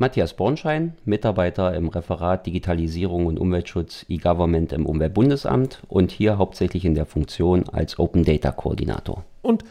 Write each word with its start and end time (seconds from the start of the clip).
Matthias 0.00 0.34
Bornschein, 0.34 0.92
Mitarbeiter 1.04 1.74
im 1.74 1.88
Referat 1.88 2.46
Digitalisierung 2.46 3.26
und 3.26 3.40
Umweltschutz 3.40 4.06
E-Government 4.08 4.72
im 4.72 4.86
Umweltbundesamt 4.86 5.82
und 5.88 6.12
hier 6.12 6.38
hauptsächlich 6.38 6.84
in 6.84 6.94
der 6.94 7.04
Funktion 7.04 7.68
als 7.68 7.98
Open 7.98 8.24
Data 8.24 8.52
Koordinator. 8.52 9.24
Und 9.42 9.64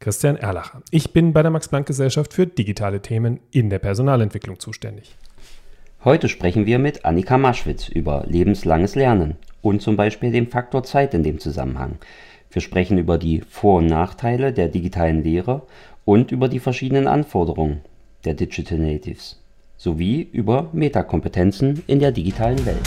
Christian 0.00 0.36
Erlacher. 0.36 0.80
Ich 0.90 1.12
bin 1.12 1.34
bei 1.34 1.42
der 1.42 1.50
Max-Planck-Gesellschaft 1.50 2.32
für 2.32 2.46
digitale 2.46 3.02
Themen 3.02 3.38
in 3.50 3.68
der 3.68 3.78
Personalentwicklung 3.78 4.58
zuständig. 4.58 5.14
Heute 6.04 6.30
sprechen 6.30 6.64
wir 6.64 6.78
mit 6.78 7.04
Annika 7.04 7.36
Maschwitz 7.36 7.90
über 7.90 8.24
lebenslanges 8.26 8.94
Lernen 8.94 9.36
und 9.60 9.82
zum 9.82 9.96
Beispiel 9.96 10.32
den 10.32 10.48
Faktor 10.48 10.84
Zeit 10.84 11.12
in 11.12 11.22
dem 11.22 11.38
Zusammenhang. 11.38 11.98
Wir 12.50 12.62
sprechen 12.62 12.96
über 12.96 13.18
die 13.18 13.42
Vor- 13.42 13.80
und 13.80 13.86
Nachteile 13.86 14.54
der 14.54 14.68
digitalen 14.68 15.22
Lehre 15.22 15.66
und 16.06 16.32
über 16.32 16.48
die 16.48 16.60
verschiedenen 16.60 17.08
Anforderungen 17.08 17.82
der 18.24 18.32
Digital 18.32 18.78
Natives 18.78 19.38
sowie 19.76 20.22
über 20.22 20.70
Metakompetenzen 20.72 21.82
in 21.86 22.00
der 22.00 22.12
digitalen 22.12 22.64
Welt. 22.64 22.80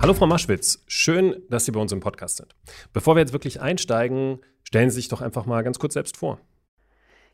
Hallo 0.00 0.14
Frau 0.14 0.26
Maschwitz, 0.26 0.84
schön, 0.86 1.42
dass 1.50 1.64
Sie 1.64 1.72
bei 1.72 1.80
uns 1.80 1.90
im 1.90 2.00
Podcast 2.00 2.36
sind. 2.36 2.54
Bevor 2.92 3.16
wir 3.16 3.20
jetzt 3.20 3.32
wirklich 3.32 3.60
einsteigen, 3.60 4.38
stellen 4.62 4.90
Sie 4.90 4.96
sich 4.96 5.08
doch 5.08 5.20
einfach 5.20 5.46
mal 5.46 5.64
ganz 5.64 5.78
kurz 5.78 5.94
selbst 5.94 6.16
vor. 6.16 6.38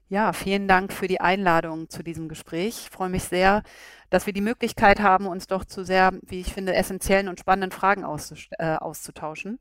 Ja, 0.08 0.32
vielen 0.32 0.68
Dank 0.68 0.92
für 0.92 1.08
die 1.08 1.20
Einladung 1.20 1.88
zu 1.88 2.02
diesem 2.02 2.28
Gespräch. 2.28 2.82
Ich 2.84 2.90
freue 2.90 3.08
mich 3.08 3.24
sehr, 3.24 3.62
dass 4.10 4.26
wir 4.26 4.32
die 4.32 4.42
Möglichkeit 4.42 5.00
haben, 5.00 5.26
uns 5.26 5.46
doch 5.46 5.64
zu 5.64 5.84
sehr, 5.84 6.12
wie 6.22 6.40
ich 6.40 6.52
finde, 6.52 6.74
essentiellen 6.74 7.28
und 7.28 7.40
spannenden 7.40 7.72
Fragen 7.72 8.04
äh, 8.04 8.76
auszutauschen. 8.76 9.58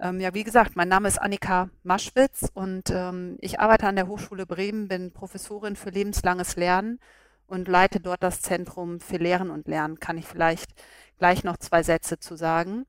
Ähm, 0.00 0.20
ja, 0.20 0.32
wie 0.32 0.44
gesagt, 0.44 0.76
mein 0.76 0.88
Name 0.88 1.08
ist 1.08 1.20
Annika 1.20 1.70
Maschwitz 1.82 2.48
und 2.54 2.90
ähm, 2.90 3.36
ich 3.40 3.58
arbeite 3.58 3.86
an 3.86 3.96
der 3.96 4.06
Hochschule 4.06 4.46
Bremen, 4.46 4.86
bin 4.86 5.12
Professorin 5.12 5.74
für 5.74 5.90
lebenslanges 5.90 6.54
Lernen 6.56 7.00
und 7.48 7.66
leite 7.66 7.98
dort 7.98 8.22
das 8.22 8.40
Zentrum 8.40 9.00
für 9.00 9.16
Lehren 9.16 9.50
und 9.50 9.66
Lernen. 9.66 9.98
Kann 9.98 10.16
ich 10.18 10.26
vielleicht 10.26 10.70
gleich 11.18 11.42
noch 11.42 11.56
zwei 11.56 11.82
Sätze 11.82 12.20
zu 12.20 12.36
sagen. 12.36 12.86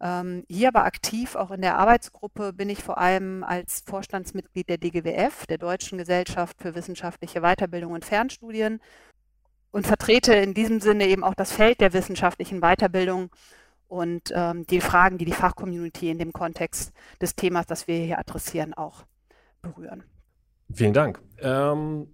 Ähm, 0.00 0.44
hier 0.48 0.68
aber 0.68 0.84
aktiv 0.84 1.36
auch 1.36 1.52
in 1.52 1.62
der 1.62 1.78
Arbeitsgruppe 1.78 2.52
bin 2.52 2.70
ich 2.70 2.82
vor 2.82 2.98
allem 2.98 3.44
als 3.44 3.82
Vorstandsmitglied 3.86 4.68
der 4.68 4.78
DGWF, 4.78 5.46
der 5.46 5.58
Deutschen 5.58 5.98
Gesellschaft 5.98 6.60
für 6.60 6.74
wissenschaftliche 6.74 7.40
Weiterbildung 7.40 7.92
und 7.92 8.04
Fernstudien 8.04 8.80
und 9.70 9.86
vertrete 9.86 10.34
in 10.34 10.54
diesem 10.54 10.80
Sinne 10.80 11.06
eben 11.06 11.22
auch 11.24 11.34
das 11.34 11.52
Feld 11.52 11.80
der 11.80 11.92
wissenschaftlichen 11.92 12.60
Weiterbildung 12.60 13.30
und 13.88 14.32
ähm, 14.34 14.66
die 14.66 14.80
Fragen, 14.80 15.18
die 15.18 15.24
die 15.24 15.32
Fachcommunity 15.32 16.10
in 16.10 16.18
dem 16.18 16.32
Kontext 16.32 16.92
des 17.20 17.34
Themas, 17.34 17.66
das 17.66 17.88
wir 17.88 17.96
hier 17.96 18.18
adressieren, 18.18 18.74
auch 18.74 19.04
berühren. 19.62 20.04
Vielen 20.72 20.92
Dank. 20.92 21.20
Ähm, 21.38 22.08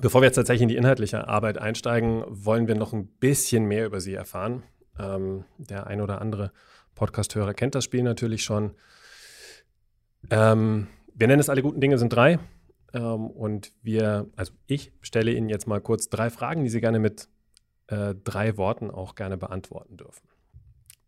bevor 0.00 0.20
wir 0.20 0.26
jetzt 0.26 0.34
tatsächlich 0.34 0.62
in 0.62 0.68
die 0.68 0.76
inhaltliche 0.76 1.28
Arbeit 1.28 1.58
einsteigen, 1.58 2.24
wollen 2.28 2.66
wir 2.66 2.74
noch 2.74 2.92
ein 2.92 3.06
bisschen 3.06 3.64
mehr 3.64 3.86
über 3.86 4.00
Sie 4.00 4.14
erfahren. 4.14 4.64
Ähm, 4.98 5.44
der 5.58 5.86
ein 5.86 6.00
oder 6.00 6.20
andere 6.20 6.52
Podcast-Hörer 6.96 7.54
kennt 7.54 7.74
das 7.74 7.84
Spiel 7.84 8.02
natürlich 8.02 8.42
schon. 8.42 8.74
Ähm, 10.30 10.88
wir 11.14 11.28
nennen 11.28 11.40
es 11.40 11.48
alle 11.48 11.62
guten 11.62 11.80
Dinge 11.80 11.98
sind 11.98 12.12
drei. 12.12 12.40
Ähm, 12.92 13.30
und 13.30 13.72
wir, 13.82 14.28
also 14.34 14.52
ich 14.66 14.92
stelle 15.00 15.32
Ihnen 15.32 15.48
jetzt 15.48 15.68
mal 15.68 15.80
kurz 15.80 16.08
drei 16.08 16.30
Fragen, 16.30 16.64
die 16.64 16.70
Sie 16.70 16.80
gerne 16.80 16.98
mit 16.98 17.28
äh, 17.86 18.14
drei 18.24 18.56
Worten 18.56 18.90
auch 18.90 19.14
gerne 19.14 19.36
beantworten 19.36 19.96
dürfen. 19.96 20.28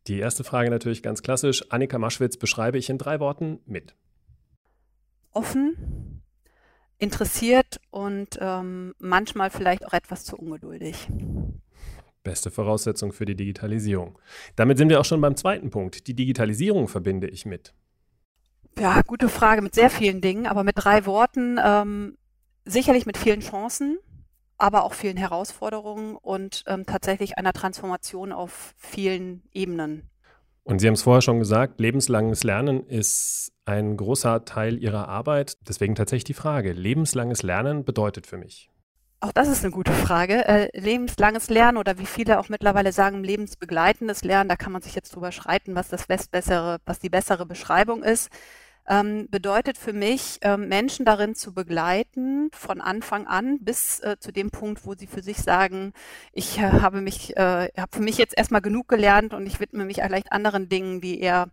Die 0.08 0.18
erste 0.18 0.44
Frage 0.44 0.70
natürlich 0.70 1.02
ganz 1.02 1.22
klassisch. 1.22 1.64
Annika 1.70 1.98
Maschwitz 1.98 2.36
beschreibe 2.36 2.78
ich 2.78 2.90
in 2.90 2.98
drei 2.98 3.20
Worten 3.20 3.60
mit. 3.66 3.94
Offen, 5.32 6.22
interessiert 6.98 7.80
und 7.90 8.38
ähm, 8.40 8.94
manchmal 8.98 9.50
vielleicht 9.50 9.86
auch 9.86 9.92
etwas 9.92 10.24
zu 10.24 10.36
ungeduldig. 10.36 11.08
Beste 12.22 12.50
Voraussetzung 12.50 13.12
für 13.12 13.24
die 13.24 13.34
Digitalisierung. 13.34 14.18
Damit 14.54 14.78
sind 14.78 14.88
wir 14.88 15.00
auch 15.00 15.04
schon 15.04 15.20
beim 15.20 15.36
zweiten 15.36 15.70
Punkt. 15.70 16.06
Die 16.06 16.14
Digitalisierung 16.14 16.86
verbinde 16.88 17.28
ich 17.28 17.46
mit. 17.46 17.74
Ja, 18.78 19.02
gute 19.02 19.28
Frage 19.28 19.62
mit 19.62 19.74
sehr 19.74 19.90
vielen 19.90 20.20
Dingen, 20.20 20.46
aber 20.46 20.64
mit 20.64 20.76
drei 20.78 21.04
Worten 21.04 21.58
ähm, 21.62 22.16
sicherlich 22.64 23.06
mit 23.06 23.18
vielen 23.18 23.40
Chancen, 23.40 23.98
aber 24.62 24.84
auch 24.84 24.94
vielen 24.94 25.16
Herausforderungen 25.16 26.16
und 26.16 26.62
ähm, 26.68 26.86
tatsächlich 26.86 27.36
einer 27.36 27.52
Transformation 27.52 28.32
auf 28.32 28.74
vielen 28.76 29.42
Ebenen. 29.52 30.08
Und 30.62 30.78
Sie 30.78 30.86
haben 30.86 30.94
es 30.94 31.02
vorher 31.02 31.20
schon 31.20 31.40
gesagt, 31.40 31.80
lebenslanges 31.80 32.44
Lernen 32.44 32.86
ist 32.86 33.52
ein 33.64 33.96
großer 33.96 34.44
Teil 34.44 34.78
Ihrer 34.78 35.08
Arbeit. 35.08 35.58
Deswegen 35.68 35.96
tatsächlich 35.96 36.24
die 36.24 36.34
Frage, 36.34 36.72
lebenslanges 36.72 37.42
Lernen 37.42 37.84
bedeutet 37.84 38.28
für 38.28 38.38
mich. 38.38 38.70
Auch 39.18 39.32
das 39.32 39.48
ist 39.48 39.64
eine 39.64 39.72
gute 39.72 39.92
Frage. 39.92 40.46
Äh, 40.46 40.68
lebenslanges 40.78 41.50
Lernen 41.50 41.78
oder 41.78 41.98
wie 41.98 42.06
viele 42.06 42.38
auch 42.38 42.48
mittlerweile 42.48 42.92
sagen, 42.92 43.24
lebensbegleitendes 43.24 44.22
Lernen, 44.22 44.48
da 44.48 44.54
kann 44.54 44.72
man 44.72 44.82
sich 44.82 44.94
jetzt 44.94 45.14
drüber 45.14 45.32
schreiten, 45.32 45.74
was 45.74 45.88
das 45.88 46.06
bessere, 46.06 46.78
was 46.86 47.00
die 47.00 47.10
bessere 47.10 47.46
Beschreibung 47.46 48.04
ist 48.04 48.30
ähm, 48.88 49.28
bedeutet 49.30 49.78
für 49.78 49.92
mich, 49.92 50.38
ähm, 50.42 50.68
Menschen 50.68 51.04
darin 51.04 51.34
zu 51.34 51.54
begleiten, 51.54 52.50
von 52.52 52.80
Anfang 52.80 53.26
an 53.26 53.58
bis 53.60 54.00
äh, 54.00 54.16
zu 54.18 54.32
dem 54.32 54.50
Punkt, 54.50 54.84
wo 54.84 54.94
sie 54.94 55.06
für 55.06 55.22
sich 55.22 55.38
sagen, 55.38 55.92
ich 56.32 56.58
äh, 56.58 56.62
habe 56.62 57.00
mich, 57.00 57.36
äh, 57.36 57.68
habe 57.76 57.96
für 57.96 58.02
mich 58.02 58.18
jetzt 58.18 58.36
erstmal 58.36 58.60
genug 58.60 58.88
gelernt 58.88 59.34
und 59.34 59.46
ich 59.46 59.60
widme 59.60 59.84
mich 59.84 59.96
vielleicht 59.96 60.32
anderen 60.32 60.68
Dingen, 60.68 61.00
die 61.00 61.20
eher, 61.20 61.48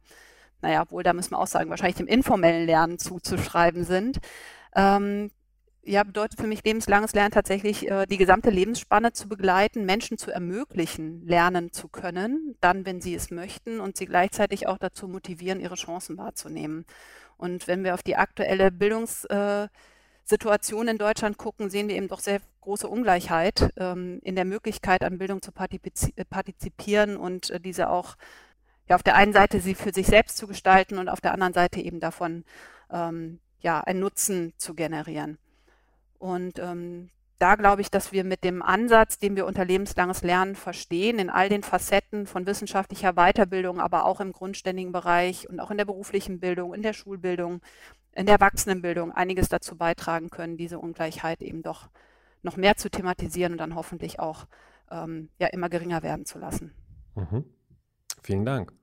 naja, 0.62 0.89
wohl, 0.89 1.03
da 1.03 1.13
müssen 1.13 1.31
wir 1.31 1.39
auch 1.39 1.47
sagen, 1.47 1.69
wahrscheinlich 1.69 1.97
dem 1.97 2.07
informellen 2.07 2.66
Lernen 2.66 2.97
zuzuschreiben 2.97 3.84
sind. 3.84 4.19
Ähm, 4.75 5.31
ja, 5.89 6.03
bedeutet 6.03 6.39
für 6.39 6.45
mich 6.45 6.63
lebenslanges 6.63 7.13
Lernen 7.13 7.31
tatsächlich, 7.31 7.89
äh, 7.89 8.05
die 8.05 8.17
gesamte 8.17 8.51
Lebensspanne 8.51 9.11
zu 9.11 9.27
begleiten, 9.27 9.85
Menschen 9.85 10.19
zu 10.19 10.29
ermöglichen, 10.29 11.25
lernen 11.25 11.73
zu 11.73 11.88
können, 11.88 12.55
dann, 12.61 12.85
wenn 12.85 13.01
sie 13.01 13.16
es 13.16 13.31
möchten 13.31 13.79
und 13.79 13.97
sie 13.97 14.05
gleichzeitig 14.05 14.67
auch 14.67 14.77
dazu 14.77 15.07
motivieren, 15.07 15.59
ihre 15.59 15.73
Chancen 15.73 16.19
wahrzunehmen. 16.19 16.85
Und 17.38 17.67
wenn 17.67 17.83
wir 17.83 17.95
auf 17.95 18.03
die 18.03 18.17
aktuelle 18.17 18.69
Bildungssituation 18.72 20.88
in 20.88 21.00
Deutschland 21.00 21.39
gucken, 21.39 21.72
sehen 21.72 21.88
wir 21.88 21.95
eben 21.95 22.07
doch 22.07 22.19
sehr 22.19 22.39
große 22.61 22.88
Ungleichheit 22.88 23.73
ähm, 23.77 24.19
in 24.21 24.35
der 24.35 24.45
Möglichkeit, 24.45 25.03
an 25.03 25.17
Bildung 25.17 25.41
zu 25.41 25.51
partizipieren 25.51 27.17
und 27.17 27.50
äh, 27.50 27.59
diese 27.59 27.89
auch 27.89 28.16
ja, 28.88 28.95
auf 28.95 29.03
der 29.03 29.16
einen 29.16 29.33
Seite 29.33 29.59
sie 29.59 29.73
für 29.73 29.91
sich 29.91 30.06
selbst 30.06 30.38
zu 30.38 30.45
gestalten 30.45 31.00
und 31.00 31.09
auf 31.09 31.21
der 31.21 31.33
anderen 31.33 31.53
Seite 31.53 31.81
eben 31.81 32.00
davon 32.00 32.45
ähm, 32.91 33.39
ja, 33.59 33.81
einen 33.81 34.01
Nutzen 34.01 34.53
zu 34.57 34.75
generieren. 34.75 35.39
Und 36.19 36.59
ähm, 36.59 37.09
da 37.40 37.56
glaube 37.56 37.81
ich, 37.81 37.90
dass 37.90 38.12
wir 38.12 38.24
mit 38.24 38.44
dem 38.44 38.62
Ansatz, 38.62 39.18
den 39.18 39.36
wir 39.36 39.45
unter 39.45 39.63
lebenslanges 39.63 40.21
Lernen 40.21 40.56
verstehen, 40.56 41.19
in 41.19 41.30
all 41.30 41.48
den 41.50 41.63
Facetten 41.63 42.27
von 42.27 42.45
wissenschaftlicher 42.45 43.13
Weiterbildung, 43.13 43.80
aber 43.80 44.06
auch 44.06 44.19
im 44.19 44.33
grundständigen 44.33 44.92
Bereich 44.92 45.50
und 45.50 45.62
auch 45.62 45.71
in 45.71 45.77
der 45.77 45.86
beruflichen 45.86 46.39
Bildung, 46.42 46.74
in 46.74 46.81
der 46.81 46.94
Schulbildung, 46.94 47.62
in 48.13 48.25
der 48.25 48.36
Erwachsenenbildung 48.36 49.13
einiges 49.13 49.48
dazu 49.48 49.77
beitragen 49.77 50.30
können, 50.30 50.57
diese 50.57 50.80
Ungleichheit 50.80 51.42
eben 51.42 51.63
doch 51.63 51.89
noch 52.42 52.57
mehr 52.57 52.75
zu 52.75 52.89
thematisieren 52.89 53.54
und 53.54 53.57
dann 53.57 53.75
hoffentlich 53.75 54.19
auch 54.19 54.45
ähm, 54.92 55.30
ja, 55.39 55.48
immer 55.48 55.69
geringer 55.69 56.04
werden 56.04 56.25
zu 56.25 56.39
lassen. 56.39 56.74
Mhm. 57.15 57.45
Vielen 58.22 58.45
Dank. 58.45 58.74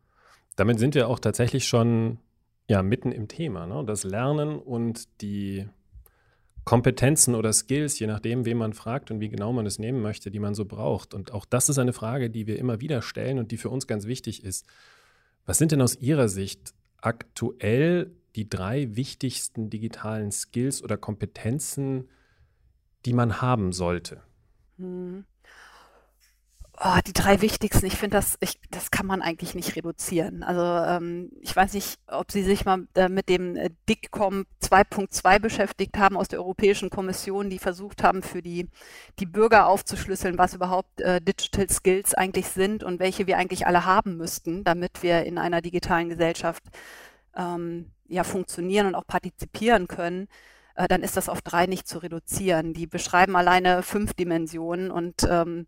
Damit 0.56 0.78
sind 0.78 0.94
wir 0.94 1.08
auch 1.08 1.18
tatsächlich 1.18 1.68
schon 1.68 2.18
ja, 2.68 2.82
mitten 2.82 3.12
im 3.12 3.28
Thema. 3.28 3.66
Ne? 3.66 3.84
Das 3.86 4.04
Lernen 4.04 4.58
und 4.58 5.20
die 5.20 5.68
Kompetenzen 6.66 7.36
oder 7.36 7.52
Skills, 7.52 7.96
je 8.00 8.08
nachdem, 8.08 8.44
wen 8.44 8.56
man 8.58 8.72
fragt 8.72 9.12
und 9.12 9.20
wie 9.20 9.28
genau 9.28 9.52
man 9.52 9.66
es 9.66 9.78
nehmen 9.78 10.02
möchte, 10.02 10.32
die 10.32 10.40
man 10.40 10.56
so 10.56 10.64
braucht. 10.64 11.14
Und 11.14 11.30
auch 11.30 11.44
das 11.44 11.68
ist 11.68 11.78
eine 11.78 11.92
Frage, 11.92 12.28
die 12.28 12.48
wir 12.48 12.58
immer 12.58 12.80
wieder 12.80 13.02
stellen 13.02 13.38
und 13.38 13.52
die 13.52 13.56
für 13.56 13.70
uns 13.70 13.86
ganz 13.86 14.06
wichtig 14.06 14.42
ist. 14.42 14.66
Was 15.44 15.58
sind 15.58 15.70
denn 15.70 15.80
aus 15.80 15.94
Ihrer 15.94 16.28
Sicht 16.28 16.74
aktuell 17.00 18.10
die 18.34 18.50
drei 18.50 18.96
wichtigsten 18.96 19.70
digitalen 19.70 20.32
Skills 20.32 20.82
oder 20.82 20.96
Kompetenzen, 20.96 22.08
die 23.04 23.12
man 23.12 23.40
haben 23.40 23.72
sollte? 23.72 24.22
Hm. 24.78 25.24
Oh, 26.78 26.98
die 27.06 27.14
drei 27.14 27.40
wichtigsten, 27.40 27.86
ich 27.86 27.96
finde, 27.96 28.18
das, 28.18 28.38
das 28.70 28.90
kann 28.90 29.06
man 29.06 29.22
eigentlich 29.22 29.54
nicht 29.54 29.76
reduzieren. 29.76 30.42
Also 30.42 30.60
ähm, 30.60 31.30
ich 31.40 31.56
weiß 31.56 31.72
nicht, 31.72 31.98
ob 32.06 32.30
Sie 32.30 32.42
sich 32.42 32.66
mal 32.66 32.86
äh, 32.94 33.08
mit 33.08 33.30
dem 33.30 33.56
äh, 33.56 33.70
DICCOM 33.88 34.44
2.2 34.62 35.38
beschäftigt 35.38 35.96
haben 35.96 36.18
aus 36.18 36.28
der 36.28 36.38
Europäischen 36.38 36.90
Kommission, 36.90 37.48
die 37.48 37.58
versucht 37.58 38.02
haben, 38.02 38.22
für 38.22 38.42
die, 38.42 38.68
die 39.18 39.24
Bürger 39.24 39.68
aufzuschlüsseln, 39.68 40.36
was 40.36 40.52
überhaupt 40.52 41.00
äh, 41.00 41.22
Digital 41.22 41.70
Skills 41.70 42.12
eigentlich 42.12 42.48
sind 42.48 42.84
und 42.84 43.00
welche 43.00 43.26
wir 43.26 43.38
eigentlich 43.38 43.66
alle 43.66 43.86
haben 43.86 44.18
müssten, 44.18 44.62
damit 44.62 45.02
wir 45.02 45.24
in 45.24 45.38
einer 45.38 45.62
digitalen 45.62 46.10
Gesellschaft 46.10 46.62
ähm, 47.34 47.90
ja 48.06 48.22
funktionieren 48.22 48.86
und 48.86 48.94
auch 48.96 49.06
partizipieren 49.06 49.88
können 49.88 50.28
äh, 50.74 50.88
dann 50.88 51.02
ist 51.02 51.16
das 51.16 51.30
auf 51.30 51.40
drei 51.40 51.66
nicht 51.66 51.88
zu 51.88 51.98
reduzieren. 51.98 52.74
Die 52.74 52.86
beschreiben 52.86 53.34
alleine 53.34 53.82
fünf 53.82 54.12
Dimensionen 54.14 54.90
und 54.90 55.26
ähm, 55.28 55.66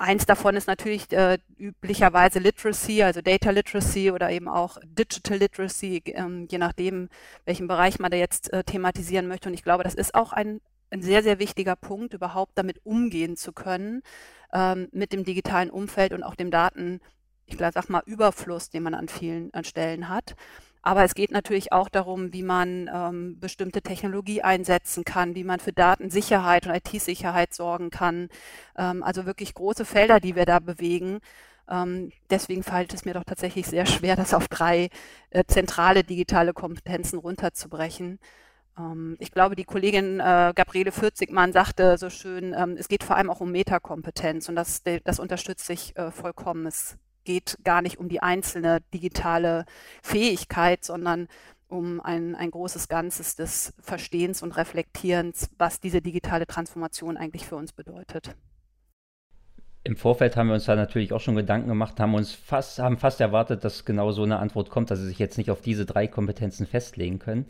Eins 0.00 0.26
davon 0.26 0.54
ist 0.54 0.68
natürlich 0.68 1.10
äh, 1.12 1.38
üblicherweise 1.56 2.38
Literacy, 2.38 3.02
also 3.02 3.20
Data 3.20 3.50
Literacy 3.50 4.12
oder 4.12 4.30
eben 4.30 4.46
auch 4.46 4.78
Digital 4.84 5.38
Literacy, 5.38 6.04
ähm, 6.14 6.46
je 6.48 6.58
nachdem, 6.58 7.08
welchen 7.46 7.66
Bereich 7.66 7.98
man 7.98 8.12
da 8.12 8.16
jetzt 8.16 8.52
äh, 8.52 8.62
thematisieren 8.62 9.26
möchte. 9.26 9.48
Und 9.48 9.54
ich 9.54 9.64
glaube, 9.64 9.82
das 9.82 9.96
ist 9.96 10.14
auch 10.14 10.32
ein, 10.32 10.60
ein 10.92 11.02
sehr, 11.02 11.24
sehr 11.24 11.40
wichtiger 11.40 11.74
Punkt, 11.74 12.14
überhaupt 12.14 12.52
damit 12.54 12.86
umgehen 12.86 13.36
zu 13.36 13.52
können, 13.52 14.02
ähm, 14.52 14.86
mit 14.92 15.12
dem 15.12 15.24
digitalen 15.24 15.68
Umfeld 15.68 16.12
und 16.12 16.22
auch 16.22 16.36
dem 16.36 16.52
Daten, 16.52 17.00
ich 17.46 17.58
sag 17.58 17.88
mal, 17.88 18.04
Überfluss, 18.06 18.70
den 18.70 18.84
man 18.84 18.94
an 18.94 19.08
vielen 19.08 19.52
an 19.52 19.64
Stellen 19.64 20.08
hat. 20.08 20.36
Aber 20.82 21.04
es 21.04 21.14
geht 21.14 21.30
natürlich 21.30 21.72
auch 21.72 21.88
darum, 21.88 22.32
wie 22.32 22.42
man 22.42 22.88
ähm, 22.92 23.38
bestimmte 23.40 23.82
Technologie 23.82 24.42
einsetzen 24.42 25.04
kann, 25.04 25.34
wie 25.34 25.44
man 25.44 25.60
für 25.60 25.72
Datensicherheit 25.72 26.66
und 26.66 26.74
IT-Sicherheit 26.74 27.54
sorgen 27.54 27.90
kann. 27.90 28.28
Ähm, 28.76 29.02
also 29.02 29.26
wirklich 29.26 29.54
große 29.54 29.84
Felder, 29.84 30.20
die 30.20 30.36
wir 30.36 30.46
da 30.46 30.60
bewegen. 30.60 31.20
Ähm, 31.68 32.12
deswegen 32.30 32.62
fällt 32.62 32.94
es 32.94 33.04
mir 33.04 33.14
doch 33.14 33.24
tatsächlich 33.24 33.66
sehr 33.66 33.86
schwer, 33.86 34.16
das 34.16 34.34
auf 34.34 34.48
drei 34.48 34.88
äh, 35.30 35.44
zentrale 35.46 36.04
digitale 36.04 36.52
Kompetenzen 36.54 37.18
runterzubrechen. 37.18 38.18
Ähm, 38.78 39.16
ich 39.20 39.32
glaube, 39.32 39.56
die 39.56 39.64
Kollegin 39.64 40.20
äh, 40.20 40.52
Gabriele 40.54 40.92
Vierzigmann 40.92 41.52
sagte 41.52 41.98
so 41.98 42.10
schön, 42.10 42.54
ähm, 42.56 42.76
es 42.78 42.88
geht 42.88 43.04
vor 43.04 43.16
allem 43.16 43.30
auch 43.30 43.40
um 43.40 43.50
Metakompetenz 43.52 44.48
und 44.48 44.56
das, 44.56 44.82
das 45.04 45.18
unterstütze 45.20 45.72
ich 45.72 45.96
äh, 45.96 46.10
vollkommen. 46.10 46.66
Es 46.66 46.96
geht 47.28 47.58
gar 47.62 47.82
nicht 47.82 47.98
um 47.98 48.08
die 48.08 48.22
einzelne 48.22 48.80
digitale 48.94 49.66
Fähigkeit, 50.02 50.82
sondern 50.82 51.28
um 51.68 52.00
ein, 52.00 52.34
ein 52.34 52.50
großes 52.50 52.88
Ganzes 52.88 53.36
des 53.36 53.74
Verstehens 53.80 54.42
und 54.42 54.56
Reflektierens, 54.56 55.50
was 55.58 55.78
diese 55.78 56.00
digitale 56.00 56.46
Transformation 56.46 57.18
eigentlich 57.18 57.44
für 57.44 57.56
uns 57.56 57.74
bedeutet. 57.74 58.34
Im 59.84 59.96
Vorfeld 59.96 60.36
haben 60.36 60.48
wir 60.48 60.54
uns 60.54 60.64
da 60.64 60.74
natürlich 60.74 61.12
auch 61.12 61.20
schon 61.20 61.36
Gedanken 61.36 61.68
gemacht, 61.68 62.00
haben 62.00 62.14
uns 62.14 62.32
fast, 62.32 62.78
haben 62.78 62.96
fast 62.96 63.20
erwartet, 63.20 63.62
dass 63.62 63.84
genau 63.84 64.10
so 64.10 64.22
eine 64.22 64.38
Antwort 64.38 64.70
kommt, 64.70 64.90
dass 64.90 64.98
Sie 64.98 65.06
sich 65.06 65.18
jetzt 65.18 65.36
nicht 65.36 65.50
auf 65.50 65.60
diese 65.60 65.84
drei 65.84 66.06
Kompetenzen 66.06 66.66
festlegen 66.66 67.18
können. 67.18 67.44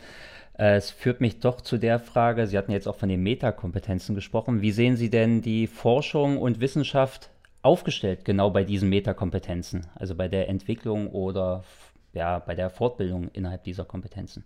Äh, 0.59 0.75
es 0.75 0.91
führt 0.91 1.21
mich 1.21 1.39
doch 1.39 1.61
zu 1.61 1.79
der 1.79 2.01
Frage, 2.01 2.49
Sie 2.49 2.59
hatten 2.59 2.73
jetzt 2.73 2.89
auch 2.89 2.97
von 2.97 3.09
den 3.09 3.23
Metakompetenzen 3.23 4.17
gesprochen. 4.17 4.61
Wie 4.61 4.73
sehen 4.73 4.97
Sie 4.97 5.09
denn 5.09 5.41
die 5.41 5.69
Forschung 5.69 6.37
und 6.39 6.59
Wissenschaft 6.59 7.31
aufgestellt, 7.62 8.25
genau 8.25 8.50
bei 8.50 8.64
diesen 8.64 8.88
Metakompetenzen, 8.88 9.87
also 9.94 10.14
bei 10.14 10.28
der 10.28 10.49
Entwicklung 10.49 11.08
oder 11.10 11.64
ja, 12.12 12.38
bei 12.38 12.55
der 12.55 12.70
Fortbildung 12.70 13.28
innerhalb 13.32 13.64
dieser 13.64 13.84
Kompetenzen? 13.84 14.44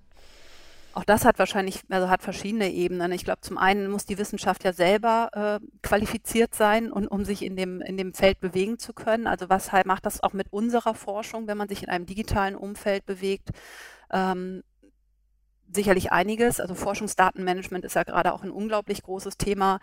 Auch 0.95 1.05
das 1.05 1.25
hat 1.25 1.39
wahrscheinlich, 1.39 1.81
also 1.89 2.11
hat 2.11 2.23
verschiedene 2.23 2.71
Ebenen. 2.71 3.13
Ich 3.13 3.25
glaube, 3.25 3.41
zum 3.41 3.57
einen 3.57 3.91
muss 3.91 4.05
die 4.05 4.19
Wissenschaft 4.19 4.63
ja 4.63 4.75
selber 4.75 5.31
äh, 5.63 5.67
qualifiziert 5.83 6.55
sein 6.55 6.93
und 6.93 7.09
um 7.09 7.25
sich 7.25 7.43
in 7.43 7.57
dem, 7.57 7.81
in 7.81 7.97
dem 7.97 8.13
Feld 8.13 8.41
bewegen 8.41 8.79
zu 8.79 8.93
können. 8.93 9.27
Also 9.27 9.49
was 9.49 9.73
halt 9.73 9.87
macht 9.87 10.05
das 10.05 10.23
auch 10.23 10.35
mit 10.35 10.53
unserer 10.53 10.95
Forschung, 10.95 11.47
wenn 11.47 11.57
man 11.57 11.69
sich 11.69 11.83
in 11.83 11.89
einem 11.89 12.05
digitalen 12.05 12.57
Umfeld 12.57 13.07
bewegt? 13.07 13.51
Ähm, 14.13 14.63
sicherlich 15.75 16.13
einiges. 16.13 16.61
Also 16.61 16.75
Forschungsdatenmanagement 16.75 17.85
ist 17.85 17.95
ja 17.95 18.03
gerade 18.03 18.33
auch 18.33 18.43
ein 18.43 18.51
unglaublich 18.51 19.03
großes 19.03 19.37
Thema, 19.39 19.81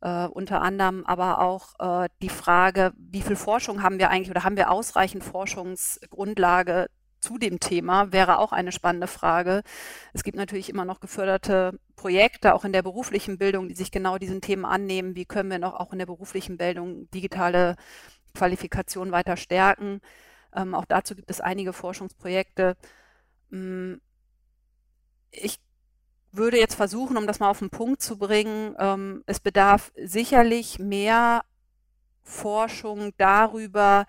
äh, 0.00 0.26
unter 0.26 0.62
anderem 0.62 1.04
aber 1.06 1.40
auch 1.40 2.04
äh, 2.04 2.08
die 2.22 2.28
Frage, 2.28 2.92
wie 2.96 3.22
viel 3.22 3.36
Forschung 3.36 3.82
haben 3.82 3.98
wir 3.98 4.10
eigentlich 4.10 4.30
oder 4.30 4.44
haben 4.44 4.56
wir 4.56 4.70
ausreichend 4.70 5.24
Forschungsgrundlage 5.24 6.88
zu 7.20 7.38
dem 7.38 7.60
Thema, 7.60 8.12
wäre 8.12 8.38
auch 8.38 8.52
eine 8.52 8.72
spannende 8.72 9.06
Frage. 9.06 9.62
Es 10.12 10.22
gibt 10.22 10.36
natürlich 10.36 10.68
immer 10.70 10.84
noch 10.84 11.00
geförderte 11.00 11.78
Projekte, 11.96 12.54
auch 12.54 12.64
in 12.64 12.72
der 12.72 12.82
beruflichen 12.82 13.38
Bildung, 13.38 13.68
die 13.68 13.74
sich 13.74 13.90
genau 13.90 14.18
diesen 14.18 14.40
Themen 14.40 14.64
annehmen. 14.64 15.16
Wie 15.16 15.24
können 15.24 15.50
wir 15.50 15.58
noch 15.58 15.74
auch 15.74 15.92
in 15.92 15.98
der 15.98 16.06
beruflichen 16.06 16.56
Bildung 16.56 17.10
digitale 17.10 17.76
Qualifikation 18.34 19.12
weiter 19.12 19.36
stärken? 19.36 20.00
Ähm, 20.54 20.74
auch 20.74 20.84
dazu 20.84 21.14
gibt 21.16 21.30
es 21.30 21.40
einige 21.40 21.72
Forschungsprojekte. 21.72 22.76
Hm, 23.50 24.00
ich 25.30 25.58
würde 26.32 26.58
jetzt 26.58 26.74
versuchen, 26.74 27.16
um 27.16 27.26
das 27.26 27.40
mal 27.40 27.48
auf 27.48 27.60
den 27.60 27.70
Punkt 27.70 28.02
zu 28.02 28.18
bringen, 28.18 28.74
ähm, 28.78 29.22
es 29.26 29.40
bedarf 29.40 29.92
sicherlich 29.96 30.78
mehr 30.78 31.44
Forschung 32.22 33.12
darüber, 33.16 34.06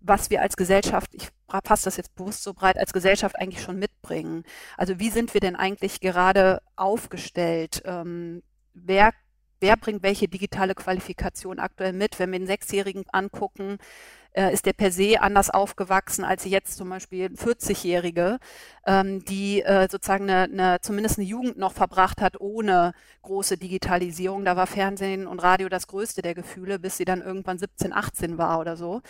was 0.00 0.30
wir 0.30 0.42
als 0.42 0.56
Gesellschaft, 0.56 1.10
ich 1.14 1.28
fasse 1.64 1.84
das 1.84 1.96
jetzt 1.96 2.14
bewusst 2.14 2.42
so 2.42 2.54
breit, 2.54 2.78
als 2.78 2.92
Gesellschaft 2.92 3.36
eigentlich 3.36 3.62
schon 3.62 3.78
mitbringen. 3.78 4.44
Also 4.76 4.98
wie 4.98 5.10
sind 5.10 5.34
wir 5.34 5.40
denn 5.40 5.56
eigentlich 5.56 6.00
gerade 6.00 6.62
aufgestellt? 6.76 7.82
Ähm, 7.84 8.42
wer, 8.74 9.12
wer 9.60 9.76
bringt 9.76 10.02
welche 10.02 10.28
digitale 10.28 10.74
Qualifikation 10.74 11.58
aktuell 11.58 11.92
mit? 11.92 12.18
Wenn 12.18 12.32
wir 12.32 12.38
den 12.38 12.46
Sechsjährigen 12.46 13.04
angucken, 13.12 13.78
äh, 14.38 14.52
ist 14.52 14.66
der 14.66 14.72
per 14.72 14.92
se 14.92 15.20
anders 15.20 15.50
aufgewachsen 15.50 16.24
als 16.24 16.44
jetzt 16.44 16.76
zum 16.76 16.88
Beispiel 16.88 17.26
40-Jährige, 17.26 18.38
ähm, 18.86 19.24
die 19.24 19.62
äh, 19.62 19.88
sozusagen 19.90 20.30
eine, 20.30 20.44
eine, 20.44 20.80
zumindest 20.80 21.18
eine 21.18 21.26
Jugend 21.26 21.58
noch 21.58 21.72
verbracht 21.72 22.20
hat 22.20 22.40
ohne 22.40 22.92
große 23.22 23.56
Digitalisierung. 23.56 24.44
Da 24.44 24.56
war 24.56 24.68
Fernsehen 24.68 25.26
und 25.26 25.42
Radio 25.42 25.68
das 25.68 25.88
größte 25.88 26.22
der 26.22 26.34
Gefühle, 26.34 26.78
bis 26.78 26.96
sie 26.96 27.04
dann 27.04 27.20
irgendwann 27.20 27.58
17, 27.58 27.92
18 27.92 28.38
war 28.38 28.60
oder 28.60 28.76
so 28.76 29.02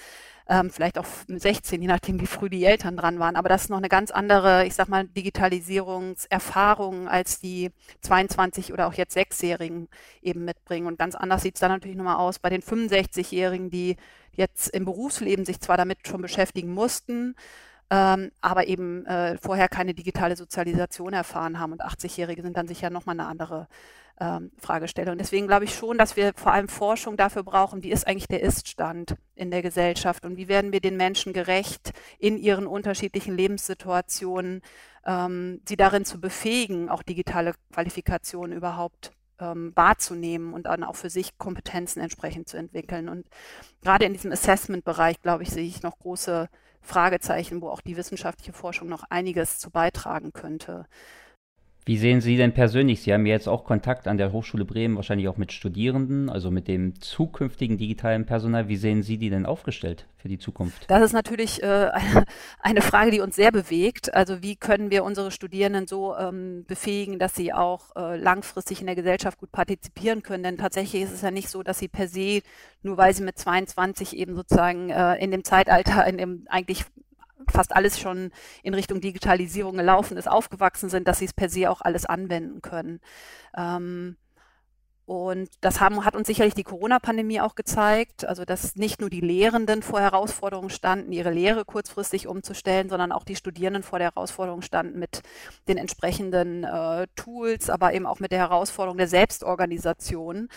ähm, 0.48 0.70
vielleicht 0.70 0.98
auch 0.98 1.06
16, 1.28 1.82
je 1.82 1.88
nachdem, 1.88 2.20
wie 2.20 2.26
früh 2.26 2.48
die 2.48 2.64
Eltern 2.64 2.96
dran 2.96 3.18
waren. 3.18 3.36
Aber 3.36 3.50
das 3.50 3.64
ist 3.64 3.70
noch 3.70 3.78
eine 3.78 3.90
ganz 3.90 4.10
andere, 4.10 4.64
ich 4.66 4.74
sag 4.74 4.88
mal, 4.88 5.06
Digitalisierungserfahrung, 5.06 7.08
als 7.08 7.38
die 7.38 7.70
22 8.00 8.72
oder 8.72 8.86
auch 8.86 8.94
jetzt 8.94 9.12
Sechsjährigen 9.12 9.88
eben 10.22 10.46
mitbringen. 10.46 10.86
Und 10.86 10.98
ganz 10.98 11.14
anders 11.14 11.42
sieht 11.42 11.56
es 11.56 11.60
dann 11.60 11.70
natürlich 11.70 11.98
nochmal 11.98 12.16
aus 12.16 12.38
bei 12.38 12.48
den 12.48 12.62
65-Jährigen, 12.62 13.68
die 13.70 13.96
jetzt 14.32 14.68
im 14.68 14.86
Berufsleben 14.86 15.44
sich 15.44 15.60
zwar 15.60 15.76
damit 15.76 16.06
schon 16.06 16.22
beschäftigen 16.22 16.72
mussten, 16.72 17.34
ähm, 17.90 18.30
aber 18.40 18.68
eben 18.68 19.04
äh, 19.06 19.36
vorher 19.38 19.68
keine 19.68 19.92
digitale 19.92 20.36
Sozialisation 20.36 21.12
erfahren 21.12 21.58
haben. 21.58 21.72
Und 21.72 21.84
80-Jährige 21.84 22.40
sind 22.42 22.56
dann 22.56 22.68
sicher 22.68 22.88
nochmal 22.88 23.18
eine 23.18 23.28
andere 23.28 23.68
ähm, 24.20 24.50
Fragestellung. 24.58 25.18
Deswegen 25.18 25.46
glaube 25.46 25.64
ich 25.64 25.74
schon, 25.74 25.98
dass 25.98 26.16
wir 26.16 26.32
vor 26.34 26.52
allem 26.52 26.68
Forschung 26.68 27.16
dafür 27.16 27.42
brauchen, 27.42 27.82
wie 27.82 27.90
ist 27.90 28.06
eigentlich 28.06 28.28
der 28.28 28.42
Iststand 28.42 29.16
in 29.34 29.50
der 29.50 29.62
Gesellschaft 29.62 30.24
und 30.24 30.36
wie 30.36 30.48
werden 30.48 30.72
wir 30.72 30.80
den 30.80 30.96
Menschen 30.96 31.32
gerecht 31.32 31.92
in 32.18 32.36
ihren 32.36 32.66
unterschiedlichen 32.66 33.36
Lebenssituationen, 33.36 34.62
ähm, 35.06 35.60
sie 35.68 35.76
darin 35.76 36.04
zu 36.04 36.20
befähigen, 36.20 36.88
auch 36.88 37.02
digitale 37.02 37.54
Qualifikationen 37.72 38.56
überhaupt 38.56 39.12
ähm, 39.40 39.72
wahrzunehmen 39.74 40.52
und 40.52 40.66
dann 40.66 40.84
auch 40.84 40.96
für 40.96 41.10
sich 41.10 41.38
Kompetenzen 41.38 42.00
entsprechend 42.00 42.48
zu 42.48 42.56
entwickeln. 42.56 43.08
Und 43.08 43.26
gerade 43.82 44.04
in 44.04 44.12
diesem 44.12 44.32
Assessment-Bereich, 44.32 45.22
glaube 45.22 45.44
ich, 45.44 45.50
sehe 45.50 45.66
ich 45.66 45.82
noch 45.82 45.98
große 45.98 46.48
Fragezeichen, 46.80 47.60
wo 47.60 47.68
auch 47.68 47.80
die 47.80 47.96
wissenschaftliche 47.96 48.52
Forschung 48.52 48.88
noch 48.88 49.04
einiges 49.10 49.58
zu 49.58 49.70
beitragen 49.70 50.32
könnte. 50.32 50.86
Wie 51.88 51.96
sehen 51.96 52.20
Sie 52.20 52.36
denn 52.36 52.52
persönlich? 52.52 53.00
Sie 53.00 53.14
haben 53.14 53.24
ja 53.24 53.32
jetzt 53.32 53.48
auch 53.48 53.64
Kontakt 53.64 54.08
an 54.08 54.18
der 54.18 54.30
Hochschule 54.30 54.66
Bremen, 54.66 54.96
wahrscheinlich 54.96 55.26
auch 55.26 55.38
mit 55.38 55.52
Studierenden, 55.52 56.28
also 56.28 56.50
mit 56.50 56.68
dem 56.68 57.00
zukünftigen 57.00 57.78
digitalen 57.78 58.26
Personal. 58.26 58.68
Wie 58.68 58.76
sehen 58.76 59.02
Sie 59.02 59.16
die 59.16 59.30
denn 59.30 59.46
aufgestellt 59.46 60.04
für 60.18 60.28
die 60.28 60.38
Zukunft? 60.38 60.84
Das 60.88 61.02
ist 61.02 61.14
natürlich 61.14 61.62
äh, 61.62 61.90
eine 62.60 62.82
Frage, 62.82 63.10
die 63.10 63.20
uns 63.20 63.36
sehr 63.36 63.52
bewegt. 63.52 64.12
Also 64.12 64.42
wie 64.42 64.54
können 64.54 64.90
wir 64.90 65.02
unsere 65.02 65.30
Studierenden 65.30 65.86
so 65.86 66.14
ähm, 66.14 66.66
befähigen, 66.68 67.18
dass 67.18 67.34
sie 67.34 67.54
auch 67.54 67.96
äh, 67.96 68.18
langfristig 68.18 68.80
in 68.80 68.86
der 68.86 68.94
Gesellschaft 68.94 69.38
gut 69.38 69.50
partizipieren 69.50 70.22
können? 70.22 70.42
Denn 70.42 70.58
tatsächlich 70.58 71.04
ist 71.04 71.14
es 71.14 71.22
ja 71.22 71.30
nicht 71.30 71.48
so, 71.48 71.62
dass 71.62 71.78
sie 71.78 71.88
per 71.88 72.06
se, 72.06 72.42
nur 72.82 72.98
weil 72.98 73.14
sie 73.14 73.22
mit 73.22 73.38
22 73.38 74.14
eben 74.14 74.34
sozusagen 74.34 74.90
äh, 74.90 75.14
in 75.14 75.30
dem 75.30 75.42
Zeitalter, 75.42 76.06
in 76.06 76.18
dem 76.18 76.44
eigentlich 76.50 76.84
fast 77.50 77.74
alles 77.74 77.98
schon 77.98 78.30
in 78.62 78.74
Richtung 78.74 79.00
Digitalisierung 79.00 79.76
gelaufen 79.76 80.16
ist, 80.16 80.28
aufgewachsen 80.28 80.88
sind, 80.88 81.08
dass 81.08 81.18
sie 81.18 81.26
es 81.26 81.34
per 81.34 81.48
se 81.48 81.70
auch 81.70 81.80
alles 81.80 82.06
anwenden 82.06 82.62
können. 82.62 83.00
Ähm, 83.56 84.16
und 85.06 85.48
das 85.62 85.80
haben, 85.80 86.04
hat 86.04 86.14
uns 86.14 86.26
sicherlich 86.26 86.52
die 86.52 86.64
Corona-Pandemie 86.64 87.40
auch 87.40 87.54
gezeigt, 87.54 88.26
also 88.26 88.44
dass 88.44 88.76
nicht 88.76 89.00
nur 89.00 89.08
die 89.08 89.22
Lehrenden 89.22 89.82
vor 89.82 90.02
Herausforderungen 90.02 90.68
standen, 90.68 91.12
ihre 91.12 91.30
Lehre 91.30 91.64
kurzfristig 91.64 92.26
umzustellen, 92.26 92.90
sondern 92.90 93.12
auch 93.12 93.24
die 93.24 93.36
Studierenden 93.36 93.82
vor 93.82 93.98
der 93.98 94.08
Herausforderung 94.08 94.60
standen 94.60 94.98
mit 94.98 95.22
den 95.66 95.78
entsprechenden 95.78 96.64
äh, 96.64 97.06
Tools, 97.16 97.70
aber 97.70 97.94
eben 97.94 98.04
auch 98.04 98.20
mit 98.20 98.32
der 98.32 98.40
Herausforderung 98.40 98.98
der 98.98 99.08
Selbstorganisation. 99.08 100.48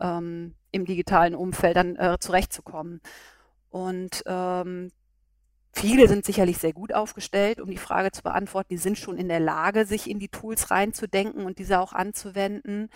Ähm, 0.00 0.54
im 0.70 0.84
digitalen 0.84 1.34
Umfeld 1.34 1.76
dann 1.76 1.96
äh, 1.96 2.18
zurechtzukommen. 2.20 3.00
Und 3.70 4.22
ähm, 4.26 4.90
Viele 5.72 6.08
sind 6.08 6.24
sicherlich 6.24 6.58
sehr 6.58 6.72
gut 6.72 6.92
aufgestellt, 6.92 7.60
um 7.60 7.70
die 7.70 7.76
Frage 7.76 8.10
zu 8.10 8.22
beantworten. 8.22 8.70
Die 8.70 8.78
sind 8.78 8.98
schon 8.98 9.16
in 9.16 9.28
der 9.28 9.40
Lage, 9.40 9.86
sich 9.86 10.10
in 10.10 10.18
die 10.18 10.28
Tools 10.28 10.70
reinzudenken 10.70 11.44
und 11.44 11.58
diese 11.58 11.80
auch 11.80 11.92
anzuwenden. 11.92 12.90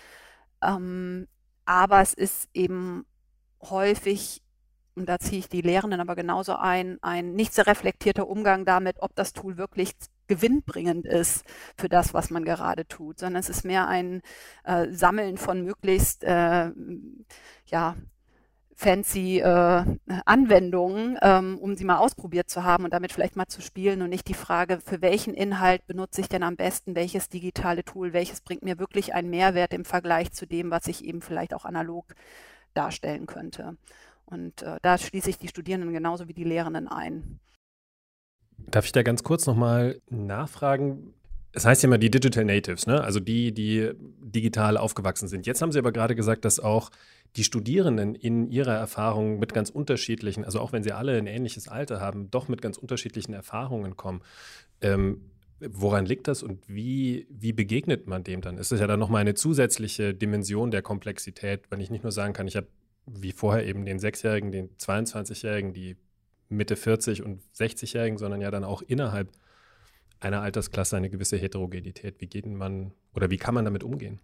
Ähm, 0.63 1.27
aber 1.65 2.01
es 2.01 2.13
ist 2.13 2.49
eben 2.53 3.05
häufig, 3.61 4.41
und 4.95 5.07
da 5.07 5.19
ziehe 5.19 5.39
ich 5.39 5.49
die 5.49 5.61
Lehrenden 5.61 6.01
aber 6.01 6.15
genauso 6.15 6.55
ein, 6.55 6.99
ein 7.01 7.33
nicht 7.35 7.53
sehr 7.53 7.67
reflektierter 7.67 8.27
Umgang 8.27 8.65
damit, 8.65 8.97
ob 9.01 9.15
das 9.15 9.33
Tool 9.33 9.57
wirklich 9.57 9.93
gewinnbringend 10.27 11.05
ist 11.05 11.45
für 11.77 11.89
das, 11.89 12.13
was 12.13 12.29
man 12.29 12.45
gerade 12.45 12.87
tut, 12.87 13.19
sondern 13.19 13.39
es 13.39 13.49
ist 13.49 13.65
mehr 13.65 13.87
ein 13.87 14.21
äh, 14.63 14.87
Sammeln 14.91 15.37
von 15.37 15.63
möglichst 15.63 16.23
äh, 16.23 16.71
ja, 17.67 17.95
fancy 18.83 19.39
äh, 19.39 19.85
Anwendungen, 20.25 21.17
ähm, 21.21 21.57
um 21.57 21.75
sie 21.75 21.85
mal 21.85 21.97
ausprobiert 21.97 22.49
zu 22.49 22.63
haben 22.63 22.83
und 22.83 22.93
damit 22.93 23.13
vielleicht 23.13 23.37
mal 23.37 23.47
zu 23.47 23.61
spielen 23.61 24.01
und 24.01 24.09
nicht 24.09 24.27
die 24.27 24.33
Frage, 24.33 24.79
für 24.83 25.01
welchen 25.01 25.33
Inhalt 25.33 25.87
benutze 25.87 26.19
ich 26.19 26.27
denn 26.27 26.43
am 26.43 26.57
besten 26.57 26.95
welches 26.95 27.29
digitale 27.29 27.85
Tool, 27.85 28.11
welches 28.11 28.41
bringt 28.41 28.63
mir 28.63 28.79
wirklich 28.79 29.13
einen 29.13 29.29
Mehrwert 29.29 29.73
im 29.73 29.85
Vergleich 29.85 30.33
zu 30.33 30.45
dem, 30.45 30.69
was 30.69 30.87
ich 30.87 31.05
eben 31.05 31.21
vielleicht 31.21 31.53
auch 31.53 31.63
analog 31.63 32.13
darstellen 32.73 33.25
könnte. 33.25 33.77
Und 34.25 34.61
äh, 34.61 34.77
da 34.81 34.97
schließe 34.97 35.29
ich 35.29 35.37
die 35.37 35.47
Studierenden 35.47 35.93
genauso 35.93 36.27
wie 36.27 36.33
die 36.33 36.43
Lehrenden 36.43 36.89
ein. 36.89 37.39
Darf 38.57 38.85
ich 38.85 38.91
da 38.91 39.01
ganz 39.01 39.23
kurz 39.23 39.45
nochmal 39.45 40.01
nachfragen? 40.09 41.13
Es 41.53 41.65
heißt 41.65 41.83
ja 41.83 41.87
immer 41.87 41.99
die 41.99 42.09
Digital 42.09 42.45
Natives, 42.45 42.87
ne? 42.87 43.03
also 43.03 43.19
die, 43.19 43.53
die 43.53 43.91
digital 44.19 44.75
aufgewachsen 44.75 45.27
sind. 45.27 45.45
Jetzt 45.45 45.61
haben 45.61 45.71
Sie 45.71 45.79
aber 45.79 45.91
gerade 45.91 46.15
gesagt, 46.15 46.45
dass 46.45 46.59
auch 46.59 46.89
die 47.35 47.43
Studierenden 47.43 48.15
in 48.15 48.47
ihrer 48.49 48.75
Erfahrung 48.75 49.39
mit 49.39 49.53
ganz 49.53 49.69
unterschiedlichen, 49.69 50.45
also 50.45 50.59
auch 50.59 50.71
wenn 50.71 50.83
sie 50.83 50.91
alle 50.91 51.17
ein 51.17 51.27
ähnliches 51.27 51.67
Alter 51.67 51.99
haben, 51.99 52.29
doch 52.29 52.47
mit 52.47 52.61
ganz 52.61 52.77
unterschiedlichen 52.77 53.33
Erfahrungen 53.33 53.97
kommen. 53.97 54.21
Ähm, 54.81 55.21
woran 55.59 56.05
liegt 56.05 56.27
das 56.27 56.43
und 56.43 56.67
wie, 56.67 57.27
wie 57.29 57.53
begegnet 57.53 58.07
man 58.07 58.23
dem 58.23 58.41
dann? 58.41 58.57
Ist 58.57 58.71
es 58.71 58.79
ja 58.79 58.87
dann 58.87 58.99
nochmal 58.99 59.21
eine 59.21 59.33
zusätzliche 59.33 60.13
Dimension 60.13 60.71
der 60.71 60.81
Komplexität, 60.81 61.61
wenn 61.69 61.79
ich 61.79 61.89
nicht 61.89 62.03
nur 62.03 62.11
sagen 62.11 62.33
kann, 62.33 62.47
ich 62.47 62.55
habe 62.55 62.67
wie 63.05 63.31
vorher 63.31 63.65
eben 63.65 63.85
den 63.85 63.99
Sechsjährigen, 63.99 64.51
den 64.51 64.69
22-Jährigen, 64.77 65.73
die 65.73 65.97
Mitte 66.49 66.75
40 66.75 67.23
und 67.23 67.41
60-Jährigen, 67.55 68.17
sondern 68.17 68.41
ja 68.41 68.51
dann 68.51 68.63
auch 68.63 68.81
innerhalb 68.81 69.29
einer 70.23 70.41
Altersklasse 70.41 70.97
eine 70.97 71.09
gewisse 71.09 71.37
Heterogenität. 71.37 72.19
Wie 72.19 72.27
geht 72.27 72.45
man 72.45 72.93
oder 73.13 73.29
wie 73.29 73.37
kann 73.37 73.55
man 73.55 73.65
damit 73.65 73.83
umgehen? 73.83 74.19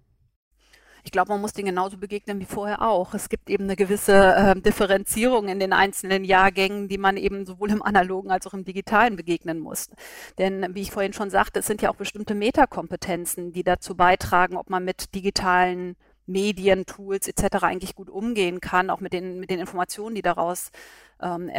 Ich 1.03 1.11
glaube, 1.11 1.31
man 1.31 1.41
muss 1.41 1.53
denen 1.53 1.67
genauso 1.67 1.97
begegnen 1.97 2.39
wie 2.39 2.45
vorher 2.45 2.81
auch. 2.81 3.13
Es 3.13 3.29
gibt 3.29 3.49
eben 3.49 3.63
eine 3.63 3.75
gewisse 3.75 4.35
äh, 4.35 4.59
Differenzierung 4.59 5.47
in 5.47 5.59
den 5.59 5.73
einzelnen 5.73 6.23
Jahrgängen, 6.23 6.87
die 6.87 6.97
man 6.97 7.17
eben 7.17 7.45
sowohl 7.45 7.71
im 7.71 7.81
analogen 7.81 8.31
als 8.31 8.45
auch 8.47 8.53
im 8.53 8.65
digitalen 8.65 9.15
begegnen 9.15 9.59
muss. 9.59 9.89
Denn 10.37 10.75
wie 10.75 10.81
ich 10.81 10.91
vorhin 10.91 11.13
schon 11.13 11.29
sagte, 11.29 11.59
es 11.59 11.67
sind 11.67 11.81
ja 11.81 11.89
auch 11.89 11.95
bestimmte 11.95 12.35
Metakompetenzen, 12.35 13.53
die 13.53 13.63
dazu 13.63 13.95
beitragen, 13.95 14.57
ob 14.57 14.69
man 14.69 14.83
mit 14.83 15.15
digitalen 15.15 15.95
Medien, 16.25 16.85
Tools 16.85 17.27
etc. 17.27 17.63
eigentlich 17.63 17.95
gut 17.95 18.09
umgehen 18.09 18.59
kann, 18.59 18.89
auch 18.89 18.99
mit 18.99 19.13
den, 19.13 19.39
mit 19.39 19.49
den 19.49 19.59
Informationen, 19.59 20.15
die 20.15 20.21
daraus 20.21 20.71
ähm, 21.21 21.49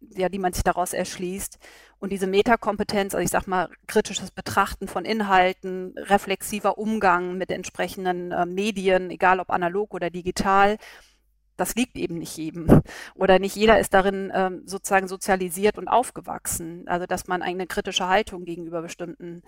ja, 0.00 0.28
die 0.28 0.38
man 0.38 0.52
sich 0.52 0.62
daraus 0.62 0.92
erschließt. 0.92 1.58
Und 1.98 2.10
diese 2.10 2.26
Metakompetenz, 2.26 3.14
also 3.14 3.24
ich 3.24 3.30
sag 3.30 3.46
mal, 3.46 3.68
kritisches 3.86 4.30
Betrachten 4.30 4.88
von 4.88 5.04
Inhalten, 5.04 5.94
reflexiver 5.96 6.78
Umgang 6.78 7.38
mit 7.38 7.50
entsprechenden 7.50 8.32
äh, 8.32 8.46
Medien, 8.46 9.10
egal 9.10 9.40
ob 9.40 9.50
analog 9.50 9.94
oder 9.94 10.10
digital, 10.10 10.78
das 11.56 11.74
liegt 11.74 11.96
eben 11.96 12.18
nicht 12.18 12.36
jedem. 12.36 12.82
Oder 13.14 13.38
nicht 13.38 13.56
jeder 13.56 13.78
ist 13.78 13.94
darin 13.94 14.32
ähm, 14.34 14.62
sozusagen 14.66 15.06
sozialisiert 15.06 15.78
und 15.78 15.88
aufgewachsen. 15.88 16.84
Also 16.88 17.06
dass 17.06 17.28
man 17.28 17.42
eine 17.42 17.66
kritische 17.66 18.08
Haltung 18.08 18.44
gegenüber 18.44 18.82
bestimmten 18.82 19.42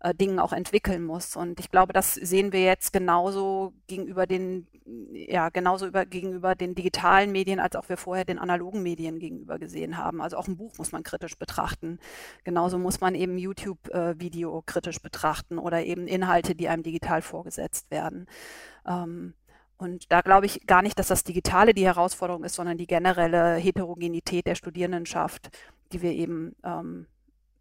äh, 0.00 0.14
Dingen 0.14 0.38
auch 0.38 0.52
entwickeln 0.52 1.04
muss. 1.04 1.36
Und 1.36 1.60
ich 1.60 1.70
glaube, 1.70 1.92
das 1.92 2.14
sehen 2.14 2.52
wir 2.52 2.62
jetzt 2.62 2.92
genauso 2.92 3.72
gegenüber 3.86 4.26
den, 4.26 4.66
ja, 5.12 5.48
genauso 5.48 5.86
über, 5.86 6.06
gegenüber 6.06 6.54
den 6.54 6.74
digitalen 6.74 7.32
Medien, 7.32 7.60
als 7.60 7.76
auch 7.76 7.88
wir 7.88 7.96
vorher 7.96 8.24
den 8.24 8.38
analogen 8.38 8.82
Medien 8.82 9.18
gegenüber 9.18 9.58
gesehen 9.58 9.96
haben. 9.96 10.20
Also 10.20 10.36
auch 10.36 10.46
ein 10.46 10.56
Buch 10.56 10.78
muss 10.78 10.92
man 10.92 11.02
kritisch 11.02 11.36
betrachten. 11.36 11.98
Genauso 12.44 12.78
muss 12.78 13.00
man 13.00 13.14
eben 13.14 13.38
YouTube-Video 13.38 14.58
äh, 14.58 14.62
kritisch 14.66 15.00
betrachten 15.02 15.58
oder 15.58 15.84
eben 15.84 16.06
Inhalte, 16.06 16.54
die 16.54 16.68
einem 16.68 16.82
digital 16.82 17.22
vorgesetzt 17.22 17.90
werden. 17.90 18.26
Ähm, 18.86 19.34
und 19.78 20.10
da 20.10 20.22
glaube 20.22 20.46
ich 20.46 20.66
gar 20.66 20.82
nicht, 20.82 20.98
dass 20.98 21.08
das 21.08 21.24
Digitale 21.24 21.72
die 21.72 21.86
Herausforderung 21.86 22.44
ist, 22.44 22.54
sondern 22.54 22.78
die 22.78 22.86
generelle 22.86 23.54
Heterogenität 23.54 24.46
der 24.46 24.56
Studierendenschaft, 24.56 25.50
die 25.92 26.02
wir 26.02 26.12
eben 26.12 26.56
ähm, 26.64 27.06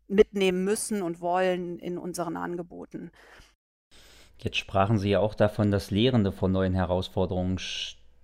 mitnehmen 0.07 0.63
müssen 0.63 1.01
und 1.01 1.21
wollen 1.21 1.79
in 1.79 1.97
unseren 1.97 2.37
Angeboten. 2.37 3.11
Jetzt 4.39 4.57
sprachen 4.57 4.99
Sie 4.99 5.09
ja 5.09 5.19
auch 5.19 5.33
davon, 5.33 5.71
dass 5.71 5.91
Lehrende 5.91 6.31
vor 6.31 6.47
neuen 6.47 6.73
Herausforderungen 6.73 7.57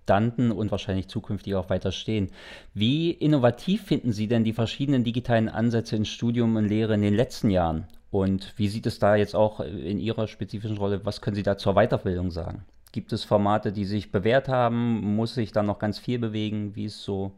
standen 0.04 0.52
und 0.52 0.70
wahrscheinlich 0.70 1.08
zukünftig 1.08 1.54
auch 1.54 1.70
weiter 1.70 1.92
stehen. 1.92 2.30
Wie 2.72 3.10
innovativ 3.10 3.82
finden 3.82 4.12
Sie 4.12 4.28
denn 4.28 4.44
die 4.44 4.52
verschiedenen 4.52 5.02
digitalen 5.02 5.48
Ansätze 5.48 5.96
in 5.96 6.04
Studium 6.04 6.56
und 6.56 6.68
Lehre 6.68 6.94
in 6.94 7.02
den 7.02 7.14
letzten 7.14 7.50
Jahren? 7.50 7.88
Und 8.10 8.54
wie 8.56 8.68
sieht 8.68 8.86
es 8.86 9.00
da 9.00 9.16
jetzt 9.16 9.34
auch 9.34 9.58
in 9.58 9.98
Ihrer 9.98 10.28
spezifischen 10.28 10.78
Rolle? 10.78 11.04
Was 11.04 11.20
können 11.20 11.34
Sie 11.34 11.42
da 11.42 11.58
zur 11.58 11.74
Weiterbildung 11.74 12.30
sagen? 12.30 12.64
Gibt 12.92 13.12
es 13.12 13.24
Formate, 13.24 13.72
die 13.72 13.84
sich 13.84 14.12
bewährt 14.12 14.48
haben? 14.48 15.16
Muss 15.16 15.34
sich 15.34 15.50
da 15.50 15.64
noch 15.64 15.80
ganz 15.80 15.98
viel 15.98 16.20
bewegen? 16.20 16.76
Wie 16.76 16.84
ist 16.84 17.02
so 17.02 17.32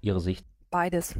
Ihre 0.00 0.20
Sicht? 0.20 0.46
Beides. 0.70 1.16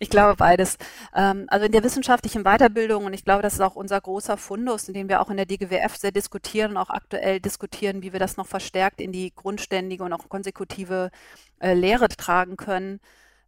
Ich 0.00 0.10
glaube 0.10 0.36
beides. 0.36 0.76
Ähm, 1.14 1.46
also 1.48 1.66
in 1.66 1.72
der 1.72 1.82
wissenschaftlichen 1.82 2.44
Weiterbildung, 2.44 3.04
und 3.06 3.12
ich 3.14 3.24
glaube, 3.24 3.42
das 3.42 3.54
ist 3.54 3.60
auch 3.60 3.74
unser 3.74 4.00
großer 4.00 4.36
Fundus, 4.36 4.86
in 4.86 4.94
dem 4.94 5.08
wir 5.08 5.20
auch 5.20 5.30
in 5.30 5.36
der 5.36 5.46
DGWF 5.46 5.96
sehr 5.96 6.12
diskutieren 6.12 6.72
und 6.72 6.76
auch 6.76 6.90
aktuell 6.90 7.40
diskutieren, 7.40 8.02
wie 8.02 8.12
wir 8.12 8.20
das 8.20 8.36
noch 8.36 8.46
verstärkt 8.46 9.00
in 9.00 9.10
die 9.10 9.32
grundständige 9.34 10.04
und 10.04 10.12
auch 10.12 10.28
konsekutive 10.28 11.10
äh, 11.58 11.74
Lehre 11.74 12.08
tragen 12.08 12.56
können, 12.56 13.00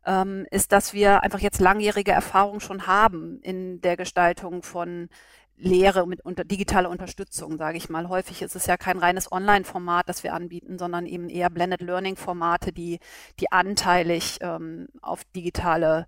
ähm, 0.05 0.47
ist, 0.51 0.73
dass 0.73 0.93
wir 0.93 1.23
einfach 1.23 1.41
jetzt 1.41 1.61
langjährige 1.61 2.13
Erfahrung 2.13 2.61
schon 2.61 2.87
haben 2.87 3.41
in 3.43 3.81
der 3.81 3.97
Gestaltung 3.97 4.63
von 4.63 5.09
Lehre 5.57 6.07
mit 6.09 6.23
unter, 6.23 6.45
digitaler 6.45 6.91
Unterstützung, 6.91 7.59
sage 7.59 7.77
ich 7.77 7.91
mal. 7.91 8.09
Häufig 8.09 8.43
ist 8.43 8.57
es 8.57 8.67
ja 8.67 8.77
kein 8.77 8.99
reines 8.99 9.31
Online-Format, 9.31 10.09
das 10.09 10.25
wir 10.25 10.35
anbieten, 10.35 10.79
sondern 10.79 11.07
eben 11.07 11.29
eher 11.29 11.51
Blended 11.51 11.83
Learning-Formate, 11.83 12.73
die, 12.73 12.99
die 13.39 13.53
anteilig 13.53 14.39
ähm, 14.41 14.89
auf 15.03 15.23
digitale 15.37 16.07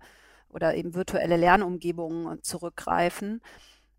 oder 0.53 0.75
eben 0.75 0.93
virtuelle 0.93 1.37
Lernumgebungen 1.37 2.41
zurückgreifen. 2.43 3.41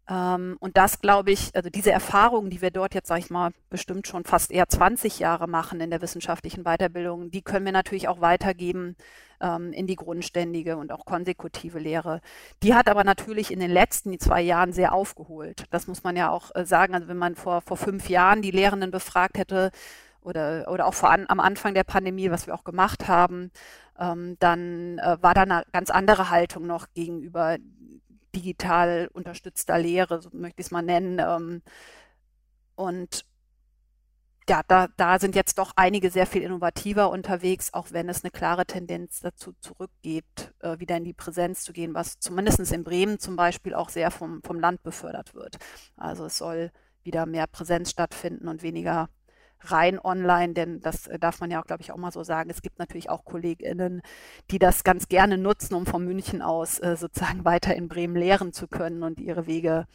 Ähm, 0.08 0.56
und 0.60 0.76
das 0.76 1.00
glaube 1.00 1.30
ich, 1.30 1.54
also 1.54 1.70
diese 1.70 1.90
Erfahrungen, 1.90 2.50
die 2.50 2.60
wir 2.60 2.70
dort 2.70 2.94
jetzt, 2.94 3.08
sage 3.08 3.20
ich 3.20 3.30
mal, 3.30 3.52
bestimmt 3.70 4.06
schon 4.06 4.24
fast 4.24 4.50
eher 4.50 4.68
20 4.68 5.18
Jahre 5.18 5.48
machen 5.48 5.80
in 5.80 5.90
der 5.90 6.02
wissenschaftlichen 6.02 6.64
Weiterbildung, 6.64 7.30
die 7.30 7.42
können 7.42 7.64
wir 7.64 7.72
natürlich 7.72 8.08
auch 8.08 8.20
weitergeben 8.20 8.96
ähm, 9.40 9.72
in 9.72 9.86
die 9.86 9.96
grundständige 9.96 10.76
und 10.76 10.92
auch 10.92 11.06
konsekutive 11.06 11.78
Lehre. 11.78 12.20
Die 12.62 12.74
hat 12.74 12.88
aber 12.88 13.04
natürlich 13.04 13.50
in 13.50 13.60
den 13.60 13.70
letzten 13.70 14.18
zwei 14.20 14.42
Jahren 14.42 14.72
sehr 14.72 14.92
aufgeholt. 14.92 15.64
Das 15.70 15.86
muss 15.86 16.02
man 16.04 16.16
ja 16.16 16.30
auch 16.30 16.54
äh, 16.54 16.66
sagen. 16.66 16.94
Also 16.94 17.08
wenn 17.08 17.16
man 17.16 17.34
vor, 17.34 17.62
vor 17.62 17.78
fünf 17.78 18.10
Jahren 18.10 18.42
die 18.42 18.50
Lehrenden 18.50 18.90
befragt 18.90 19.38
hätte, 19.38 19.70
oder, 20.24 20.66
oder 20.68 20.86
auch 20.86 20.94
vor 20.94 21.10
an, 21.10 21.26
am 21.28 21.40
Anfang 21.40 21.74
der 21.74 21.84
Pandemie, 21.84 22.30
was 22.30 22.46
wir 22.46 22.54
auch 22.54 22.64
gemacht 22.64 23.06
haben, 23.08 23.52
ähm, 23.98 24.36
dann 24.40 24.98
äh, 24.98 25.18
war 25.20 25.34
da 25.34 25.42
eine 25.42 25.64
ganz 25.72 25.90
andere 25.90 26.30
Haltung 26.30 26.66
noch 26.66 26.86
gegenüber 26.94 27.58
digital 28.34 29.08
unterstützter 29.12 29.78
Lehre, 29.78 30.20
so 30.20 30.30
möchte 30.32 30.60
ich 30.60 30.66
es 30.66 30.70
mal 30.72 30.82
nennen. 30.82 31.20
Ähm, 31.20 31.62
und 32.74 33.24
ja, 34.48 34.62
da, 34.66 34.88
da 34.96 35.18
sind 35.18 35.34
jetzt 35.34 35.58
doch 35.58 35.72
einige 35.76 36.10
sehr 36.10 36.26
viel 36.26 36.42
innovativer 36.42 37.10
unterwegs, 37.10 37.72
auch 37.72 37.88
wenn 37.92 38.08
es 38.08 38.24
eine 38.24 38.30
klare 38.30 38.66
Tendenz 38.66 39.20
dazu 39.20 39.54
zurückgibt, 39.60 40.52
äh, 40.60 40.78
wieder 40.78 40.96
in 40.96 41.04
die 41.04 41.14
Präsenz 41.14 41.62
zu 41.64 41.72
gehen, 41.72 41.94
was 41.94 42.18
zumindest 42.18 42.72
in 42.72 42.84
Bremen 42.84 43.18
zum 43.18 43.36
Beispiel 43.36 43.74
auch 43.74 43.88
sehr 43.88 44.10
vom, 44.10 44.42
vom 44.42 44.60
Land 44.60 44.82
befördert 44.82 45.34
wird. 45.34 45.56
Also 45.96 46.26
es 46.26 46.36
soll 46.36 46.70
wieder 47.04 47.26
mehr 47.26 47.46
Präsenz 47.46 47.90
stattfinden 47.90 48.48
und 48.48 48.62
weniger 48.62 49.08
rein 49.70 49.98
online, 49.98 50.54
denn 50.54 50.80
das 50.80 51.06
äh, 51.06 51.18
darf 51.18 51.40
man 51.40 51.50
ja 51.50 51.60
auch, 51.60 51.66
glaube 51.66 51.82
ich, 51.82 51.92
auch 51.92 51.96
mal 51.96 52.12
so 52.12 52.22
sagen. 52.22 52.50
Es 52.50 52.62
gibt 52.62 52.78
natürlich 52.78 53.10
auch 53.10 53.24
KollegInnen, 53.24 54.02
die 54.50 54.58
das 54.58 54.84
ganz 54.84 55.08
gerne 55.08 55.38
nutzen, 55.38 55.74
um 55.74 55.86
von 55.86 56.04
München 56.04 56.42
aus 56.42 56.78
äh, 56.78 56.96
sozusagen 56.96 57.44
weiter 57.44 57.74
in 57.74 57.88
Bremen 57.88 58.16
lehren 58.16 58.52
zu 58.52 58.68
können 58.68 59.02
und 59.02 59.20
ihre 59.20 59.46
Wege 59.46 59.86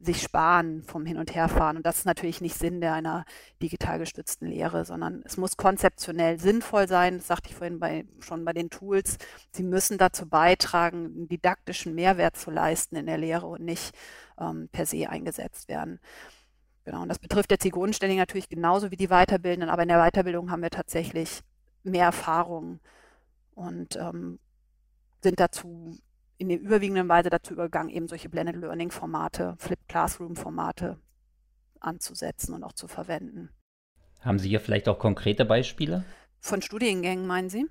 sich 0.00 0.22
sparen 0.22 0.82
vom 0.82 1.06
Hin- 1.06 1.18
und 1.18 1.34
Herfahren. 1.34 1.76
Und 1.76 1.86
das 1.86 1.98
ist 1.98 2.06
natürlich 2.06 2.40
nicht 2.40 2.56
Sinn 2.58 2.80
der 2.80 2.94
einer 2.94 3.24
digital 3.62 3.98
gestützten 3.98 4.46
Lehre, 4.46 4.84
sondern 4.84 5.22
es 5.24 5.36
muss 5.36 5.56
konzeptionell 5.56 6.38
sinnvoll 6.38 6.88
sein. 6.88 7.18
Das 7.18 7.26
sagte 7.26 7.50
ich 7.50 7.56
vorhin 7.56 7.78
bei, 7.78 8.04
schon 8.20 8.44
bei 8.44 8.52
den 8.52 8.70
Tools. 8.70 9.18
Sie 9.50 9.62
müssen 9.62 9.98
dazu 9.98 10.28
beitragen, 10.28 11.06
einen 11.06 11.28
didaktischen 11.28 11.94
Mehrwert 11.94 12.36
zu 12.36 12.50
leisten 12.50 12.96
in 12.96 13.06
der 13.06 13.18
Lehre 13.18 13.46
und 13.46 13.62
nicht 13.62 13.94
ähm, 14.38 14.68
per 14.70 14.86
se 14.86 15.08
eingesetzt 15.08 15.68
werden. 15.68 16.00
Genau, 16.86 17.02
und 17.02 17.08
das 17.08 17.18
betrifft 17.18 17.50
jetzt 17.50 17.64
die 17.64 17.70
Grundständigen 17.70 18.20
natürlich 18.20 18.48
genauso 18.48 18.92
wie 18.92 18.96
die 18.96 19.08
Weiterbildenden, 19.08 19.70
aber 19.70 19.82
in 19.82 19.88
der 19.88 19.98
Weiterbildung 19.98 20.52
haben 20.52 20.62
wir 20.62 20.70
tatsächlich 20.70 21.40
mehr 21.82 22.04
Erfahrung 22.04 22.78
und 23.56 23.96
ähm, 23.96 24.38
sind 25.20 25.40
dazu 25.40 25.98
in 26.38 26.48
der 26.48 26.60
überwiegenden 26.60 27.08
Weise 27.08 27.28
dazu 27.28 27.54
übergegangen, 27.54 27.90
eben 27.90 28.06
solche 28.06 28.28
Blended 28.28 28.54
Learning 28.54 28.92
Formate, 28.92 29.56
Flip 29.58 29.80
Classroom 29.88 30.36
Formate 30.36 30.96
anzusetzen 31.80 32.54
und 32.54 32.62
auch 32.62 32.72
zu 32.72 32.86
verwenden. 32.86 33.50
Haben 34.20 34.38
Sie 34.38 34.48
hier 34.48 34.60
vielleicht 34.60 34.88
auch 34.88 35.00
konkrete 35.00 35.44
Beispiele? 35.44 36.04
Von 36.38 36.62
Studiengängen 36.62 37.26
meinen 37.26 37.50
Sie? 37.50 37.66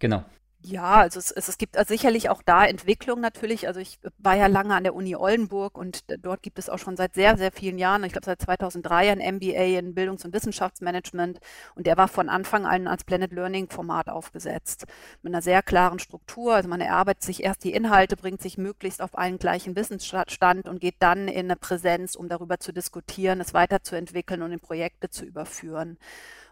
Genau. 0.00 0.24
Ja, 0.60 0.94
also 0.96 1.20
es, 1.20 1.30
es, 1.30 1.56
gibt 1.56 1.76
sicherlich 1.86 2.30
auch 2.30 2.42
da 2.42 2.66
Entwicklung 2.66 3.20
natürlich. 3.20 3.68
Also 3.68 3.78
ich 3.78 4.00
war 4.18 4.34
ja 4.34 4.48
lange 4.48 4.74
an 4.74 4.82
der 4.82 4.94
Uni 4.94 5.14
Oldenburg 5.14 5.78
und 5.78 6.04
dort 6.24 6.42
gibt 6.42 6.58
es 6.58 6.68
auch 6.68 6.78
schon 6.78 6.96
seit 6.96 7.14
sehr, 7.14 7.36
sehr 7.36 7.52
vielen 7.52 7.78
Jahren, 7.78 8.02
ich 8.02 8.12
glaube 8.12 8.24
seit 8.26 8.42
2003 8.42 9.12
ein 9.12 9.36
MBA 9.36 9.78
in 9.78 9.94
Bildungs- 9.94 10.24
und 10.24 10.34
Wissenschaftsmanagement 10.34 11.38
und 11.76 11.86
der 11.86 11.96
war 11.96 12.08
von 12.08 12.28
Anfang 12.28 12.66
an 12.66 12.88
als 12.88 13.04
Blended 13.04 13.32
Learning 13.32 13.70
Format 13.70 14.08
aufgesetzt. 14.08 14.86
Mit 15.22 15.32
einer 15.32 15.42
sehr 15.42 15.62
klaren 15.62 16.00
Struktur. 16.00 16.54
Also 16.54 16.68
man 16.68 16.80
erarbeitet 16.80 17.22
sich 17.22 17.44
erst 17.44 17.62
die 17.62 17.72
Inhalte, 17.72 18.16
bringt 18.16 18.42
sich 18.42 18.58
möglichst 18.58 19.00
auf 19.00 19.16
einen 19.16 19.38
gleichen 19.38 19.76
Wissensstand 19.76 20.68
und 20.68 20.80
geht 20.80 20.96
dann 20.98 21.28
in 21.28 21.46
eine 21.46 21.56
Präsenz, 21.56 22.16
um 22.16 22.28
darüber 22.28 22.58
zu 22.58 22.72
diskutieren, 22.72 23.40
es 23.40 23.54
weiterzuentwickeln 23.54 24.42
und 24.42 24.50
in 24.50 24.60
Projekte 24.60 25.08
zu 25.08 25.24
überführen. 25.24 25.98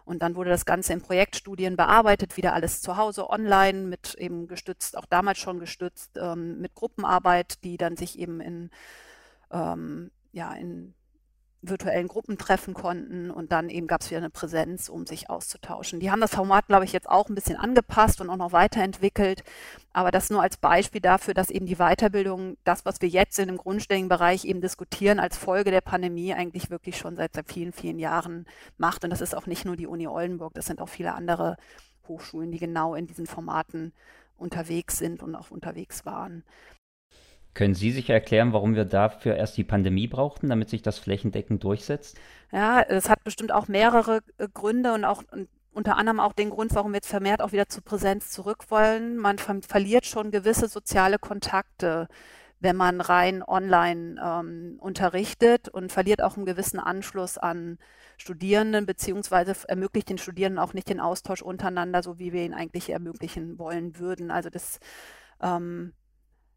Und 0.07 0.19
dann 0.19 0.35
wurde 0.37 0.49
das 0.49 0.65
Ganze 0.65 0.93
in 0.93 1.01
Projektstudien 1.01 1.75
bearbeitet, 1.75 2.37
wieder 2.37 2.53
alles 2.53 2.81
zu 2.81 2.95
Hause 2.95 3.29
online, 3.29 3.79
mit 3.79 4.15
eben 4.15 4.47
gestützt, 4.47 4.97
auch 4.97 5.05
damals 5.05 5.37
schon 5.37 5.59
gestützt, 5.59 6.17
ähm, 6.17 6.61
mit 6.61 6.75
Gruppenarbeit, 6.75 7.61
die 7.65 7.75
dann 7.75 7.97
sich 7.97 8.17
eben 8.17 8.39
in, 8.39 8.69
ähm, 9.51 10.11
ja, 10.31 10.53
in 10.53 10.93
virtuellen 11.61 12.07
Gruppen 12.07 12.37
treffen 12.37 12.73
konnten 12.73 13.31
und 13.31 13.51
dann 13.51 13.69
eben 13.69 13.87
gab 13.87 14.01
es 14.01 14.09
wieder 14.09 14.19
eine 14.19 14.29
Präsenz, 14.29 14.89
um 14.89 15.07
sich 15.07 15.29
auszutauschen. 15.29 15.99
Die 15.99 16.11
haben 16.11 16.21
das 16.21 16.35
Format, 16.35 16.67
glaube 16.67 16.85
ich, 16.85 16.93
jetzt 16.93 17.09
auch 17.09 17.29
ein 17.29 17.35
bisschen 17.35 17.57
angepasst 17.57 18.21
und 18.21 18.29
auch 18.29 18.37
noch 18.37 18.51
weiterentwickelt, 18.51 19.43
aber 19.91 20.11
das 20.11 20.29
nur 20.29 20.41
als 20.41 20.57
Beispiel 20.57 21.01
dafür, 21.01 21.33
dass 21.33 21.49
eben 21.49 21.65
die 21.65 21.77
Weiterbildung, 21.77 22.57
das, 22.63 22.85
was 22.85 23.01
wir 23.01 23.09
jetzt 23.09 23.39
in 23.39 23.47
dem 23.47 23.57
grundständigen 23.57 24.09
Bereich 24.09 24.45
eben 24.45 24.61
diskutieren, 24.61 25.19
als 25.19 25.37
Folge 25.37 25.71
der 25.71 25.81
Pandemie 25.81 26.33
eigentlich 26.33 26.69
wirklich 26.69 26.97
schon 26.97 27.15
seit, 27.15 27.33
seit 27.33 27.51
vielen, 27.51 27.73
vielen 27.73 27.97
Jahren 27.97 28.45
macht. 28.77 29.03
Und 29.03 29.09
das 29.09 29.21
ist 29.21 29.35
auch 29.35 29.47
nicht 29.47 29.65
nur 29.65 29.75
die 29.75 29.87
Uni 29.87 30.07
Oldenburg, 30.07 30.53
das 30.53 30.67
sind 30.67 30.79
auch 30.79 30.89
viele 30.89 31.13
andere 31.13 31.57
Hochschulen, 32.07 32.51
die 32.51 32.59
genau 32.59 32.93
in 32.93 33.07
diesen 33.07 33.25
Formaten 33.25 33.93
unterwegs 34.37 34.97
sind 34.97 35.23
und 35.23 35.35
auch 35.35 35.49
unterwegs 35.49 36.05
waren. 36.05 36.43
Können 37.57 37.73
Sie 37.73 37.91
sich 37.91 38.11
erklären, 38.11 38.53
warum 38.53 38.75
wir 38.75 38.85
dafür 38.85 39.35
erst 39.35 39.57
die 39.57 39.63
Pandemie 39.63 40.07
brauchten, 40.07 40.47
damit 40.47 40.69
sich 40.69 40.83
das 40.83 40.99
flächendeckend 40.99 41.63
durchsetzt? 41.63 42.15
Ja, 42.51 42.81
es 42.81 43.09
hat 43.09 43.23
bestimmt 43.23 43.51
auch 43.51 43.67
mehrere 43.67 44.21
äh, 44.37 44.47
Gründe 44.53 44.93
und 44.93 45.03
auch 45.03 45.23
und 45.31 45.49
unter 45.73 45.97
anderem 45.97 46.19
auch 46.19 46.33
den 46.33 46.51
Grund, 46.51 46.75
warum 46.75 46.91
wir 46.91 46.97
jetzt 46.97 47.09
vermehrt 47.09 47.41
auch 47.41 47.53
wieder 47.53 47.67
zur 47.67 47.83
Präsenz 47.83 48.29
zurück 48.29 48.69
wollen. 48.69 49.17
Man 49.17 49.39
ver 49.39 49.59
verliert 49.67 50.05
schon 50.05 50.29
gewisse 50.29 50.67
soziale 50.67 51.17
Kontakte, 51.17 52.07
wenn 52.59 52.75
man 52.75 53.01
rein 53.01 53.41
online 53.41 54.21
ähm, 54.23 54.77
unterrichtet 54.79 55.67
und 55.67 55.91
verliert 55.91 56.21
auch 56.21 56.37
einen 56.37 56.45
gewissen 56.45 56.79
Anschluss 56.79 57.39
an 57.39 57.79
Studierenden, 58.17 58.85
beziehungsweise 58.85 59.55
ermöglicht 59.67 60.09
den 60.09 60.19
Studierenden 60.19 60.63
auch 60.63 60.75
nicht 60.75 60.89
den 60.89 60.99
Austausch 60.99 61.41
untereinander, 61.41 62.03
so 62.03 62.19
wie 62.19 62.33
wir 62.33 62.45
ihn 62.45 62.53
eigentlich 62.53 62.91
ermöglichen 62.91 63.57
wollen 63.57 63.97
würden. 63.97 64.29
Also 64.29 64.51
das 64.51 64.79
ähm, 65.41 65.93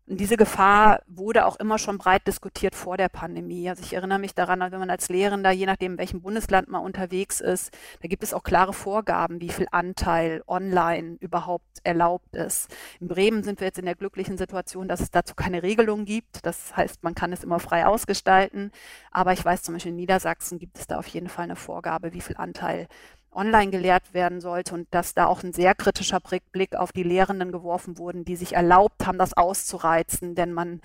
und 0.07 0.19
diese 0.19 0.37
Gefahr 0.37 1.03
wurde 1.07 1.47
auch 1.47 1.57
immer 1.57 1.79
schon 1.79 1.99
breit 1.99 2.27
diskutiert 2.27 2.75
vor 2.75 2.97
der 2.97 3.09
Pandemie. 3.09 3.69
Also 3.71 3.83
ich 3.85 3.95
erinnere 3.95 4.19
mich 4.19 4.35
daran, 4.35 4.61
wenn 4.61 4.81
man 4.81 4.91
als 4.91 5.09
Lehrender, 5.09 5.53
je 5.53 5.67
nachdem, 5.67 5.93
in 5.93 5.99
welchem 5.99 6.21
Bundesland 6.21 6.69
man 6.69 6.83
unterwegs 6.83 7.41
ist, 7.41 7.71
da 8.03 8.09
gibt 8.09 8.25
es 8.25 8.35
auch 8.35 8.43
klare 8.43 8.73
Vorgaben, 8.73 9.41
wie 9.41 9.51
viel 9.51 9.69
Anteil 9.71 10.43
online 10.49 11.17
überhaupt 11.21 11.65
erlaubt 11.85 12.35
ist. 12.35 12.75
In 12.99 13.07
Bremen 13.07 13.45
sind 13.45 13.61
wir 13.61 13.69
jetzt 13.69 13.79
in 13.79 13.85
der 13.85 13.95
glücklichen 13.95 14.37
Situation, 14.37 14.89
dass 14.89 15.01
es 15.01 15.13
dazu 15.13 15.35
keine 15.37 15.63
Regelung 15.63 16.05
gibt. 16.05 16.45
Das 16.45 16.77
heißt, 16.77 17.05
man 17.05 17.15
kann 17.15 17.33
es 17.33 17.45
immer 17.45 17.61
frei 17.61 17.87
ausgestalten. 17.87 18.73
Aber 19.13 19.33
ich 19.33 19.45
weiß 19.45 19.63
zum 19.63 19.75
Beispiel 19.75 19.93
in 19.93 19.97
Niedersachsen 19.97 20.59
gibt 20.59 20.79
es 20.79 20.89
da 20.89 20.99
auf 20.99 21.07
jeden 21.07 21.29
Fall 21.29 21.45
eine 21.45 21.57
Vorgabe, 21.57 22.13
wie 22.13 22.21
viel 22.21 22.37
Anteil 22.37 22.89
online 23.33 23.71
gelehrt 23.71 24.13
werden 24.13 24.41
sollte 24.41 24.75
und 24.75 24.89
dass 24.91 25.15
da 25.15 25.27
auch 25.27 25.43
ein 25.43 25.53
sehr 25.53 25.75
kritischer 25.75 26.21
Blick 26.53 26.75
auf 26.75 26.93
die 26.93 27.03
Lehrenden 27.03 27.53
geworfen 27.53 27.99
wurden, 27.99 28.25
die 28.25 28.37
sich 28.37 28.55
erlaubt 28.55 29.07
haben, 29.07 29.19
das 29.19 29.37
auszureizen, 29.37 30.35
denn 30.35 30.53
man 30.53 30.81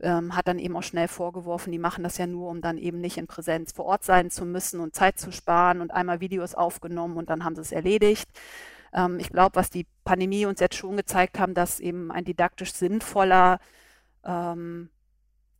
ähm, 0.00 0.36
hat 0.36 0.48
dann 0.48 0.58
eben 0.58 0.76
auch 0.76 0.82
schnell 0.82 1.08
vorgeworfen, 1.08 1.70
die 1.70 1.78
machen 1.78 2.02
das 2.02 2.18
ja 2.18 2.26
nur, 2.26 2.50
um 2.50 2.60
dann 2.60 2.78
eben 2.78 3.00
nicht 3.00 3.16
in 3.16 3.26
Präsenz 3.26 3.72
vor 3.72 3.84
Ort 3.84 4.04
sein 4.04 4.30
zu 4.30 4.44
müssen 4.44 4.80
und 4.80 4.94
Zeit 4.94 5.18
zu 5.18 5.30
sparen 5.30 5.80
und 5.80 5.92
einmal 5.92 6.20
Videos 6.20 6.54
aufgenommen 6.54 7.16
und 7.16 7.30
dann 7.30 7.44
haben 7.44 7.54
sie 7.54 7.62
es 7.62 7.72
erledigt. 7.72 8.28
Ähm, 8.92 9.18
ich 9.20 9.30
glaube, 9.30 9.56
was 9.56 9.70
die 9.70 9.86
Pandemie 10.04 10.46
uns 10.46 10.60
jetzt 10.60 10.76
schon 10.76 10.96
gezeigt 10.96 11.38
haben, 11.38 11.54
dass 11.54 11.80
eben 11.80 12.10
ein 12.10 12.24
didaktisch 12.24 12.72
sinnvoller 12.72 13.60
ähm, 14.24 14.90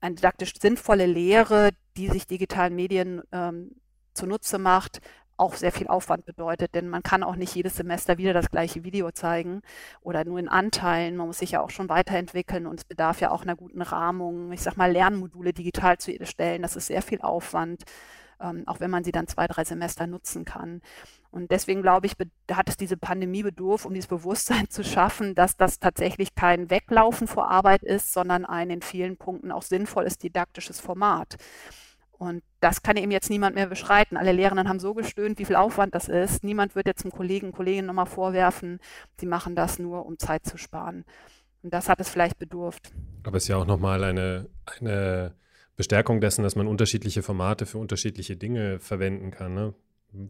eine 0.05 0.16
didaktisch 0.16 0.53
sinnvolle 0.61 1.07
Lehre, 1.07 1.70
die 1.97 2.09
sich 2.09 2.27
digitalen 2.27 2.75
Medien 2.75 3.23
ähm, 3.33 3.70
zunutze 4.12 4.59
macht, 4.59 5.01
auch 5.37 5.55
sehr 5.55 5.73
viel 5.73 5.88
Aufwand 5.88 6.25
bedeutet, 6.25 6.75
denn 6.75 6.88
man 6.88 7.03
kann 7.03 7.23
auch 7.23 7.37
nicht 7.37 7.55
jedes 7.55 7.77
Semester 7.77 8.18
wieder 8.18 8.33
das 8.33 8.51
gleiche 8.51 8.85
Video 8.85 9.11
zeigen 9.11 9.62
oder 10.01 10.25
nur 10.25 10.38
in 10.38 10.49
Anteilen. 10.49 11.16
Man 11.16 11.27
muss 11.27 11.38
sich 11.38 11.53
ja 11.53 11.61
auch 11.61 11.70
schon 11.70 11.88
weiterentwickeln 11.88 12.66
und 12.66 12.81
es 12.81 12.85
bedarf 12.85 13.20
ja 13.20 13.31
auch 13.31 13.42
einer 13.42 13.57
guten 13.57 13.83
Rahmung. 13.83 14.53
Ich 14.53 14.62
sag 14.62 14.77
mal, 14.77 14.92
Lernmodule 14.92 15.53
digital 15.53 15.99
zu 15.99 16.12
erstellen, 16.12 16.62
das 16.62 16.77
ist 16.77 16.87
sehr 16.87 17.03
viel 17.03 17.20
Aufwand, 17.20 17.85
ähm, 18.40 18.62
auch 18.66 18.81
wenn 18.81 18.90
man 18.90 19.05
sie 19.05 19.12
dann 19.12 19.27
zwei, 19.27 19.47
drei 19.47 19.64
Semester 19.64 20.07
nutzen 20.07 20.44
kann. 20.44 20.81
Und 21.31 21.51
deswegen 21.51 21.83
glaube 21.83 22.07
ich, 22.07 22.14
hat 22.53 22.68
es 22.68 22.77
diese 22.77 22.97
Pandemie 22.97 23.42
bedurft, 23.42 23.87
um 23.87 23.94
dieses 23.94 24.07
Bewusstsein 24.07 24.68
zu 24.70 24.85
schaffen, 24.85 25.35
dass 25.35 25.57
das 25.57 25.81
tatsächlich 25.81 26.37
kein 26.37 26.70
Weglaufen 26.70 27.27
vor 27.27 27.51
Arbeit 27.51 27.83
ist, 27.83 28.12
sondern 28.12 28.44
ein 28.44 28.70
in 28.70 28.83
vielen 28.83 29.16
Punkten 29.16 29.51
auch 29.51 29.62
sinnvolles 29.62 30.16
didaktisches 30.16 30.79
Format. 30.79 31.37
Und 32.18 32.42
das 32.61 32.83
kann 32.83 32.96
eben 32.96 33.11
jetzt 33.11 33.29
niemand 33.29 33.55
mehr 33.55 33.66
beschreiten. 33.66 34.16
Alle 34.16 34.33
Lehrenden 34.33 34.68
haben 34.68 34.79
so 34.79 34.94
gestöhnt, 34.94 35.38
wie 35.38 35.44
viel 35.44 35.57
Aufwand 35.57 35.94
das 35.94 36.09
ist. 36.09 36.44
Niemand 36.44 36.74
wird 36.74 36.87
jetzt 36.87 37.05
dem 37.05 37.11
Kollegen, 37.11 37.53
Kolleginnen 37.53 37.87
nochmal 37.87 38.07
vorwerfen, 38.07 38.79
sie 39.18 39.27
machen 39.27 39.55
das 39.57 39.79
nur, 39.79 40.07
um 40.07 40.18
Zeit 40.18 40.46
zu 40.46 40.57
sparen. 40.57 41.05
Und 41.62 41.72
das 41.72 41.88
hat 41.88 42.00
es 42.00 42.09
vielleicht 42.09 42.38
bedurft. 42.38 42.92
Aber 43.24 43.38
es 43.38 43.44
ist 43.44 43.48
ja 43.48 43.57
auch 43.57 43.66
nochmal 43.66 44.05
eine, 44.05 44.48
eine 44.81 45.35
Bestärkung 45.77 46.20
dessen, 46.20 46.42
dass 46.42 46.57
man 46.57 46.66
unterschiedliche 46.66 47.22
Formate 47.22 47.66
für 47.66 47.79
unterschiedliche 47.79 48.37
Dinge 48.37 48.79
verwenden 48.79 49.31
kann. 49.31 49.55
Ne? 49.55 49.74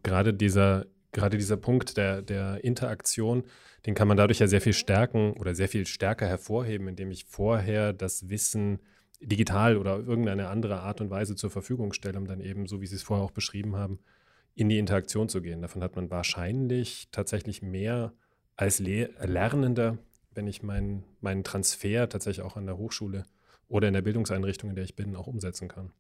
Gerade 0.03 0.33
dieser, 0.33 0.87
gerade 1.13 1.37
dieser 1.37 1.57
Punkt 1.57 1.97
der, 1.97 2.23
der 2.23 2.63
Interaktion, 2.65 3.45
den 3.85 3.95
kann 3.95 4.09
man 4.09 4.17
dadurch 4.17 4.39
ja 4.39 4.47
sehr 4.47 4.61
viel 4.61 4.73
stärken 4.73 5.33
oder 5.35 5.55
sehr 5.55 5.69
viel 5.69 5.87
stärker 5.87 6.27
hervorheben, 6.27 6.89
indem 6.89 7.11
ich 7.11 7.27
vorher 7.27 7.93
das 7.93 8.31
Wissen 8.31 8.81
digital 9.21 9.77
oder 9.77 9.99
irgendeine 9.99 10.49
andere 10.49 10.81
Art 10.81 11.01
und 11.01 11.11
Weise 11.11 11.37
zur 11.37 11.51
Verfügung 11.51 11.93
stelle, 11.93 12.19
um 12.19 12.27
dann 12.27 12.41
eben, 12.41 12.67
so 12.67 12.81
wie 12.81 12.87
Sie 12.87 12.97
es 12.97 13.03
vorher 13.03 13.25
auch 13.25 13.31
beschrieben 13.31 13.77
haben, 13.77 13.99
in 14.55 14.69
die 14.69 14.79
Interaktion 14.79 15.29
zu 15.29 15.43
gehen. 15.43 15.63
Davon 15.63 15.83
hat 15.83 15.97
man 15.97 16.11
wahrscheinlich 16.11 17.09
tatsächlich 17.11 17.63
mehr 17.63 18.13
als 18.57 18.79
Le 18.79 19.11
Lernender, 19.21 19.99
wenn 20.33 20.47
ich 20.47 20.63
meinen 20.63 21.05
mein 21.21 21.45
Transfer 21.45 22.09
tatsächlich 22.09 22.45
auch 22.45 22.57
an 22.57 22.67
der 22.67 22.77
Hochschule 22.77 23.25
oder 23.69 23.89
in 23.89 23.95
der 23.95 24.03
Bildungseinrichtung, 24.03 24.71
in 24.71 24.77
der 24.77 24.85
ich 24.85 24.97
bin, 24.97 25.17
auch 25.17 25.27
umsetzen 25.27 25.69
kann. 25.69 25.93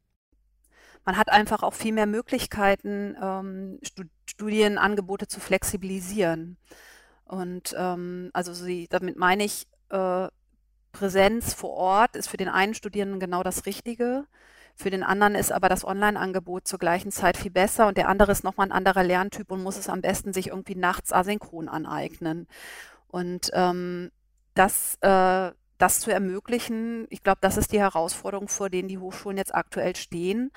Man 1.05 1.17
hat 1.17 1.31
einfach 1.31 1.63
auch 1.63 1.75
viel 1.75 1.93
mehr 1.93 2.07
Möglichkeiten, 2.07 3.17
ähm, 3.21 3.79
Studienangebote 4.27 5.29
zu 5.29 5.41
flexibilisieren. 5.41 6.57
Und 7.25 7.75
ähm, 7.77 8.31
also 8.33 8.55
sie, 8.55 8.87
damit 8.89 9.17
meine 9.17 9.45
ich, 9.45 9.67
äh, 9.91 10.29
Präsenz 10.95 11.53
vor 11.53 11.71
Ort 11.71 12.17
ist 12.17 12.29
für 12.29 12.39
den 12.39 12.49
einen 12.49 12.73
Studierenden 12.73 13.21
genau 13.21 13.43
das 13.43 13.67
Richtige. 13.67 14.25
Für 14.75 14.91
den 14.91 15.03
anderen 15.03 15.35
ist 15.35 15.53
aber 15.53 15.69
das 15.69 15.85
Online-Angebot 15.85 16.67
zur 16.67 16.79
gleichen 16.79 17.13
Zeit 17.13 17.37
viel 17.37 17.51
besser 17.51 17.87
und 17.87 17.99
der 17.99 18.09
andere 18.09 18.33
ist 18.33 18.45
nochmal 18.45 18.69
ein 18.69 18.73
anderer 18.73 19.03
Lerntyp 19.03 19.51
und 19.51 19.63
muss 19.63 19.77
es 19.77 19.89
am 19.89 20.01
besten 20.01 20.33
sich 20.33 20.49
irgendwie 20.49 20.75
nachts 20.75 21.13
asynchron 21.13 21.69
aneignen. 21.69 22.49
Und 23.09 23.51
ähm, 23.53 24.11
das, 24.55 24.97
äh, 25.01 25.53
das 25.79 26.01
zu 26.01 26.11
ermöglichen, 26.11 27.07
ich 27.11 27.23
glaube, 27.23 27.39
das 27.41 27.57
ist 27.57 27.73
die 27.73 27.81
Herausforderung, 27.81 28.49
vor 28.49 28.71
denen 28.71 28.89
die 28.89 28.99
Hochschulen 28.99 29.37
jetzt 29.37 29.55
aktuell 29.55 29.95
stehen 29.95 30.51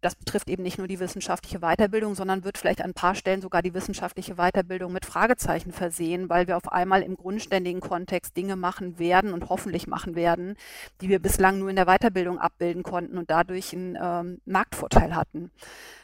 das 0.00 0.14
betrifft 0.14 0.48
eben 0.48 0.62
nicht 0.62 0.78
nur 0.78 0.88
die 0.88 0.98
wissenschaftliche 0.98 1.60
Weiterbildung, 1.60 2.14
sondern 2.14 2.44
wird 2.44 2.58
vielleicht 2.58 2.80
an 2.80 2.90
ein 2.90 2.94
paar 2.94 3.14
Stellen 3.14 3.42
sogar 3.42 3.62
die 3.62 3.74
wissenschaftliche 3.74 4.36
Weiterbildung 4.36 4.92
mit 4.92 5.04
Fragezeichen 5.04 5.72
versehen, 5.72 6.28
weil 6.28 6.46
wir 6.46 6.56
auf 6.56 6.72
einmal 6.72 7.02
im 7.02 7.16
grundständigen 7.16 7.80
Kontext 7.80 8.36
Dinge 8.36 8.56
machen 8.56 8.98
werden 8.98 9.32
und 9.32 9.48
hoffentlich 9.48 9.86
machen 9.86 10.14
werden, 10.14 10.56
die 11.00 11.08
wir 11.08 11.18
bislang 11.18 11.58
nur 11.58 11.70
in 11.70 11.76
der 11.76 11.86
Weiterbildung 11.86 12.38
abbilden 12.38 12.82
konnten 12.82 13.18
und 13.18 13.30
dadurch 13.30 13.72
einen 13.74 13.98
ähm, 14.00 14.40
Marktvorteil 14.46 15.14
hatten. 15.14 15.50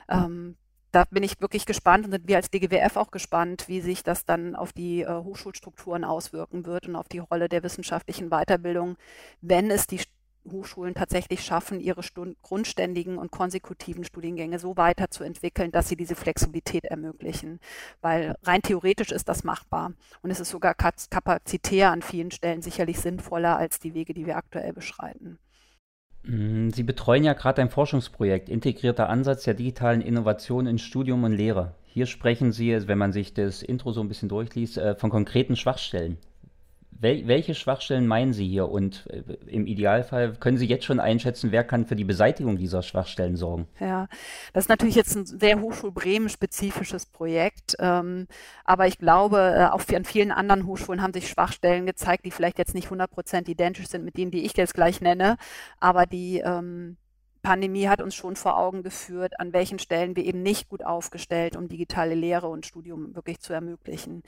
Ähm, 0.08 0.56
da 0.92 1.04
bin 1.10 1.22
ich 1.22 1.40
wirklich 1.40 1.66
gespannt 1.66 2.06
und 2.06 2.12
sind 2.12 2.26
wir 2.26 2.36
als 2.36 2.50
DGWF 2.50 2.96
auch 2.96 3.10
gespannt, 3.10 3.68
wie 3.68 3.80
sich 3.80 4.02
das 4.02 4.24
dann 4.24 4.56
auf 4.56 4.72
die 4.72 5.02
äh, 5.02 5.08
Hochschulstrukturen 5.08 6.04
auswirken 6.04 6.64
wird 6.64 6.88
und 6.88 6.96
auf 6.96 7.08
die 7.08 7.18
Rolle 7.18 7.48
der 7.50 7.62
wissenschaftlichen 7.62 8.30
Weiterbildung, 8.30 8.96
wenn 9.42 9.70
es 9.70 9.86
die 9.86 10.00
Hochschulen 10.50 10.94
tatsächlich 10.94 11.42
schaffen, 11.42 11.80
ihre 11.80 12.02
Stund 12.02 12.36
grundständigen 12.42 13.18
und 13.18 13.30
konsekutiven 13.30 14.04
Studiengänge 14.04 14.58
so 14.58 14.76
weiterzuentwickeln, 14.76 15.72
dass 15.72 15.88
sie 15.88 15.96
diese 15.96 16.14
Flexibilität 16.14 16.84
ermöglichen. 16.84 17.60
Weil 18.00 18.36
rein 18.42 18.62
theoretisch 18.62 19.12
ist 19.12 19.28
das 19.28 19.44
machbar. 19.44 19.92
Und 20.22 20.30
es 20.30 20.40
ist 20.40 20.50
sogar 20.50 20.74
kapazitär 20.74 21.90
an 21.90 22.02
vielen 22.02 22.30
Stellen 22.30 22.62
sicherlich 22.62 22.98
sinnvoller 22.98 23.56
als 23.56 23.78
die 23.78 23.94
Wege, 23.94 24.14
die 24.14 24.26
wir 24.26 24.36
aktuell 24.36 24.72
beschreiten. 24.72 25.38
Mm, 26.24 26.70
sie 26.70 26.82
betreuen 26.82 27.24
ja 27.24 27.34
gerade 27.34 27.62
ein 27.62 27.70
Forschungsprojekt, 27.70 28.48
integrierter 28.48 29.08
Ansatz 29.08 29.44
der 29.44 29.54
digitalen 29.54 30.00
Innovation 30.00 30.66
in 30.66 30.78
Studium 30.78 31.24
und 31.24 31.32
Lehre. 31.32 31.74
Hier 31.84 32.06
sprechen 32.06 32.52
Sie, 32.52 32.88
wenn 32.88 32.98
man 32.98 33.12
sich 33.12 33.32
das 33.32 33.62
Intro 33.62 33.92
so 33.92 34.02
ein 34.02 34.08
bisschen 34.08 34.28
durchliest, 34.28 34.76
äh, 34.76 34.96
von 34.96 35.08
konkreten 35.08 35.56
Schwachstellen. 35.56 36.18
Wel 37.00 37.26
welche 37.26 37.54
Schwachstellen 37.54 38.06
meinen 38.06 38.32
Sie 38.32 38.46
hier? 38.46 38.68
Und 38.68 39.06
äh, 39.10 39.22
im 39.46 39.66
Idealfall 39.66 40.34
können 40.34 40.58
Sie 40.58 40.66
jetzt 40.66 40.84
schon 40.84 41.00
einschätzen, 41.00 41.52
wer 41.52 41.64
kann 41.64 41.86
für 41.86 41.96
die 41.96 42.04
Beseitigung 42.04 42.56
dieser 42.56 42.82
Schwachstellen 42.82 43.36
sorgen? 43.36 43.66
Ja, 43.80 44.08
das 44.52 44.64
ist 44.64 44.68
natürlich 44.68 44.94
jetzt 44.94 45.14
ein 45.14 45.26
sehr 45.26 45.60
Hochschul 45.60 45.92
Bremen-spezifisches 45.92 47.06
Projekt. 47.06 47.76
Ähm, 47.78 48.26
aber 48.64 48.86
ich 48.86 48.98
glaube, 48.98 49.54
äh, 49.56 49.66
auch 49.66 49.82
an 49.94 50.04
vielen 50.04 50.32
anderen 50.32 50.66
Hochschulen 50.66 51.02
haben 51.02 51.12
sich 51.12 51.28
Schwachstellen 51.28 51.86
gezeigt, 51.86 52.24
die 52.24 52.30
vielleicht 52.30 52.58
jetzt 52.58 52.74
nicht 52.74 52.88
100% 52.88 53.48
identisch 53.48 53.88
sind 53.88 54.04
mit 54.04 54.16
denen, 54.16 54.30
die 54.30 54.44
ich 54.44 54.56
jetzt 54.56 54.74
gleich 54.74 55.00
nenne, 55.00 55.36
aber 55.80 56.06
die 56.06 56.38
ähm, 56.38 56.96
Pandemie 57.46 57.86
hat 57.88 58.02
uns 58.02 58.16
schon 58.16 58.34
vor 58.34 58.58
Augen 58.58 58.82
geführt, 58.82 59.38
an 59.38 59.52
welchen 59.52 59.78
Stellen 59.78 60.16
wir 60.16 60.24
eben 60.24 60.42
nicht 60.42 60.68
gut 60.68 60.84
aufgestellt, 60.84 61.54
um 61.54 61.68
digitale 61.68 62.16
Lehre 62.16 62.48
und 62.48 62.66
Studium 62.66 63.14
wirklich 63.14 63.38
zu 63.38 63.52
ermöglichen. 63.52 64.24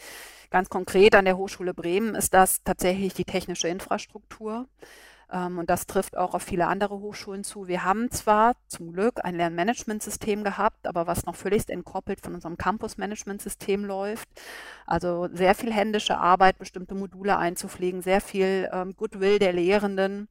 Ganz 0.50 0.68
konkret 0.68 1.16
an 1.16 1.24
der 1.24 1.36
Hochschule 1.36 1.74
Bremen 1.74 2.14
ist 2.14 2.32
das 2.32 2.62
tatsächlich 2.62 3.14
die 3.14 3.24
technische 3.24 3.66
Infrastruktur. 3.66 4.68
Ähm, 5.32 5.58
und 5.58 5.68
das 5.68 5.88
trifft 5.88 6.16
auch 6.16 6.32
auf 6.32 6.44
viele 6.44 6.68
andere 6.68 7.00
Hochschulen 7.00 7.42
zu. 7.42 7.66
Wir 7.66 7.84
haben 7.84 8.08
zwar 8.12 8.54
zum 8.68 8.92
Glück 8.92 9.24
ein 9.24 9.34
Lernmanagementsystem 9.34 10.44
gehabt, 10.44 10.86
aber 10.86 11.08
was 11.08 11.26
noch 11.26 11.34
völlig 11.34 11.68
entkoppelt 11.70 12.20
von 12.20 12.34
unserem 12.34 12.56
Campus-Management-System 12.56 13.84
läuft. 13.84 14.28
Also 14.86 15.28
sehr 15.32 15.56
viel 15.56 15.72
händische 15.72 16.18
Arbeit, 16.18 16.58
bestimmte 16.58 16.94
Module 16.94 17.36
einzupflegen, 17.36 18.00
sehr 18.00 18.20
viel 18.20 18.70
ähm, 18.72 18.94
Goodwill 18.96 19.40
der 19.40 19.52
Lehrenden. 19.52 20.28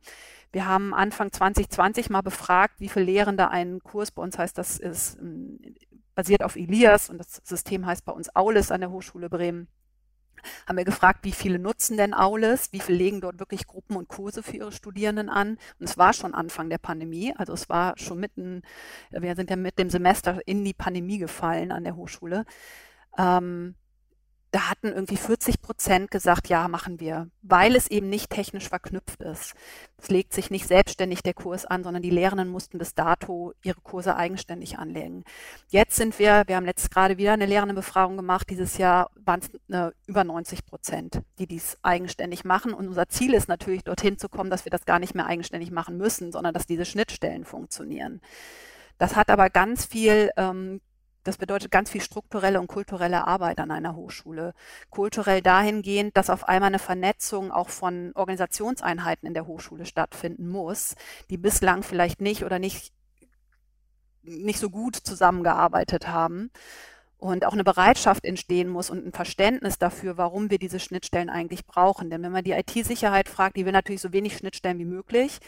Wir 0.52 0.66
haben 0.66 0.94
Anfang 0.94 1.32
2020 1.32 2.10
mal 2.10 2.22
befragt, 2.22 2.76
wie 2.80 2.90
viele 2.90 3.06
Lehrende 3.06 3.50
einen 3.50 3.82
Kurs, 3.84 4.12
bei 4.12 4.22
uns 4.22 4.38
heißt 4.38 4.58
das, 4.58 4.80
ist 4.80 5.18
ähm, 5.20 5.60
basiert 6.16 6.44
auf 6.44 6.56
Elias 6.56 7.10
und 7.10 7.20
das 7.20 7.42
System 7.44 7.86
heißt 7.86 8.04
bei 8.04 8.12
uns 8.12 8.36
Aulis 8.36 8.72
an 8.72 8.82
der 8.82 8.90
Hochschule 8.90 9.30
Bremen. 9.30 9.68
Haben 10.68 10.78
wir 10.78 10.86
gefragt, 10.86 11.20
wie 11.24 11.32
viele 11.32 11.60
nutzen 11.60 11.98
denn 11.98 12.14
Aulis, 12.14 12.72
wie 12.72 12.80
viele 12.80 12.98
legen 12.98 13.22
dort 13.22 13.40
wirklich 13.40 13.68
Gruppen 13.68 13.96
und 13.96 14.08
Kurse 14.08 14.42
für 14.44 14.58
ihre 14.58 14.72
Studierenden 14.72 15.30
an. 15.30 15.58
Und 15.80 15.90
es 15.90 15.98
war 15.98 16.14
schon 16.14 16.34
Anfang 16.34 16.70
der 16.70 16.80
Pandemie, 16.80 17.34
also 17.38 17.54
es 17.54 17.70
war 17.70 17.94
schon 17.98 18.20
mitten, 18.20 18.64
wir 19.12 19.36
sind 19.36 19.50
ja 19.50 19.56
mit 19.56 19.78
dem 19.78 19.90
Semester 19.90 20.40
in 20.48 20.64
die 20.64 20.74
Pandemie 20.74 21.20
gefallen 21.20 21.72
an 21.72 21.84
der 21.84 21.96
Hochschule. 21.96 22.46
Ähm, 23.18 23.76
da 24.52 24.70
hatten 24.70 24.88
irgendwie 24.88 25.18
40 25.18 25.62
Prozent 25.62 26.10
gesagt, 26.10 26.48
ja, 26.48 26.68
machen 26.68 27.00
wir, 27.00 27.30
weil 27.42 27.76
es 27.76 27.88
eben 27.88 28.10
nicht 28.10 28.30
technisch 28.30 28.70
verknüpft 28.70 29.22
ist. 29.22 29.54
Es 29.98 30.10
legt 30.10 30.34
sich 30.34 30.50
nicht 30.50 30.68
selbstständig 30.68 31.22
der 31.22 31.34
Kurs 31.34 31.66
an, 31.66 31.84
sondern 31.84 32.02
die 32.02 32.10
Lehrenden 32.10 32.48
mussten 32.48 32.78
bis 32.78 32.96
dato 32.96 33.54
ihre 33.62 33.82
Kurse 33.82 34.16
eigenständig 34.16 34.78
anlegen. 34.78 35.26
Jetzt 35.68 35.98
sind 35.98 36.18
wir, 36.18 36.44
wir 36.48 36.56
haben 36.56 36.66
letztes 36.66 36.90
gerade 36.90 37.18
wieder 37.18 37.34
eine 37.34 37.46
Lehrendenbefragung 37.46 38.16
gemacht, 38.16 38.50
dieses 38.50 38.78
Jahr 38.78 39.10
waren 39.16 39.42
es 39.42 39.50
äh, 39.74 39.92
über 40.06 40.24
90 40.24 40.66
Prozent, 40.66 41.22
die 41.40 41.48
dies 41.48 41.78
eigenständig 41.82 42.46
machen. 42.46 42.74
Und 42.74 42.88
unser 42.88 43.10
Ziel 43.10 43.34
ist 43.34 43.50
natürlich, 43.50 43.84
dorthin 43.84 44.18
zu 44.18 44.30
kommen, 44.30 44.50
dass 44.50 44.66
wir 44.66 44.70
das 44.70 44.86
gar 44.86 45.00
nicht 45.00 45.14
mehr 45.14 45.26
eigenständig 45.26 45.72
machen 45.72 45.98
müssen, 45.98 46.32
sondern 46.32 46.54
dass 46.54 46.66
diese 46.66 46.86
Schnittstellen 46.86 47.44
funktionieren. 47.44 48.22
Das 48.98 49.16
hat 49.16 49.30
aber 49.30 49.50
ganz 49.50 49.86
viel 49.86 50.32
ähm, 50.38 50.82
das 51.28 51.38
bedeutet 51.38 51.72
ganz 51.72 51.90
viel 51.90 52.00
strukturelle 52.00 52.62
und 52.62 52.68
kulturelle 52.68 53.28
Arbeit 53.28 53.60
an 53.60 53.70
einer 53.70 53.96
Hochschule. 53.96 54.54
Kulturell 54.90 55.42
dahingehend, 55.42 56.16
dass 56.16 56.30
auf 56.30 56.48
einmal 56.48 56.68
eine 56.68 56.80
Vernetzung 56.80 57.52
auch 57.52 57.68
von 57.68 58.14
Organisationseinheiten 58.16 59.28
in 59.28 59.34
der 59.34 59.46
Hochschule 59.46 59.86
stattfinden 59.86 60.48
muss, 60.48 60.96
die 61.30 61.38
bislang 61.38 61.84
vielleicht 61.84 62.22
nicht 62.22 62.46
oder 62.46 62.60
nicht, 62.60 62.94
nicht 64.24 64.60
so 64.60 64.70
gut 64.70 64.96
zusammengearbeitet 64.96 66.08
haben 66.08 66.50
und 67.20 67.46
auch 67.46 67.54
eine 67.54 67.64
Bereitschaft 67.64 68.26
entstehen 68.26 68.70
muss 68.70 68.92
und 68.92 69.06
ein 69.06 69.12
Verständnis 69.12 69.80
dafür, 69.80 70.18
warum 70.18 70.52
wir 70.52 70.60
diese 70.60 70.80
Schnittstellen 70.80 71.30
eigentlich 71.30 71.66
brauchen. 71.66 72.12
Denn 72.12 72.22
wenn 72.22 72.32
man 72.32 72.44
die 72.44 72.52
IT-Sicherheit 72.52 73.28
fragt, 73.28 73.58
die 73.58 73.66
will 73.66 73.72
natürlich 73.72 74.02
so 74.02 74.14
wenig 74.14 74.38
Schnittstellen 74.38 74.78
wie 74.78 74.86
möglich. 74.86 75.40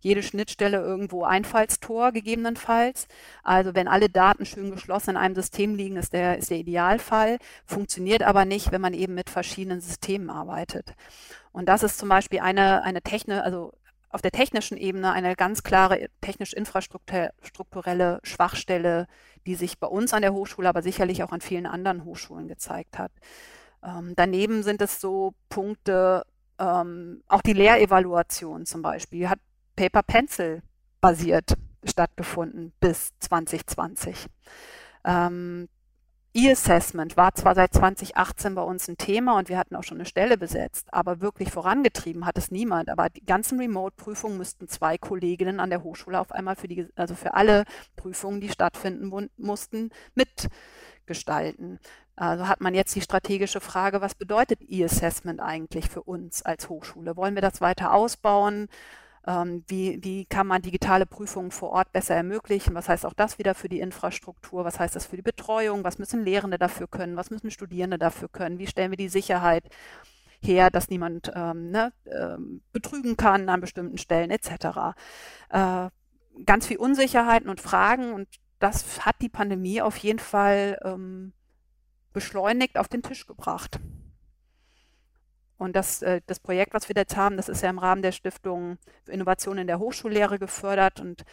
Jede 0.00 0.22
Schnittstelle 0.22 0.78
irgendwo 0.78 1.24
Einfallstor 1.24 2.12
gegebenenfalls. 2.12 3.08
Also 3.42 3.74
wenn 3.74 3.88
alle 3.88 4.08
Daten 4.08 4.46
schön 4.46 4.70
geschlossen 4.70 5.10
in 5.10 5.16
einem 5.18 5.34
System 5.34 5.74
liegen, 5.74 5.96
ist 5.96 6.14
der, 6.14 6.38
ist 6.38 6.50
der 6.50 6.58
Idealfall. 6.58 7.38
Funktioniert 7.66 8.22
aber 8.22 8.46
nicht, 8.46 8.72
wenn 8.72 8.80
man 8.80 8.94
eben 8.94 9.14
mit 9.14 9.28
verschiedenen 9.28 9.82
Systemen 9.82 10.30
arbeitet. 10.30 10.94
Und 11.52 11.68
das 11.68 11.82
ist 11.82 11.98
zum 11.98 12.08
Beispiel 12.08 12.40
eine, 12.40 12.84
eine 12.84 13.02
Technik, 13.02 13.38
also 13.42 13.74
auf 14.10 14.22
der 14.22 14.30
technischen 14.30 14.78
Ebene 14.78 15.12
eine 15.12 15.36
ganz 15.36 15.62
klare 15.62 16.08
technisch-infrastrukturelle 16.22 18.20
Schwachstelle, 18.22 19.06
die 19.48 19.54
sich 19.54 19.78
bei 19.78 19.86
uns 19.86 20.12
an 20.12 20.20
der 20.20 20.34
Hochschule, 20.34 20.68
aber 20.68 20.82
sicherlich 20.82 21.22
auch 21.22 21.32
an 21.32 21.40
vielen 21.40 21.64
anderen 21.64 22.04
Hochschulen 22.04 22.48
gezeigt 22.48 22.98
hat. 22.98 23.10
Ähm, 23.82 24.12
daneben 24.14 24.62
sind 24.62 24.82
es 24.82 25.00
so 25.00 25.32
Punkte, 25.48 26.26
ähm, 26.58 27.22
auch 27.28 27.40
die 27.40 27.54
Lehrevaluation 27.54 28.66
zum 28.66 28.82
Beispiel 28.82 29.30
hat 29.30 29.38
Paper 29.74 30.02
Pencil 30.02 30.62
basiert 31.00 31.54
stattgefunden 31.82 32.74
bis 32.78 33.12
2020. 33.20 34.26
Ähm, 35.04 35.68
E-Assessment 36.34 37.16
war 37.16 37.34
zwar 37.34 37.54
seit 37.54 37.72
2018 37.72 38.54
bei 38.54 38.62
uns 38.62 38.86
ein 38.86 38.98
Thema 38.98 39.38
und 39.38 39.48
wir 39.48 39.58
hatten 39.58 39.74
auch 39.74 39.82
schon 39.82 39.96
eine 39.96 40.04
Stelle 40.04 40.36
besetzt, 40.36 40.86
aber 40.92 41.20
wirklich 41.20 41.50
vorangetrieben 41.50 42.26
hat 42.26 42.36
es 42.36 42.50
niemand. 42.50 42.90
Aber 42.90 43.08
die 43.08 43.24
ganzen 43.24 43.58
Remote-Prüfungen 43.58 44.36
müssten 44.36 44.68
zwei 44.68 44.98
Kolleginnen 44.98 45.58
an 45.58 45.70
der 45.70 45.82
Hochschule 45.82 46.20
auf 46.20 46.30
einmal 46.32 46.54
für 46.54 46.68
die, 46.68 46.86
also 46.96 47.14
für 47.14 47.34
alle 47.34 47.64
Prüfungen, 47.96 48.40
die 48.40 48.50
stattfinden 48.50 49.30
mussten, 49.36 49.90
mitgestalten. 50.14 51.80
Also 52.14 52.46
hat 52.46 52.60
man 52.60 52.74
jetzt 52.74 52.94
die 52.94 53.00
strategische 53.00 53.60
Frage, 53.60 54.00
was 54.00 54.14
bedeutet 54.14 54.60
E-Assessment 54.68 55.40
eigentlich 55.40 55.88
für 55.88 56.02
uns 56.02 56.42
als 56.42 56.68
Hochschule? 56.68 57.16
Wollen 57.16 57.36
wir 57.36 57.42
das 57.42 57.60
weiter 57.60 57.94
ausbauen? 57.94 58.68
Ähm, 59.28 59.62
wie, 59.68 60.02
wie 60.02 60.24
kann 60.24 60.46
man 60.46 60.62
digitale 60.62 61.04
Prüfungen 61.04 61.50
vor 61.50 61.68
Ort 61.68 61.92
besser 61.92 62.14
ermöglichen? 62.14 62.74
Was 62.74 62.88
heißt 62.88 63.04
auch 63.04 63.12
das 63.12 63.38
wieder 63.38 63.54
für 63.54 63.68
die 63.68 63.80
Infrastruktur? 63.80 64.64
Was 64.64 64.80
heißt 64.80 64.96
das 64.96 65.04
für 65.04 65.16
die 65.16 65.22
Betreuung? 65.22 65.84
Was 65.84 65.98
müssen 65.98 66.24
Lehrende 66.24 66.56
dafür 66.56 66.86
können? 66.88 67.16
Was 67.16 67.30
müssen 67.30 67.50
Studierende 67.50 67.98
dafür 67.98 68.30
können? 68.30 68.58
Wie 68.58 68.66
stellen 68.66 68.90
wir 68.90 68.96
die 68.96 69.10
Sicherheit 69.10 69.64
her, 70.40 70.70
dass 70.70 70.88
niemand 70.88 71.30
ähm, 71.34 71.70
ne, 71.70 71.92
ähm, 72.06 72.62
betrügen 72.72 73.18
kann 73.18 73.50
an 73.50 73.60
bestimmten 73.60 73.98
Stellen 73.98 74.30
etc. 74.30 74.96
Äh, 75.50 75.90
ganz 76.46 76.66
viel 76.66 76.78
Unsicherheiten 76.78 77.50
und 77.50 77.60
Fragen 77.60 78.14
und 78.14 78.28
das 78.60 79.04
hat 79.04 79.16
die 79.20 79.28
Pandemie 79.28 79.82
auf 79.82 79.98
jeden 79.98 80.20
Fall 80.20 80.78
ähm, 80.84 81.34
beschleunigt 82.14 82.78
auf 82.78 82.88
den 82.88 83.02
Tisch 83.02 83.26
gebracht. 83.26 83.78
Und 85.58 85.74
das, 85.74 86.02
äh, 86.02 86.20
das 86.26 86.40
Projekt, 86.40 86.72
was 86.72 86.88
wir 86.88 86.96
jetzt 86.96 87.16
haben, 87.16 87.36
das 87.36 87.48
ist 87.48 87.62
ja 87.62 87.70
im 87.70 87.78
Rahmen 87.78 88.00
der 88.00 88.12
Stiftung 88.12 88.78
Innovation 89.06 89.58
in 89.58 89.66
der 89.66 89.80
Hochschullehre 89.80 90.38
gefördert. 90.38 91.00
Und 91.00 91.24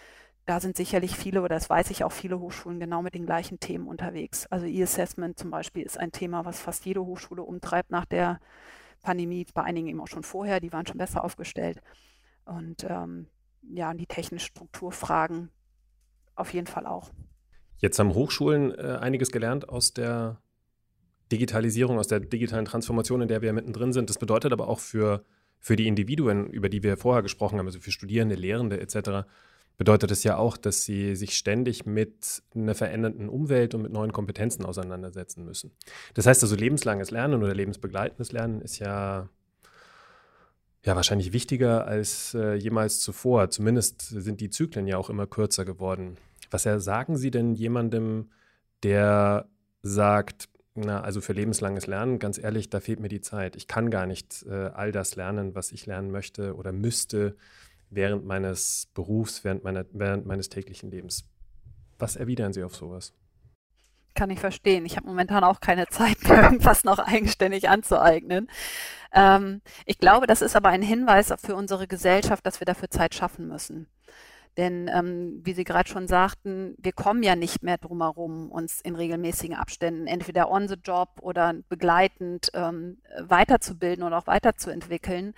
da 0.45 0.59
sind 0.59 0.75
sicherlich 0.75 1.15
viele, 1.15 1.41
oder 1.41 1.55
das 1.55 1.69
weiß 1.69 1.91
ich 1.91 2.03
auch, 2.03 2.11
viele 2.11 2.39
Hochschulen 2.39 2.79
genau 2.79 3.03
mit 3.03 3.13
den 3.13 3.25
gleichen 3.25 3.59
Themen 3.59 3.87
unterwegs. 3.87 4.47
Also 4.47 4.65
E-Assessment 4.65 5.37
zum 5.37 5.51
Beispiel 5.51 5.83
ist 5.83 5.99
ein 5.99 6.11
Thema, 6.11 6.43
was 6.43 6.59
fast 6.59 6.85
jede 6.85 7.05
Hochschule 7.05 7.43
umtreibt 7.43 7.91
nach 7.91 8.05
der 8.05 8.39
Pandemie, 9.03 9.45
bei 9.53 9.63
einigen 9.63 9.87
eben 9.87 10.01
auch 10.01 10.07
schon 10.07 10.23
vorher, 10.23 10.59
die 10.59 10.73
waren 10.73 10.87
schon 10.87 10.97
besser 10.97 11.23
aufgestellt. 11.23 11.81
Und 12.45 12.83
ähm, 12.89 13.27
ja, 13.61 13.93
die 13.93 14.07
technischen 14.07 14.47
Strukturfragen 14.47 15.49
auf 16.35 16.53
jeden 16.53 16.67
Fall 16.67 16.87
auch. 16.87 17.11
Jetzt 17.77 17.99
haben 17.99 18.13
Hochschulen 18.13 18.73
äh, 18.77 18.97
einiges 18.99 19.31
gelernt 19.31 19.69
aus 19.69 19.93
der 19.93 20.41
Digitalisierung, 21.31 21.97
aus 21.97 22.07
der 22.07 22.19
digitalen 22.19 22.65
Transformation, 22.65 23.21
in 23.21 23.27
der 23.27 23.41
wir 23.41 23.53
mittendrin 23.53 23.93
sind. 23.93 24.09
Das 24.09 24.17
bedeutet 24.17 24.53
aber 24.53 24.67
auch 24.67 24.79
für, 24.79 25.23
für 25.59 25.75
die 25.75 25.87
Individuen, 25.87 26.47
über 26.49 26.69
die 26.69 26.83
wir 26.83 26.97
vorher 26.97 27.23
gesprochen 27.23 27.59
haben, 27.59 27.65
also 27.65 27.79
für 27.79 27.91
Studierende, 27.91 28.35
Lehrende 28.35 28.79
etc., 28.79 29.27
bedeutet 29.77 30.11
es 30.11 30.23
ja 30.23 30.37
auch, 30.37 30.57
dass 30.57 30.85
sie 30.85 31.15
sich 31.15 31.35
ständig 31.35 31.85
mit 31.85 32.43
einer 32.55 32.75
verändernden 32.75 33.27
Umwelt 33.27 33.73
und 33.73 33.81
mit 33.81 33.91
neuen 33.91 34.13
Kompetenzen 34.13 34.65
auseinandersetzen 34.65 35.43
müssen. 35.43 35.71
Das 36.13 36.25
heißt 36.25 36.43
also, 36.43 36.55
lebenslanges 36.55 37.11
Lernen 37.11 37.43
oder 37.43 37.53
lebensbegleitendes 37.53 38.31
Lernen 38.31 38.61
ist 38.61 38.79
ja, 38.79 39.27
ja 40.85 40.95
wahrscheinlich 40.95 41.33
wichtiger 41.33 41.85
als 41.87 42.33
äh, 42.33 42.53
jemals 42.53 43.01
zuvor. 43.01 43.49
Zumindest 43.49 44.01
sind 44.01 44.39
die 44.39 44.49
Zyklen 44.49 44.87
ja 44.87 44.97
auch 44.97 45.09
immer 45.09 45.27
kürzer 45.27 45.65
geworden. 45.65 46.17
Was 46.51 46.63
ja, 46.63 46.79
sagen 46.79 47.17
Sie 47.17 47.31
denn 47.31 47.53
jemandem, 47.53 48.29
der 48.83 49.49
sagt, 49.81 50.47
na, 50.75 51.01
also 51.01 51.21
für 51.21 51.33
lebenslanges 51.33 51.87
Lernen, 51.87 52.19
ganz 52.19 52.37
ehrlich, 52.37 52.69
da 52.69 52.81
fehlt 52.81 52.99
mir 52.99 53.07
die 53.07 53.21
Zeit. 53.21 53.55
Ich 53.55 53.67
kann 53.67 53.89
gar 53.89 54.05
nicht 54.05 54.45
äh, 54.47 54.71
all 54.73 54.91
das 54.91 55.15
lernen, 55.15 55.55
was 55.55 55.71
ich 55.71 55.85
lernen 55.85 56.11
möchte 56.11 56.55
oder 56.55 56.73
müsste 56.73 57.37
während 57.89 58.25
meines 58.25 58.87
Berufs, 58.93 59.43
während, 59.45 59.63
meiner, 59.63 59.85
während 59.93 60.25
meines 60.25 60.49
täglichen 60.49 60.91
Lebens. 60.91 61.23
Was 61.97 62.17
erwidern 62.17 62.51
Sie 62.51 62.63
auf 62.63 62.75
sowas? 62.75 63.13
Kann 64.15 64.29
ich 64.29 64.39
verstehen. 64.39 64.85
Ich 64.85 64.97
habe 64.97 65.07
momentan 65.07 65.45
auch 65.45 65.61
keine 65.61 65.87
Zeit, 65.87 66.21
mir 66.23 66.35
irgendwas 66.43 66.83
noch 66.83 66.99
eigenständig 66.99 67.69
anzueignen. 67.69 68.49
Ähm, 69.13 69.61
ich 69.85 69.97
glaube, 69.97 70.27
das 70.27 70.41
ist 70.41 70.57
aber 70.57 70.69
ein 70.69 70.81
Hinweis 70.81 71.33
für 71.37 71.55
unsere 71.55 71.87
Gesellschaft, 71.87 72.45
dass 72.45 72.59
wir 72.59 72.65
dafür 72.65 72.89
Zeit 72.89 73.15
schaffen 73.15 73.47
müssen. 73.47 73.87
Denn 74.57 74.89
ähm, 74.93 75.41
wie 75.43 75.53
Sie 75.53 75.65
gerade 75.65 75.89
schon 75.89 76.07
sagten, 76.07 76.75
wir 76.77 76.93
kommen 76.93 77.23
ja 77.23 77.35
nicht 77.35 77.61
mehr 77.61 77.77
drum 77.77 78.01
herum, 78.01 78.51
uns 78.51 78.79
in 78.81 78.95
regelmäßigen 78.95 79.55
Abständen 79.55 80.07
entweder 80.07 80.49
on 80.49 80.67
the 80.67 80.75
job 80.75 81.09
oder 81.21 81.53
begleitend 81.67 82.51
ähm, 82.53 82.97
weiterzubilden 83.19 84.03
oder 84.03 84.17
auch 84.17 84.27
weiterzuentwickeln. 84.27 85.33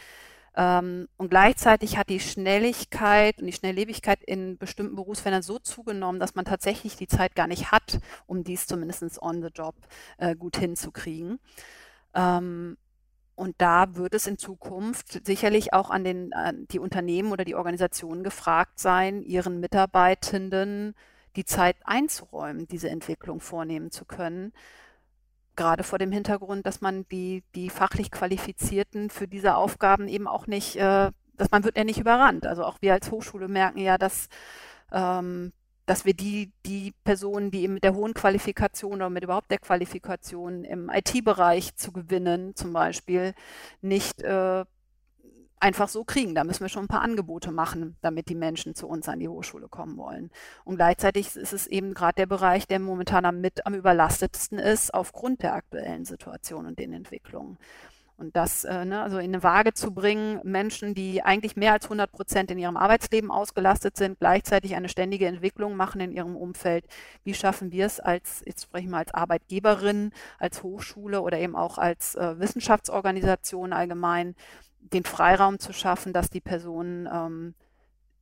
Ähm, 0.55 1.07
und 1.17 1.29
gleichzeitig 1.29 1.97
hat 1.97 2.09
die 2.09 2.19
Schnelligkeit 2.19 3.39
und 3.39 3.47
die 3.47 3.53
Schnelllebigkeit 3.53 4.23
in 4.23 4.57
bestimmten 4.57 4.95
Berufsfeldern 4.95 5.43
so 5.43 5.59
zugenommen, 5.59 6.19
dass 6.19 6.35
man 6.35 6.45
tatsächlich 6.45 6.95
die 6.95 7.07
Zeit 7.07 7.35
gar 7.35 7.47
nicht 7.47 7.71
hat, 7.71 7.99
um 8.25 8.43
dies 8.43 8.65
zumindest 8.65 9.21
on 9.21 9.41
the 9.41 9.49
job 9.53 9.75
äh, 10.17 10.35
gut 10.35 10.57
hinzukriegen. 10.57 11.39
Ähm, 12.15 12.77
und 13.37 13.55
da 13.59 13.95
wird 13.95 14.13
es 14.13 14.27
in 14.27 14.37
Zukunft 14.37 15.25
sicherlich 15.25 15.71
auch 15.71 15.89
an, 15.89 16.03
den, 16.03 16.33
an 16.33 16.67
die 16.71 16.79
Unternehmen 16.79 17.31
oder 17.31 17.45
die 17.45 17.55
Organisationen 17.55 18.23
gefragt 18.23 18.79
sein, 18.79 19.21
ihren 19.21 19.59
Mitarbeitenden 19.59 20.95
die 21.35 21.45
Zeit 21.45 21.77
einzuräumen, 21.85 22.67
diese 22.67 22.89
Entwicklung 22.89 23.39
vornehmen 23.39 23.91
zu 23.91 24.05
können 24.05 24.51
gerade 25.57 25.83
vor 25.83 25.99
dem 25.99 26.13
Hintergrund, 26.13 26.65
dass 26.65 26.79
man 26.79 27.05
die, 27.09 27.43
die 27.55 27.69
fachlich 27.69 28.11
Qualifizierten 28.11 29.09
für 29.09 29.27
diese 29.27 29.55
Aufgaben 29.55 30.07
eben 30.07 30.27
auch 30.27 30.47
nicht, 30.47 30.77
äh, 30.77 31.11
dass 31.35 31.51
man 31.51 31.65
wird 31.65 31.77
ja 31.77 31.83
nicht 31.83 31.99
überrannt. 31.99 32.45
Also 32.47 32.63
auch 32.63 32.77
wir 32.79 32.93
als 32.93 33.11
Hochschule 33.11 33.49
merken 33.49 33.79
ja, 33.79 33.97
dass, 33.97 34.29
ähm, 34.93 35.51
dass 35.87 36.03
wir 36.05 36.13
die, 36.13 36.51
die 36.65 36.93
Personen, 37.05 37.49
die 37.49 37.63
eben 37.63 37.75
mit 37.75 37.83
der 37.85 37.95
hohen 37.95 38.13
Qualifikation 38.13 38.95
oder 38.95 39.09
mit 39.09 39.23
überhaupt 39.23 39.49
der 39.49 39.57
Qualifikation 39.57 40.65
im 40.65 40.91
IT-Bereich 40.93 41.75
zu 41.75 41.93
gewinnen, 41.93 42.55
zum 42.55 42.73
Beispiel, 42.73 43.33
nicht 43.81 44.21
äh, 44.21 44.65
einfach 45.61 45.87
so 45.87 46.03
kriegen. 46.03 46.35
Da 46.35 46.43
müssen 46.43 46.59
wir 46.59 46.69
schon 46.69 46.83
ein 46.83 46.89
paar 46.89 47.01
Angebote 47.01 47.51
machen, 47.51 47.95
damit 48.01 48.27
die 48.27 48.35
Menschen 48.35 48.75
zu 48.75 48.85
uns 48.85 49.07
an 49.07 49.19
die 49.19 49.29
Hochschule 49.29 49.69
kommen 49.69 49.95
wollen. 49.95 50.29
Und 50.65 50.75
gleichzeitig 50.75 51.33
ist 51.37 51.53
es 51.53 51.67
eben 51.67 51.93
gerade 51.93 52.15
der 52.15 52.25
Bereich, 52.25 52.67
der 52.67 52.79
momentan 52.79 53.23
am, 53.23 53.39
mit 53.39 53.65
am 53.65 53.73
überlastetsten 53.73 54.59
ist, 54.59 54.93
aufgrund 54.93 55.41
der 55.41 55.53
aktuellen 55.53 56.03
Situation 56.03 56.65
und 56.65 56.79
den 56.79 56.91
Entwicklungen. 56.91 57.57
Und 58.17 58.35
das 58.35 58.63
äh, 58.63 58.83
ne, 58.83 59.03
also 59.03 59.19
in 59.19 59.25
eine 59.25 59.43
Waage 59.43 59.73
zu 59.73 59.93
bringen, 59.93 60.39
Menschen, 60.43 60.95
die 60.95 61.21
eigentlich 61.21 61.55
mehr 61.55 61.73
als 61.73 61.85
100 61.85 62.11
Prozent 62.11 62.49
in 62.49 62.57
ihrem 62.57 62.75
Arbeitsleben 62.75 63.29
ausgelastet 63.29 63.95
sind, 63.95 64.17
gleichzeitig 64.19 64.75
eine 64.75 64.89
ständige 64.89 65.27
Entwicklung 65.27 65.75
machen 65.75 66.01
in 66.01 66.11
ihrem 66.11 66.35
Umfeld. 66.35 66.85
Wie 67.23 67.35
schaffen 67.35 67.71
wir 67.71 67.85
es 67.85 67.99
als, 67.99 68.41
jetzt 68.45 68.69
ich 68.75 68.87
mal 68.87 68.99
als 68.99 69.13
Arbeitgeberin, 69.13 70.11
als 70.39 70.63
Hochschule 70.63 71.21
oder 71.21 71.37
eben 71.37 71.55
auch 71.55 71.77
als 71.77 72.15
äh, 72.15 72.39
Wissenschaftsorganisation 72.39 73.71
allgemein, 73.71 74.35
den 74.79 75.03
Freiraum 75.03 75.59
zu 75.59 75.71
schaffen, 75.71 76.11
dass 76.11 76.31
die 76.31 76.41
Personen 76.41 77.07
ähm, 77.11 77.53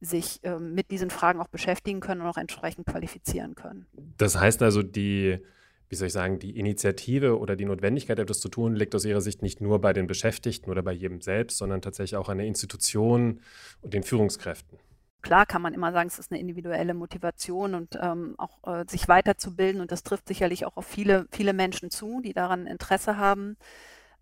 sich 0.01 0.41
ähm, 0.43 0.73
mit 0.73 0.91
diesen 0.91 1.09
Fragen 1.09 1.39
auch 1.39 1.47
beschäftigen 1.47 2.01
können 2.01 2.21
und 2.21 2.27
auch 2.27 2.37
entsprechend 2.37 2.85
qualifizieren 2.85 3.55
können. 3.55 3.85
Das 4.17 4.37
heißt 4.37 4.61
also, 4.61 4.83
die, 4.83 5.39
wie 5.89 5.95
soll 5.95 6.07
ich 6.07 6.13
sagen, 6.13 6.39
die 6.39 6.57
Initiative 6.57 7.39
oder 7.39 7.55
die 7.55 7.65
Notwendigkeit, 7.65 8.19
etwas 8.19 8.39
zu 8.39 8.49
tun, 8.49 8.75
liegt 8.75 8.95
aus 8.95 9.05
Ihrer 9.05 9.21
Sicht 9.21 9.41
nicht 9.41 9.61
nur 9.61 9.79
bei 9.79 9.93
den 9.93 10.07
Beschäftigten 10.07 10.69
oder 10.69 10.81
bei 10.81 10.91
jedem 10.93 11.21
selbst, 11.21 11.57
sondern 11.57 11.81
tatsächlich 11.81 12.17
auch 12.17 12.29
an 12.29 12.37
der 12.37 12.47
Institution 12.47 13.41
und 13.81 13.93
den 13.93 14.03
Führungskräften. 14.03 14.79
Klar 15.21 15.47
kann 15.47 15.63
man 15.63 15.73
immer 15.73 15.91
sagen, 15.91 16.07
es 16.07 16.19
ist 16.19 16.31
eine 16.31 16.39
individuelle 16.39 16.93
Motivation 16.93 17.73
und 17.73 17.97
ähm, 17.99 18.35
auch 18.37 18.59
äh, 18.67 18.85
sich 18.87 19.07
weiterzubilden 19.07 19.81
und 19.81 19.91
das 19.91 20.03
trifft 20.03 20.27
sicherlich 20.27 20.65
auch 20.65 20.77
auf 20.77 20.85
viele, 20.85 21.27
viele 21.31 21.53
Menschen 21.53 21.89
zu, 21.89 22.21
die 22.21 22.33
daran 22.33 22.67
Interesse 22.67 23.17
haben. 23.17 23.57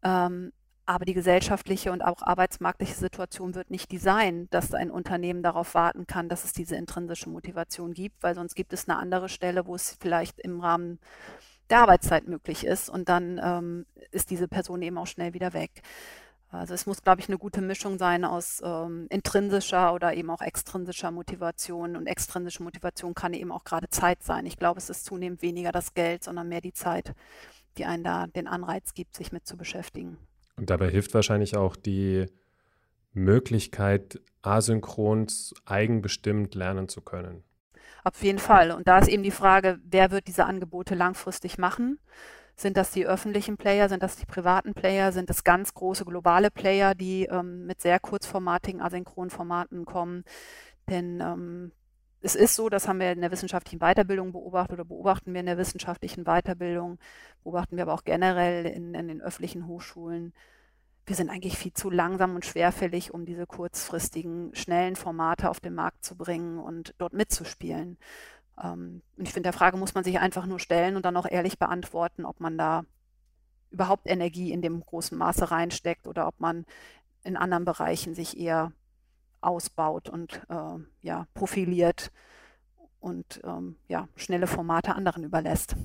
Ähm, 0.01 0.53
aber 0.85 1.05
die 1.05 1.13
gesellschaftliche 1.13 1.91
und 1.91 2.01
auch 2.01 2.21
arbeitsmarktliche 2.21 2.95
Situation 2.95 3.55
wird 3.55 3.71
nicht 3.71 3.91
die 3.91 3.97
sein, 3.97 4.47
dass 4.49 4.73
ein 4.73 4.91
Unternehmen 4.91 5.41
darauf 5.41 5.75
warten 5.75 6.07
kann, 6.07 6.27
dass 6.27 6.43
es 6.43 6.51
diese 6.51 6.75
intrinsische 6.75 7.29
Motivation 7.29 7.93
gibt, 7.93 8.21
weil 8.21 8.35
sonst 8.35 8.55
gibt 8.55 8.73
es 8.73 8.87
eine 8.87 8.97
andere 8.97 9.29
Stelle, 9.29 9.65
wo 9.65 9.75
es 9.75 9.97
vielleicht 9.99 10.39
im 10.41 10.59
Rahmen 10.59 10.99
der 11.69 11.79
Arbeitszeit 11.79 12.27
möglich 12.27 12.65
ist 12.65 12.89
und 12.89 13.09
dann 13.09 13.39
ähm, 13.43 13.85
ist 14.11 14.29
diese 14.29 14.47
Person 14.47 14.81
eben 14.81 14.97
auch 14.97 15.07
schnell 15.07 15.33
wieder 15.33 15.53
weg. 15.53 15.81
Also 16.53 16.75
es 16.75 16.85
muss, 16.85 17.01
glaube 17.01 17.19
ich, 17.19 17.27
eine 17.27 17.39
gute 17.39 17.61
Mischung 17.61 17.97
sein 17.97 18.23
aus 18.23 18.61
ähm, 18.63 19.07
intrinsischer 19.09 19.93
oder 19.93 20.13
eben 20.13 20.29
auch 20.29 20.41
extrinsischer 20.41 21.09
Motivation. 21.09 21.95
Und 21.95 22.05
extrinsische 22.05 22.61
Motivation 22.61 23.15
kann 23.15 23.33
eben 23.33 23.51
auch 23.51 23.63
gerade 23.63 23.89
Zeit 23.89 24.21
sein. 24.21 24.45
Ich 24.45 24.57
glaube, 24.57 24.77
es 24.77 24.89
ist 24.89 25.05
zunehmend 25.05 25.41
weniger 25.41 25.71
das 25.71 25.95
Geld, 25.95 26.23
sondern 26.23 26.47
mehr 26.47 26.61
die 26.61 26.73
Zeit, 26.73 27.15
die 27.77 27.85
einen 27.85 28.03
da 28.03 28.27
den 28.27 28.47
Anreiz 28.47 28.93
gibt, 28.93 29.15
sich 29.15 29.31
mit 29.31 29.47
zu 29.47 29.57
beschäftigen. 29.57 30.17
Und 30.55 30.69
dabei 30.69 30.89
hilft 30.89 31.15
wahrscheinlich 31.15 31.57
auch 31.57 31.75
die 31.75 32.27
Möglichkeit, 33.13 34.21
asynchron 34.43 35.25
eigenbestimmt 35.65 36.53
lernen 36.53 36.87
zu 36.87 37.01
können. 37.01 37.43
Auf 38.03 38.21
jeden 38.21 38.39
Fall. 38.39 38.71
Und 38.71 38.87
da 38.87 38.99
ist 38.99 39.07
eben 39.07 39.23
die 39.23 39.31
Frage, 39.31 39.79
wer 39.83 40.11
wird 40.11 40.27
diese 40.27 40.45
Angebote 40.45 40.95
langfristig 40.95 41.57
machen? 41.57 41.99
Sind 42.55 42.77
das 42.77 42.91
die 42.91 43.05
öffentlichen 43.07 43.57
Player? 43.57 43.89
Sind 43.89 44.03
das 44.03 44.17
die 44.17 44.25
privaten 44.25 44.73
Player? 44.73 45.11
Sind 45.11 45.29
das 45.29 45.43
ganz 45.43 45.73
große 45.73 46.05
globale 46.05 46.51
Player, 46.51 46.95
die 46.95 47.25
ähm, 47.25 47.65
mit 47.65 47.81
sehr 47.81 47.99
kurzformatigen, 47.99 48.81
asynchronen 48.81 49.29
Formaten 49.31 49.85
kommen? 49.85 50.23
Denn 50.89 51.21
ähm, 51.21 51.71
es 52.21 52.35
ist 52.35 52.55
so, 52.55 52.69
das 52.69 52.87
haben 52.87 52.99
wir 52.99 53.11
in 53.11 53.21
der 53.21 53.31
wissenschaftlichen 53.31 53.79
Weiterbildung 53.79 54.31
beobachtet 54.31 54.73
oder 54.73 54.85
beobachten 54.85 55.33
wir 55.33 55.39
in 55.39 55.45
der 55.45 55.57
wissenschaftlichen 55.57 56.25
Weiterbildung, 56.25 56.99
beobachten 57.43 57.75
wir 57.75 57.83
aber 57.83 57.93
auch 57.93 58.05
generell 58.05 58.65
in, 58.65 58.93
in 58.93 59.07
den 59.07 59.21
öffentlichen 59.21 59.67
Hochschulen. 59.67 60.33
Wir 61.05 61.15
sind 61.15 61.29
eigentlich 61.29 61.57
viel 61.57 61.73
zu 61.73 61.89
langsam 61.89 62.35
und 62.35 62.45
schwerfällig, 62.45 63.13
um 63.13 63.25
diese 63.25 63.45
kurzfristigen, 63.45 64.55
schnellen 64.55 64.95
Formate 64.95 65.49
auf 65.49 65.59
den 65.59 65.75
Markt 65.75 66.05
zu 66.05 66.15
bringen 66.15 66.59
und 66.59 66.95
dort 66.97 67.13
mitzuspielen. 67.13 67.97
Ähm, 68.61 69.01
und 69.17 69.27
ich 69.27 69.33
finde, 69.33 69.47
der 69.47 69.53
Frage 69.53 69.77
muss 69.77 69.93
man 69.93 70.03
sich 70.03 70.19
einfach 70.19 70.45
nur 70.45 70.59
stellen 70.59 70.95
und 70.95 71.03
dann 71.05 71.17
auch 71.17 71.29
ehrlich 71.29 71.59
beantworten, 71.59 72.25
ob 72.25 72.39
man 72.39 72.57
da 72.57 72.85
überhaupt 73.69 74.07
Energie 74.07 74.51
in 74.51 74.61
dem 74.61 74.81
großen 74.81 75.17
Maße 75.17 75.51
reinsteckt 75.51 76.07
oder 76.07 76.27
ob 76.27 76.39
man 76.39 76.65
in 77.23 77.35
anderen 77.35 77.65
Bereichen 77.65 78.15
sich 78.15 78.39
eher 78.39 78.71
ausbaut 79.41 80.09
und 80.09 80.41
äh, 80.49 80.79
ja, 81.01 81.27
profiliert 81.33 82.11
und 82.99 83.41
ähm, 83.43 83.75
ja, 83.89 84.07
schnelle 84.15 84.47
Formate 84.47 84.95
anderen 84.95 85.23
überlässt. 85.23 85.75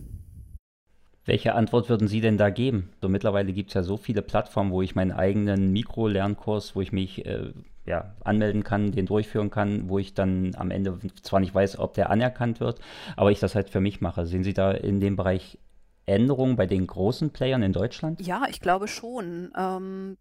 Welche 1.29 1.55
Antwort 1.55 1.91
würden 1.91 2.09
Sie 2.09 2.23
denn 2.23 2.39
da 2.39 2.49
geben? 2.49 2.89
So 3.03 3.11
mittlerweile 3.11 3.53
gibt 3.53 3.69
es 3.69 3.75
ja 3.75 3.83
so 3.83 3.99
viele 3.99 4.23
Plattformen, 4.23 4.73
wo 4.73 4.81
ich 4.81 4.95
meinen 4.95 5.13
eigenen 5.13 5.75
Mikro-Lernkurs, 5.75 6.75
wo 6.75 6.81
ich 6.81 6.91
mich 6.91 7.27
äh, 7.27 7.53
ja, 7.85 8.15
anmelden 8.25 8.65
kann, 8.65 8.93
den 8.93 9.05
durchführen 9.05 9.51
kann, 9.51 9.91
wo 9.91 9.99
ich 9.99 10.15
dann 10.15 10.55
am 10.57 10.71
Ende 10.71 10.99
zwar 11.23 11.41
nicht 11.41 11.55
weiß, 11.55 11.81
ob 11.81 11.93
der 11.93 12.09
anerkannt 12.09 12.61
wird, 12.61 12.81
aber 13.15 13.31
ich 13.31 13.41
das 13.41 13.55
halt 13.55 13.69
für 13.69 13.83
mich 13.83 14.01
mache. 14.01 14.25
Sehen 14.25 14.43
Sie 14.43 14.55
da 14.55 14.71
in 14.71 15.01
dem 15.01 15.17
Bereich 15.17 15.59
Änderungen 16.07 16.57
bei 16.57 16.65
den 16.65 16.87
großen 16.87 17.29
Playern 17.29 17.63
in 17.63 17.75
Deutschland? 17.75 18.27
Ja, 18.27 18.45
ich 18.49 18.63
glaube 18.63 18.89
schon. 18.89 19.53
Ähm, 19.55 20.17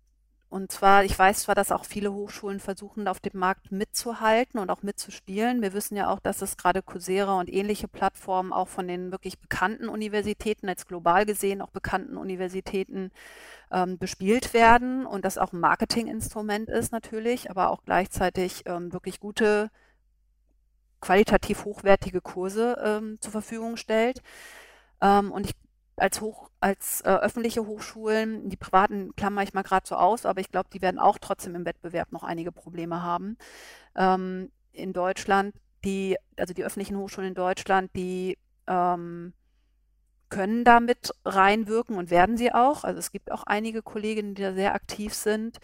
und 0.49 0.71
zwar, 0.71 1.03
ich 1.03 1.17
weiß 1.17 1.41
zwar, 1.41 1.55
dass 1.55 1.73
auch 1.73 1.83
viele 1.83 2.13
Hochschulen 2.13 2.61
versuchen, 2.61 3.09
auf 3.09 3.19
dem 3.19 3.37
Markt 3.37 3.69
mitzuhalten 3.71 4.61
und 4.61 4.69
auch 4.69 4.81
mitzuspielen. 4.81 5.61
Wir 5.61 5.73
wissen 5.73 5.97
ja 5.97 6.09
auch, 6.09 6.19
dass 6.21 6.41
es 6.41 6.55
gerade 6.55 6.81
Coursera 6.81 7.37
und 7.37 7.51
ähnliche 7.51 7.89
Plattformen 7.89 8.53
auch 8.53 8.69
von 8.69 8.87
den 8.87 9.11
wirklich 9.11 9.39
bekannten 9.39 9.89
Universitäten, 9.89 10.69
als 10.69 10.87
global 10.87 11.25
gesehen 11.25 11.61
auch 11.61 11.71
bekannten 11.71 12.15
Universitäten, 12.15 13.11
ähm, 13.71 13.97
bespielt 13.97 14.53
werden 14.53 15.05
und 15.05 15.25
das 15.25 15.37
auch 15.37 15.51
ein 15.51 15.59
Marketinginstrument 15.59 16.69
ist 16.69 16.93
natürlich, 16.93 17.49
aber 17.49 17.69
auch 17.69 17.83
gleichzeitig 17.83 18.63
ähm, 18.67 18.93
wirklich 18.93 19.19
gute, 19.19 19.69
qualitativ 21.01 21.65
hochwertige 21.65 22.21
Kurse 22.21 22.77
ähm, 22.81 23.17
zur 23.19 23.33
Verfügung 23.33 23.75
stellt. 23.75 24.21
Ähm, 25.01 25.31
und 25.31 25.45
ich 25.45 25.55
als, 25.97 26.21
Hoch, 26.21 26.49
als 26.59 27.01
äh, 27.01 27.09
öffentliche 27.09 27.65
Hochschulen, 27.65 28.49
die 28.49 28.57
privaten 28.57 29.15
klammer 29.15 29.43
ich 29.43 29.53
mal 29.53 29.63
gerade 29.63 29.87
so 29.87 29.95
aus, 29.95 30.25
aber 30.25 30.41
ich 30.41 30.51
glaube, 30.51 30.69
die 30.71 30.81
werden 30.81 30.99
auch 30.99 31.17
trotzdem 31.17 31.55
im 31.55 31.65
Wettbewerb 31.65 32.11
noch 32.11 32.23
einige 32.23 32.51
Probleme 32.51 33.01
haben. 33.03 33.37
Ähm, 33.95 34.51
in 34.71 34.93
Deutschland, 34.93 35.55
die, 35.83 36.17
also 36.37 36.53
die 36.53 36.63
öffentlichen 36.63 36.97
Hochschulen 36.97 37.29
in 37.29 37.35
Deutschland, 37.35 37.91
die 37.95 38.37
ähm, 38.67 39.33
können 40.29 40.63
damit 40.63 41.11
reinwirken 41.25 41.97
und 41.97 42.11
werden 42.11 42.37
sie 42.37 42.53
auch. 42.53 42.83
Also 42.83 42.99
es 42.99 43.11
gibt 43.11 43.31
auch 43.31 43.43
einige 43.43 43.81
Kolleginnen, 43.81 44.35
die 44.35 44.41
da 44.41 44.53
sehr 44.53 44.75
aktiv 44.75 45.13
sind. 45.13 45.57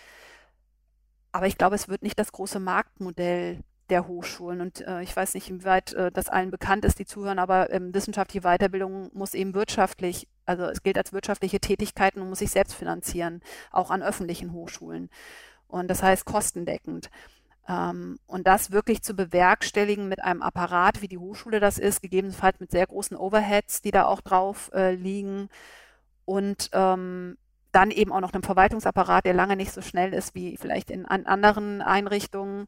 Aber 1.32 1.48
ich 1.48 1.58
glaube, 1.58 1.76
es 1.76 1.90
wird 1.90 2.04
nicht 2.04 2.18
das 2.18 2.32
große 2.32 2.60
Marktmodell 2.60 3.60
der 3.90 4.08
Hochschulen. 4.08 4.62
Und 4.62 4.82
äh, 4.82 5.02
ich 5.02 5.16
weiß 5.16 5.34
nicht, 5.34 5.50
inwieweit 5.50 5.94
äh, 5.94 6.12
das 6.12 6.30
allen 6.30 6.52
bekannt 6.52 6.86
ist, 6.86 7.00
die 7.00 7.06
zuhören, 7.06 7.40
aber 7.40 7.72
ähm, 7.72 7.94
wissenschaftliche 7.94 8.46
Weiterbildung 8.46 9.10
muss 9.14 9.34
eben 9.34 9.54
wirtschaftlich, 9.54 10.28
also 10.46 10.64
es 10.66 10.84
gilt 10.84 10.98
als 10.98 11.14
wirtschaftliche 11.14 11.60
Tätigkeiten 11.60 12.22
und 12.22 12.30
muss 12.30 12.40
sich 12.40 12.52
selbst 12.52 12.76
finanzieren, 12.76 13.42
auch 13.72 13.92
an 13.92 14.04
öffentlichen 14.04 14.54
Hochschulen. 14.54 15.10
Und 15.68 15.90
das 15.90 16.04
heißt 16.04 16.26
kostendeckend. 16.26 17.10
Ähm, 17.68 18.20
und 18.28 18.48
das 18.48 18.72
wirklich 18.72 19.02
zu 19.04 19.16
bewerkstelligen 19.16 20.10
mit 20.10 20.24
einem 20.24 20.42
Apparat, 20.42 21.02
wie 21.02 21.08
die 21.08 21.18
Hochschule 21.18 21.60
das 21.60 21.78
ist, 21.78 22.02
gegebenenfalls 22.02 22.60
mit 22.60 22.72
sehr 22.72 22.88
großen 22.88 23.18
Overheads, 23.18 23.82
die 23.82 23.92
da 23.92 24.06
auch 24.06 24.22
drauf 24.22 24.72
äh, 24.74 24.96
liegen. 24.96 25.50
Und 26.26 26.70
ähm, 26.74 27.38
dann 27.74 27.92
eben 27.92 28.12
auch 28.12 28.22
noch 28.22 28.34
einem 28.34 28.44
Verwaltungsapparat, 28.44 29.26
der 29.26 29.34
lange 29.34 29.56
nicht 29.56 29.74
so 29.74 29.82
schnell 29.82 30.14
ist 30.14 30.36
wie 30.36 30.58
vielleicht 30.58 30.92
in 30.92 31.06
an 31.06 31.26
anderen 31.26 31.82
Einrichtungen. 31.82 32.68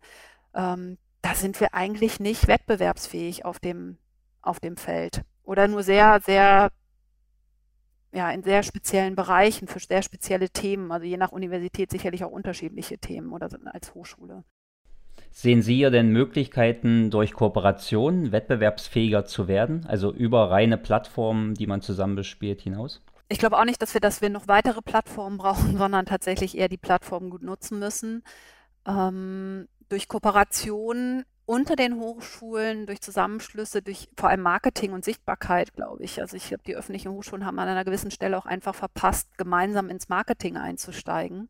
Ähm, 0.54 0.98
da 1.26 1.34
sind 1.34 1.60
wir 1.60 1.74
eigentlich 1.74 2.20
nicht 2.20 2.48
wettbewerbsfähig 2.48 3.46
auf 3.46 3.58
dem, 3.58 3.98
auf 4.44 4.60
dem 4.60 4.78
Feld. 4.78 5.24
Oder 5.44 5.68
nur 5.68 5.82
sehr, 5.82 6.20
sehr, 6.24 6.72
ja, 8.14 8.30
in 8.30 8.44
sehr 8.44 8.62
speziellen 8.62 9.16
Bereichen 9.16 9.68
für 9.68 9.80
sehr 9.80 10.04
spezielle 10.04 10.52
Themen. 10.52 10.92
Also 10.92 11.08
je 11.08 11.18
nach 11.18 11.32
Universität 11.32 11.90
sicherlich 11.90 12.24
auch 12.24 12.30
unterschiedliche 12.30 13.00
Themen 13.00 13.32
oder 13.32 13.50
als 13.74 13.96
Hochschule. 13.96 14.44
Sehen 15.32 15.64
Sie 15.64 15.78
hier 15.78 15.90
denn 15.90 16.10
Möglichkeiten, 16.10 17.10
durch 17.10 17.34
Kooperation 17.34 18.32
wettbewerbsfähiger 18.32 19.26
zu 19.26 19.48
werden, 19.48 19.84
also 19.88 20.14
über 20.14 20.52
reine 20.52 20.78
Plattformen, 20.78 21.56
die 21.56 21.66
man 21.66 21.82
zusammen 21.82 22.16
bespielt, 22.16 22.62
hinaus? 22.62 23.02
Ich 23.30 23.40
glaube 23.40 23.58
auch 23.58 23.66
nicht, 23.66 23.82
dass 23.82 23.96
wir, 23.96 24.02
dass 24.02 24.22
wir 24.22 24.30
noch 24.30 24.48
weitere 24.48 24.84
Plattformen 24.84 25.40
brauchen, 25.40 25.76
sondern 25.80 26.06
tatsächlich 26.06 26.56
eher 26.56 26.70
die 26.70 26.78
Plattformen 26.78 27.32
gut 27.32 27.42
nutzen 27.42 27.80
müssen. 27.80 28.24
Ähm, 28.88 29.68
durch 29.90 30.08
Kooperation 30.08 31.24
unter 31.46 31.76
den 31.76 32.00
Hochschulen, 32.00 32.88
durch 32.88 33.02
Zusammenschlüsse, 33.02 33.82
durch 33.82 34.10
vor 34.18 34.30
allem 34.30 34.42
Marketing 34.42 34.94
und 34.94 35.06
Sichtbarkeit, 35.06 35.74
glaube 35.74 36.04
ich. 36.04 36.20
Also 36.20 36.38
ich 36.38 36.48
glaube, 36.48 36.64
die 36.66 36.76
öffentlichen 36.76 37.12
Hochschulen 37.12 37.46
haben 37.46 37.60
an 37.60 37.68
einer 37.68 37.86
gewissen 37.86 38.10
Stelle 38.10 38.38
auch 38.38 38.48
einfach 38.48 38.74
verpasst, 38.74 39.38
gemeinsam 39.38 39.90
ins 39.90 40.10
Marketing 40.10 40.58
einzusteigen 40.58 41.50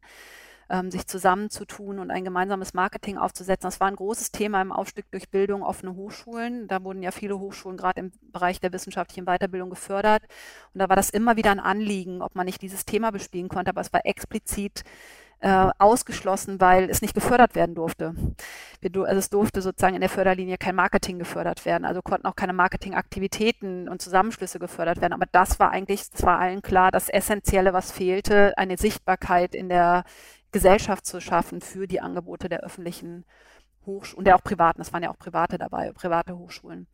ähm, 0.69 0.91
sich 0.91 1.06
zusammenzutun 1.08 2.00
und 2.00 2.12
ein 2.12 2.24
gemeinsames 2.24 2.74
Marketing 2.74 3.17
aufzusetzen. 3.17 3.67
Das 3.67 3.80
war 3.80 3.88
ein 3.88 3.95
großes 3.95 4.32
Thema 4.32 4.62
im 4.62 4.71
Aufstieg 4.71 5.06
durch 5.12 5.30
Bildung 5.30 5.63
offene 5.63 5.95
Hochschulen. 5.95 6.67
Da 6.67 6.84
wurden 6.84 7.04
ja 7.04 7.12
viele 7.12 7.39
Hochschulen 7.39 7.78
gerade 7.78 8.02
im 8.02 8.12
Bereich 8.32 8.60
der 8.60 8.74
wissenschaftlichen 8.74 9.26
Weiterbildung 9.26 9.69
gefördert. 9.69 10.24
Und 10.74 10.80
da 10.80 10.89
war 10.89 10.95
das 10.95 11.10
immer 11.10 11.36
wieder 11.38 11.52
ein 11.52 11.60
Anliegen, 11.60 12.21
ob 12.21 12.36
man 12.36 12.45
nicht 12.45 12.62
dieses 12.62 12.86
Thema 12.86 13.12
bespielen 13.12 13.50
konnte. 13.50 13.69
Aber 13.69 13.82
es 13.82 13.93
war 13.93 14.06
explizit 14.06 14.84
äh, 15.39 15.69
ausgeschlossen, 15.78 16.60
weil 16.60 16.89
es 16.89 17.02
nicht 17.02 17.13
gefördert 17.13 17.56
werden 17.56 17.76
durfte. 17.76 18.15
Wir, 18.82 18.91
also 19.06 19.19
es 19.19 19.30
durfte 19.30 19.62
sozusagen 19.62 19.95
in 19.95 20.02
der 20.02 20.10
Förderlinie 20.10 20.58
kein 20.58 20.76
Marketing 20.76 21.19
gefördert 21.19 21.65
werden, 21.65 21.86
also 21.86 22.02
konnten 22.02 22.28
auch 22.28 22.36
keine 22.36 22.54
Marketingaktivitäten 22.54 23.89
und 23.89 24.02
Zusammenschlüsse 24.02 24.60
gefördert 24.60 25.02
werden. 25.02 25.13
Aber 25.13 25.26
das 25.32 25.60
war 25.60 25.71
eigentlich, 25.71 26.02
es 26.13 26.24
war 26.24 26.39
allen 26.39 26.62
klar, 26.62 26.91
das 26.91 27.10
Essentielle, 27.10 27.74
was 27.74 27.91
fehlte, 27.91 28.58
eine 28.58 28.78
Sichtbarkeit 28.78 29.56
in 29.56 29.69
der 29.69 30.04
Gesellschaft 30.52 31.06
zu 31.06 31.19
schaffen 31.19 31.62
für 31.62 31.88
die 31.88 32.02
Angebote 32.02 32.48
der 32.48 32.62
öffentlichen 32.62 33.26
Hochschulen 33.86 34.19
und 34.19 34.26
der 34.26 34.36
auch 34.36 34.43
privaten, 34.43 34.82
es 34.82 34.93
waren 34.93 35.04
ja 35.04 35.12
auch 35.12 35.17
private 35.17 35.58
dabei, 35.58 35.91
private 35.91 36.38
Hochschulen. 36.38 36.88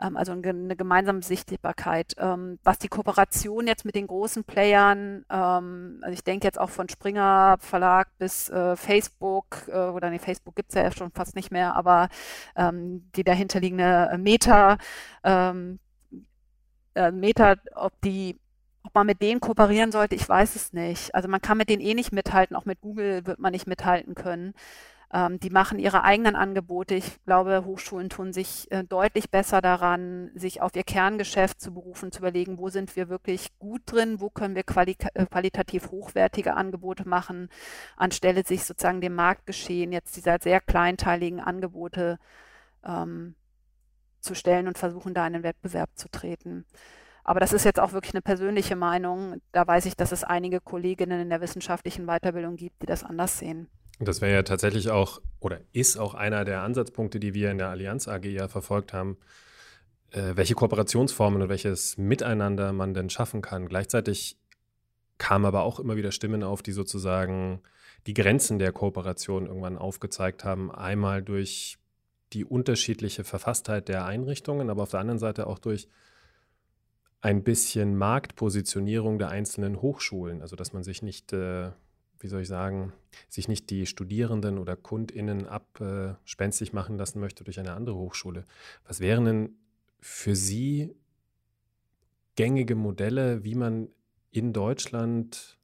Ähm, 0.00 0.16
also 0.16 0.32
eine 0.32 0.76
gemeinsame 0.76 1.22
Sichtbarkeit. 1.22 2.14
Ähm, 2.18 2.58
was 2.64 2.78
die 2.78 2.88
Kooperation 2.88 3.66
jetzt 3.66 3.84
mit 3.84 3.94
den 3.94 4.06
großen 4.06 4.44
Playern, 4.44 5.24
ähm, 5.30 5.98
also 6.02 6.12
ich 6.12 6.24
denke 6.24 6.46
jetzt 6.46 6.58
auch 6.58 6.70
von 6.70 6.88
Springer 6.88 7.58
Verlag 7.60 8.08
bis 8.18 8.48
äh, 8.48 8.76
Facebook, 8.76 9.68
äh, 9.68 9.72
oder 9.72 10.10
nee, 10.10 10.18
Facebook 10.18 10.56
gibt 10.56 10.70
es 10.70 10.74
ja 10.74 10.90
schon 10.92 11.10
fast 11.12 11.36
nicht 11.36 11.50
mehr, 11.50 11.76
aber 11.76 12.08
die 12.56 13.24
dahinterliegende 13.24 14.16
Meta, 14.18 14.78
äh, 15.22 15.52
Meta, 17.12 17.56
ob 17.74 17.92
die 18.02 18.38
ob 18.82 18.94
man 18.94 19.06
mit 19.06 19.20
denen 19.22 19.40
kooperieren 19.40 19.92
sollte, 19.92 20.14
ich 20.14 20.28
weiß 20.28 20.56
es 20.56 20.72
nicht. 20.72 21.14
Also 21.14 21.28
man 21.28 21.40
kann 21.40 21.58
mit 21.58 21.68
denen 21.68 21.82
eh 21.82 21.94
nicht 21.94 22.12
mithalten, 22.12 22.56
auch 22.56 22.64
mit 22.64 22.80
Google 22.80 23.26
wird 23.26 23.38
man 23.38 23.52
nicht 23.52 23.66
mithalten 23.66 24.14
können. 24.14 24.54
Ähm, 25.12 25.40
die 25.40 25.50
machen 25.50 25.78
ihre 25.78 26.04
eigenen 26.04 26.36
Angebote. 26.36 26.94
Ich 26.94 27.22
glaube, 27.24 27.64
Hochschulen 27.64 28.10
tun 28.10 28.32
sich 28.32 28.70
äh, 28.70 28.84
deutlich 28.84 29.30
besser 29.30 29.60
daran, 29.60 30.30
sich 30.34 30.62
auf 30.62 30.76
ihr 30.76 30.84
Kerngeschäft 30.84 31.60
zu 31.60 31.74
berufen, 31.74 32.12
zu 32.12 32.20
überlegen, 32.20 32.58
wo 32.58 32.68
sind 32.68 32.94
wir 32.94 33.08
wirklich 33.08 33.58
gut 33.58 33.82
drin, 33.86 34.20
wo 34.20 34.30
können 34.30 34.54
wir 34.54 34.62
quali 34.62 34.96
äh, 35.14 35.26
qualitativ 35.26 35.90
hochwertige 35.90 36.54
Angebote 36.54 37.08
machen, 37.08 37.48
anstelle 37.96 38.44
sich 38.44 38.64
sozusagen 38.64 39.00
dem 39.00 39.14
Marktgeschehen 39.16 39.92
jetzt 39.92 40.16
dieser 40.16 40.38
sehr 40.40 40.60
kleinteiligen 40.60 41.40
Angebote 41.40 42.18
ähm, 42.84 43.34
zu 44.20 44.34
stellen 44.34 44.68
und 44.68 44.78
versuchen, 44.78 45.14
da 45.14 45.26
in 45.26 45.32
den 45.32 45.42
Wettbewerb 45.42 45.90
zu 45.96 46.08
treten. 46.08 46.66
Aber 47.24 47.40
das 47.40 47.52
ist 47.52 47.64
jetzt 47.64 47.80
auch 47.80 47.92
wirklich 47.92 48.14
eine 48.14 48.22
persönliche 48.22 48.76
Meinung. 48.76 49.40
Da 49.52 49.66
weiß 49.66 49.86
ich, 49.86 49.96
dass 49.96 50.12
es 50.12 50.24
einige 50.24 50.60
Kolleginnen 50.60 51.20
in 51.20 51.30
der 51.30 51.40
wissenschaftlichen 51.40 52.06
Weiterbildung 52.06 52.56
gibt, 52.56 52.82
die 52.82 52.86
das 52.86 53.04
anders 53.04 53.38
sehen. 53.38 53.68
Das 54.00 54.20
wäre 54.22 54.32
ja 54.32 54.42
tatsächlich 54.42 54.90
auch 54.90 55.20
oder 55.40 55.60
ist 55.72 55.98
auch 55.98 56.14
einer 56.14 56.44
der 56.44 56.62
Ansatzpunkte, 56.62 57.20
die 57.20 57.34
wir 57.34 57.50
in 57.50 57.58
der 57.58 57.68
Allianz 57.68 58.08
AG 58.08 58.24
ja 58.24 58.48
verfolgt 58.48 58.92
haben, 58.92 59.18
äh, 60.10 60.32
welche 60.34 60.54
Kooperationsformen 60.54 61.42
und 61.42 61.48
welches 61.50 61.98
Miteinander 61.98 62.72
man 62.72 62.94
denn 62.94 63.10
schaffen 63.10 63.42
kann. 63.42 63.68
Gleichzeitig 63.68 64.38
kamen 65.18 65.44
aber 65.44 65.62
auch 65.62 65.78
immer 65.78 65.96
wieder 65.96 66.12
Stimmen 66.12 66.42
auf, 66.42 66.62
die 66.62 66.72
sozusagen 66.72 67.60
die 68.06 68.14
Grenzen 68.14 68.58
der 68.58 68.72
Kooperation 68.72 69.46
irgendwann 69.46 69.76
aufgezeigt 69.76 70.44
haben. 70.44 70.70
Einmal 70.70 71.22
durch 71.22 71.78
die 72.32 72.44
unterschiedliche 72.44 73.24
Verfasstheit 73.24 73.88
der 73.88 74.06
Einrichtungen, 74.06 74.70
aber 74.70 74.84
auf 74.84 74.90
der 74.90 75.00
anderen 75.00 75.18
Seite 75.18 75.46
auch 75.46 75.58
durch 75.58 75.88
ein 77.20 77.42
bisschen 77.42 77.98
Marktpositionierung 77.98 79.18
der 79.18 79.28
einzelnen 79.28 79.82
Hochschulen, 79.82 80.40
also 80.40 80.56
dass 80.56 80.72
man 80.72 80.82
sich 80.82 81.02
nicht, 81.02 81.34
äh, 81.34 81.70
wie 82.20 82.28
soll 82.28 82.42
ich 82.42 82.48
sagen, 82.48 82.92
sich 83.28 83.48
nicht 83.48 83.70
die 83.70 83.86
Studierenden 83.86 84.58
oder 84.58 84.76
KundInnen 84.76 85.46
abspenstig 85.46 86.72
machen 86.72 86.96
lassen 86.96 87.18
möchte 87.18 87.44
durch 87.44 87.58
eine 87.58 87.72
andere 87.72 87.96
Hochschule. 87.96 88.44
Was 88.86 89.00
wären 89.00 89.24
denn 89.24 89.56
für 89.98 90.36
Sie 90.36 90.94
gängige 92.36 92.74
Modelle, 92.74 93.42
wie 93.44 93.54
man 93.54 93.88
in 94.30 94.52
Deutschland, 94.52 95.58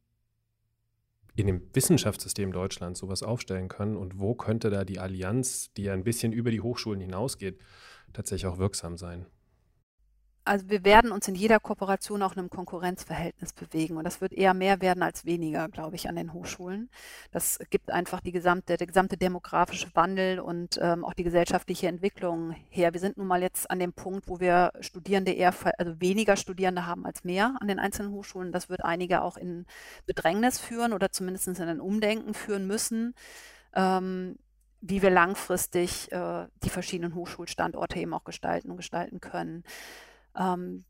in 1.37 1.47
dem 1.47 1.63
Wissenschaftssystem 1.75 2.53
Deutschlands 2.53 3.01
sowas 3.01 3.23
aufstellen 3.23 3.69
kann 3.69 3.97
und 3.97 4.19
wo 4.19 4.35
könnte 4.35 4.71
da 4.71 4.85
die 4.85 4.99
Allianz, 4.99 5.73
die 5.75 5.85
ja 5.85 5.93
ein 5.93 6.05
bisschen 6.05 6.33
über 6.33 6.51
die 6.51 6.63
Hochschulen 6.63 7.01
hinausgeht, 7.01 7.61
tatsächlich 8.13 8.47
auch 8.47 8.59
wirksam 8.59 8.97
sein? 8.97 9.27
Also 10.47 10.69
wir 10.71 10.85
werden 10.85 11.13
uns 11.13 11.27
in 11.29 11.35
jeder 11.35 11.59
Kooperation 11.59 12.23
auch 12.23 12.33
in 12.33 12.39
einem 12.39 12.51
Konkurrenzverhältnis 12.51 13.53
bewegen 13.53 13.97
und 13.97 14.05
das 14.05 14.21
wird 14.21 14.33
eher 14.33 14.55
mehr 14.55 14.81
werden 14.81 15.03
als 15.03 15.25
weniger, 15.25 15.69
glaube 15.69 15.97
ich, 15.97 16.09
an 16.09 16.17
den 16.17 16.33
Hochschulen. 16.33 16.89
Das 17.33 17.59
gibt 17.71 17.91
einfach 17.91 18.21
die 18.21 18.33
gesamte, 18.33 18.77
der 18.77 18.87
gesamte 18.87 19.17
demografische 19.17 19.89
Wandel 19.95 20.39
und 20.41 20.79
ähm, 20.81 21.05
auch 21.05 21.15
die 21.15 21.25
gesellschaftliche 21.25 21.89
Entwicklung 21.89 22.55
her. 22.71 22.93
Wir 22.93 23.01
sind 23.01 23.17
nun 23.17 23.27
mal 23.27 23.43
jetzt 23.43 23.71
an 23.71 23.79
dem 23.79 23.93
Punkt, 23.93 24.29
wo 24.29 24.41
wir 24.41 24.73
Studierende 24.81 25.33
eher, 25.33 25.53
also 25.79 26.01
weniger 26.01 26.37
Studierende 26.37 26.87
haben 26.87 27.05
als 27.05 27.25
mehr 27.25 27.57
an 27.61 27.69
den 27.69 27.79
einzelnen 27.79 28.13
Hochschulen. 28.13 28.53
Das 28.53 28.69
wird 28.69 28.85
einige 28.85 29.23
auch 29.23 29.37
in 29.37 29.67
Bedrängnis 30.07 30.59
führen 30.59 30.93
oder 30.93 31.11
zumindest 31.11 31.49
in 31.49 31.57
ein 31.57 31.81
Umdenken 31.81 32.35
führen 32.35 32.67
müssen. 32.67 33.15
Ähm, 33.75 34.37
wie 34.81 35.03
wir 35.03 35.11
langfristig 35.11 36.13
äh, 36.13 36.47
die 36.63 36.71
verschiedenen 36.71 37.15
Hochschulstandorte 37.15 37.99
eben 37.99 38.15
auch 38.15 38.25
gestalten 38.25 38.71
und 38.71 38.77
gestalten 38.77 39.21
können. 39.21 39.65
Ähm, 40.37 40.85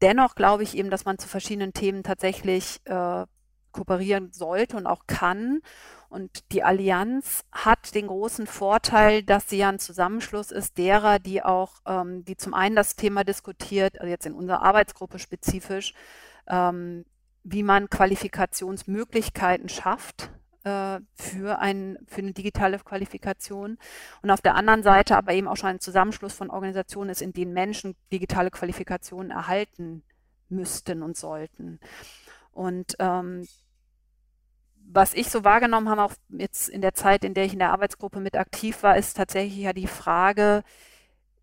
dennoch 0.00 0.34
glaube 0.34 0.62
ich 0.62 0.76
eben, 0.76 0.90
dass 0.90 1.04
man 1.04 1.18
zu 1.18 1.28
verschiedenen 1.28 1.72
Themen 1.72 2.02
tatsächlich 2.02 2.80
äh, 2.84 3.26
kooperieren 3.72 4.32
sollte 4.32 4.76
und 4.76 4.86
auch 4.86 5.06
kann. 5.06 5.60
Und 6.08 6.52
die 6.52 6.62
Allianz 6.62 7.44
hat 7.52 7.94
den 7.94 8.06
großen 8.06 8.46
Vorteil, 8.46 9.22
dass 9.22 9.48
sie 9.48 9.58
ja 9.58 9.68
ein 9.68 9.78
Zusammenschluss 9.78 10.50
ist 10.50 10.78
derer, 10.78 11.18
die 11.18 11.42
auch, 11.42 11.80
ähm, 11.86 12.24
die 12.24 12.36
zum 12.36 12.54
einen 12.54 12.76
das 12.76 12.96
Thema 12.96 13.24
diskutiert, 13.24 14.00
also 14.00 14.10
jetzt 14.10 14.26
in 14.26 14.34
unserer 14.34 14.62
Arbeitsgruppe 14.62 15.18
spezifisch, 15.18 15.92
ähm, 16.46 17.04
wie 17.44 17.62
man 17.62 17.90
Qualifikationsmöglichkeiten 17.90 19.68
schafft 19.68 20.30
äh, 20.68 21.00
für, 21.14 21.58
ein, 21.58 21.98
für 22.06 22.20
eine 22.20 22.32
digitale 22.32 22.78
Qualifikation. 22.78 23.78
Und 24.22 24.30
auf 24.30 24.40
der 24.40 24.54
anderen 24.54 24.82
Seite 24.82 25.16
aber 25.16 25.32
eben 25.32 25.48
auch 25.48 25.56
schon 25.56 25.70
ein 25.70 25.80
Zusammenschluss 25.80 26.34
von 26.34 26.50
Organisationen 26.50 27.10
ist, 27.10 27.22
in 27.22 27.32
denen 27.32 27.52
Menschen 27.52 27.96
digitale 28.12 28.50
Qualifikationen 28.50 29.30
erhalten 29.30 30.02
müssten 30.48 31.02
und 31.02 31.16
sollten. 31.16 31.80
Und 32.52 32.96
ähm, 32.98 33.46
was 34.90 35.14
ich 35.14 35.28
so 35.28 35.44
wahrgenommen 35.44 35.88
habe, 35.88 36.02
auch 36.02 36.14
jetzt 36.28 36.68
in 36.68 36.80
der 36.80 36.94
Zeit, 36.94 37.24
in 37.24 37.34
der 37.34 37.44
ich 37.44 37.52
in 37.52 37.58
der 37.58 37.72
Arbeitsgruppe 37.72 38.20
mit 38.20 38.36
aktiv 38.36 38.82
war, 38.82 38.96
ist 38.96 39.16
tatsächlich 39.16 39.58
ja 39.58 39.72
die 39.72 39.86
Frage, 39.86 40.62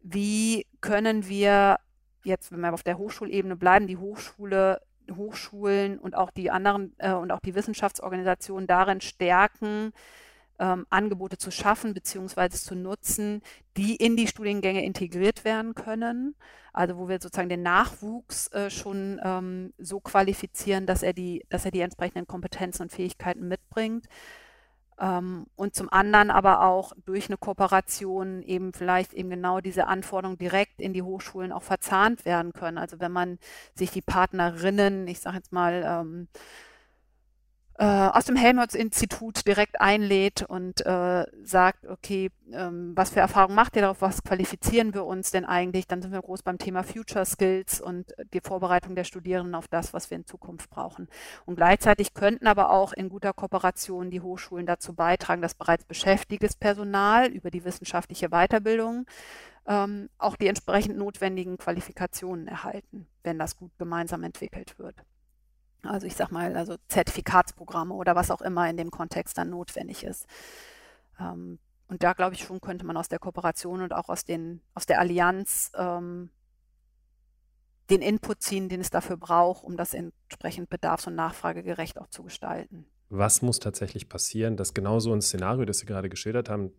wie 0.01 0.65
können 0.81 1.27
wir 1.27 1.77
jetzt, 2.23 2.51
wenn 2.51 2.61
wir 2.61 2.73
auf 2.73 2.83
der 2.83 2.97
Hochschulebene 2.97 3.55
bleiben, 3.55 3.87
die 3.87 3.97
Hochschule 3.97 4.81
Hochschulen 5.13 5.99
und 5.99 6.15
auch 6.15 6.31
die 6.31 6.51
anderen 6.51 6.93
äh, 6.97 7.13
und 7.13 7.31
auch 7.31 7.39
die 7.39 7.55
Wissenschaftsorganisationen 7.55 8.67
darin 8.67 9.01
stärken, 9.01 9.91
ähm, 10.59 10.85
Angebote 10.89 11.37
zu 11.37 11.51
schaffen 11.51 11.93
bzw. 11.93 12.49
zu 12.49 12.75
nutzen, 12.75 13.41
die 13.77 13.95
in 13.95 14.15
die 14.15 14.27
Studiengänge 14.27 14.83
integriert 14.83 15.43
werden 15.43 15.75
können. 15.75 16.35
Also 16.73 16.97
wo 16.97 17.07
wir 17.07 17.19
sozusagen 17.21 17.49
den 17.49 17.63
Nachwuchs 17.63 18.47
äh, 18.51 18.69
schon 18.69 19.19
ähm, 19.23 19.73
so 19.77 19.99
qualifizieren, 19.99 20.85
dass 20.85 21.03
er 21.03 21.13
die, 21.13 21.45
dass 21.49 21.65
er 21.65 21.71
die 21.71 21.81
entsprechenden 21.81 22.27
Kompetenzen 22.27 22.83
und 22.83 22.91
Fähigkeiten 22.91 23.47
mitbringt. 23.47 24.07
Ähm, 24.99 25.47
und 25.55 25.75
zum 25.75 25.91
anderen 25.91 26.31
aber 26.31 26.61
auch 26.61 26.93
durch 27.05 27.27
eine 27.27 27.37
Kooperation 27.37 28.41
eben 28.43 28.73
vielleicht 28.73 29.13
eben 29.13 29.29
genau 29.29 29.59
diese 29.59 29.87
Anforderungen 29.87 30.37
direkt 30.37 30.79
in 30.79 30.93
die 30.93 31.01
Hochschulen 31.01 31.51
auch 31.51 31.63
verzahnt 31.63 32.25
werden 32.25 32.53
können. 32.53 32.77
Also 32.77 32.99
wenn 32.99 33.11
man 33.11 33.39
sich 33.73 33.91
die 33.91 34.01
Partnerinnen, 34.01 35.07
ich 35.07 35.19
sage 35.19 35.37
jetzt 35.37 35.51
mal, 35.51 35.83
ähm, 35.85 36.27
äh, 37.77 37.83
aus 37.85 38.23
dem 38.23 38.37
Helmholtz-Institut 38.37 39.45
direkt 39.45 39.81
einlädt 39.81 40.43
und 40.43 40.85
äh, 40.85 41.25
sagt, 41.43 41.85
okay, 41.87 42.31
ähm, 42.53 42.93
was 42.95 43.09
für 43.09 43.19
Erfahrungen 43.19 43.55
macht 43.55 43.75
ihr 43.75 43.81
darauf, 43.81 44.01
was 44.01 44.23
qualifizieren 44.23 44.93
wir 44.93 45.05
uns 45.05 45.31
denn 45.31 45.43
eigentlich? 45.43 45.85
Dann 45.85 46.01
sind 46.01 46.13
wir 46.13 46.21
groß 46.21 46.43
beim 46.43 46.57
Thema 46.57 46.83
Future 46.83 47.25
Skills 47.25 47.81
und 47.81 48.13
die 48.33 48.39
Vorbereitung 48.39 48.95
der 48.95 49.03
Studierenden 49.03 49.55
auf 49.55 49.67
das, 49.67 49.93
was 49.93 50.09
wir 50.09 50.15
in 50.17 50.25
Zukunft 50.25 50.69
brauchen. 50.69 51.09
Und 51.45 51.55
gleichzeitig 51.55 52.13
könnten 52.13 52.47
aber 52.47 52.69
auch 52.69 52.93
in 52.93 53.09
guter 53.09 53.33
Kooperation 53.33 54.09
die 54.09 54.21
Hochschulen 54.21 54.65
dazu 54.65 54.93
beitragen, 54.93 55.41
dass 55.41 55.53
bereits 55.53 55.83
beschäftigtes 55.83 56.55
Personal 56.55 57.27
über 57.27 57.51
die 57.51 57.65
wissenschaftliche 57.65 58.29
Weiterbildung 58.29 59.05
ähm, 59.67 60.09
auch 60.17 60.37
die 60.37 60.47
entsprechend 60.47 60.97
notwendigen 60.97 61.57
Qualifikationen 61.57 62.47
erhalten, 62.47 63.07
wenn 63.23 63.37
das 63.37 63.57
gut 63.57 63.71
gemeinsam 63.77 64.23
entwickelt 64.23 64.79
wird. 64.79 64.95
Also 65.87 66.07
ich 66.07 66.15
sag 66.15 66.31
mal, 66.31 66.55
also 66.55 66.75
Zertifikatsprogramme 66.87 67.93
oder 67.93 68.15
was 68.15 68.31
auch 68.31 68.41
immer 68.41 68.69
in 68.69 68.77
dem 68.77 68.91
Kontext 68.91 69.37
dann 69.37 69.49
notwendig 69.49 70.03
ist. 70.03 70.25
Ähm, 71.19 71.59
und 71.87 72.03
da 72.03 72.13
glaube 72.13 72.35
ich 72.35 72.43
schon, 72.43 72.61
könnte 72.61 72.85
man 72.85 72.97
aus 72.97 73.09
der 73.09 73.19
Kooperation 73.19 73.81
und 73.81 73.93
auch 73.93 74.09
aus, 74.09 74.25
den, 74.25 74.61
aus 74.73 74.85
der 74.85 74.99
Allianz 74.99 75.71
ähm, 75.75 76.29
den 77.89 78.01
Input 78.01 78.41
ziehen, 78.41 78.69
den 78.69 78.81
es 78.81 78.89
dafür 78.89 79.17
braucht, 79.17 79.63
um 79.63 79.77
das 79.77 79.93
entsprechend 79.93 80.69
bedarfs- 80.69 81.07
und 81.07 81.15
nachfragegerecht 81.15 81.99
auch 81.99 82.07
zu 82.07 82.23
gestalten. 82.23 82.87
Was 83.09 83.43
muss 83.43 83.59
tatsächlich 83.59 84.09
passieren, 84.09 84.57
dass 84.57 84.73
genau 84.73 84.99
so 84.99 85.13
ein 85.13 85.21
Szenario, 85.21 85.65
das 85.65 85.79
Sie 85.79 85.85
gerade 85.85 86.09
geschildert 86.09 86.49
haben, 86.49 86.71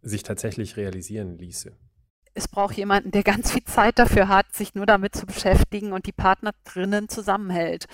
sich 0.00 0.22
tatsächlich 0.22 0.78
realisieren 0.78 1.36
ließe? 1.36 1.76
Es 2.36 2.48
braucht 2.48 2.76
jemanden, 2.76 3.10
der 3.10 3.22
ganz 3.22 3.50
viel 3.50 3.64
Zeit 3.64 3.98
dafür 3.98 4.28
hat, 4.28 4.54
sich 4.54 4.74
nur 4.74 4.84
damit 4.84 5.16
zu 5.16 5.24
beschäftigen 5.24 5.92
und 5.92 6.06
die 6.06 6.12
Partner 6.12 6.52
drinnen 6.64 7.08
zusammenhält. 7.08 7.86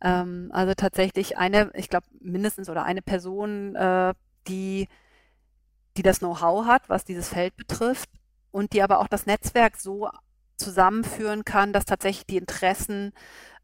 Ähm, 0.00 0.50
also 0.52 0.74
tatsächlich 0.74 1.36
eine, 1.36 1.72
ich 1.74 1.88
glaube 1.88 2.06
mindestens 2.20 2.70
oder 2.70 2.84
eine 2.84 3.02
Person, 3.02 3.74
äh, 3.74 4.14
die, 4.46 4.88
die 5.96 6.02
das 6.02 6.20
Know-how 6.20 6.66
hat, 6.66 6.88
was 6.88 7.04
dieses 7.04 7.28
Feld 7.28 7.56
betrifft 7.56 8.08
und 8.52 8.72
die 8.72 8.82
aber 8.82 9.00
auch 9.00 9.08
das 9.08 9.26
Netzwerk 9.26 9.76
so 9.76 10.08
zusammenführen 10.56 11.44
kann, 11.44 11.72
dass 11.72 11.84
tatsächlich 11.84 12.26
die 12.26 12.36
Interessen 12.36 13.12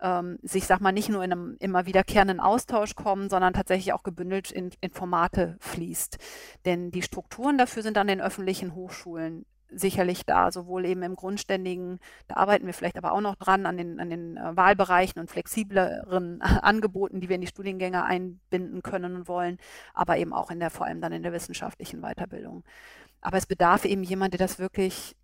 ähm, 0.00 0.38
sich, 0.42 0.66
sag 0.66 0.80
mal, 0.80 0.92
nicht 0.92 1.08
nur 1.08 1.22
in 1.22 1.32
einem 1.32 1.56
immer 1.60 1.86
wiederkehrenden 1.86 2.40
Austausch 2.40 2.96
kommen, 2.96 3.30
sondern 3.30 3.52
tatsächlich 3.52 3.92
auch 3.92 4.02
gebündelt 4.02 4.50
in, 4.50 4.70
in 4.80 4.90
Formate 4.90 5.56
fließt. 5.60 6.18
Denn 6.64 6.90
die 6.90 7.02
Strukturen 7.02 7.58
dafür 7.58 7.82
sind 7.82 7.96
an 7.96 8.08
den 8.08 8.20
öffentlichen 8.20 8.74
Hochschulen 8.74 9.46
sicherlich 9.70 10.24
da, 10.24 10.50
sowohl 10.50 10.84
eben 10.84 11.02
im 11.02 11.16
Grundständigen, 11.16 11.98
da 12.28 12.36
arbeiten 12.36 12.66
wir 12.66 12.74
vielleicht 12.74 12.98
aber 12.98 13.12
auch 13.12 13.20
noch 13.20 13.36
dran, 13.36 13.66
an 13.66 13.76
den, 13.76 14.00
an 14.00 14.10
den 14.10 14.36
äh, 14.36 14.56
Wahlbereichen 14.56 15.20
und 15.20 15.30
flexibleren 15.30 16.40
Angeboten, 16.62 17.20
die 17.20 17.28
wir 17.28 17.36
in 17.36 17.40
die 17.40 17.46
Studiengänge 17.46 18.04
einbinden 18.04 18.82
können 18.82 19.16
und 19.16 19.28
wollen, 19.28 19.58
aber 19.94 20.18
eben 20.18 20.32
auch 20.32 20.50
in 20.50 20.60
der, 20.60 20.70
vor 20.70 20.86
allem 20.86 21.00
dann 21.00 21.12
in 21.12 21.22
der 21.22 21.32
wissenschaftlichen 21.32 22.00
Weiterbildung. 22.00 22.64
Aber 23.20 23.38
es 23.38 23.46
bedarf 23.46 23.84
eben 23.84 24.02
jemand, 24.02 24.34
der 24.34 24.38
das 24.38 24.58
wirklich 24.58 25.16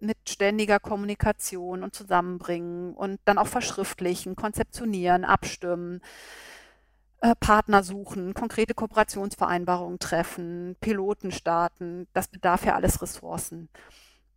mit 0.00 0.16
ständiger 0.28 0.80
Kommunikation 0.80 1.82
und 1.82 1.94
Zusammenbringen 1.94 2.94
und 2.94 3.20
dann 3.24 3.38
auch 3.38 3.46
verschriftlichen, 3.46 4.34
konzeptionieren, 4.34 5.24
abstimmen, 5.24 6.00
äh, 7.20 7.34
Partner 7.36 7.82
suchen, 7.82 8.34
konkrete 8.34 8.74
Kooperationsvereinbarungen 8.74 9.98
treffen, 9.98 10.76
Piloten 10.80 11.32
starten. 11.32 12.06
Das 12.12 12.28
bedarf 12.28 12.64
ja 12.64 12.74
alles 12.74 13.02
Ressourcen. 13.02 13.68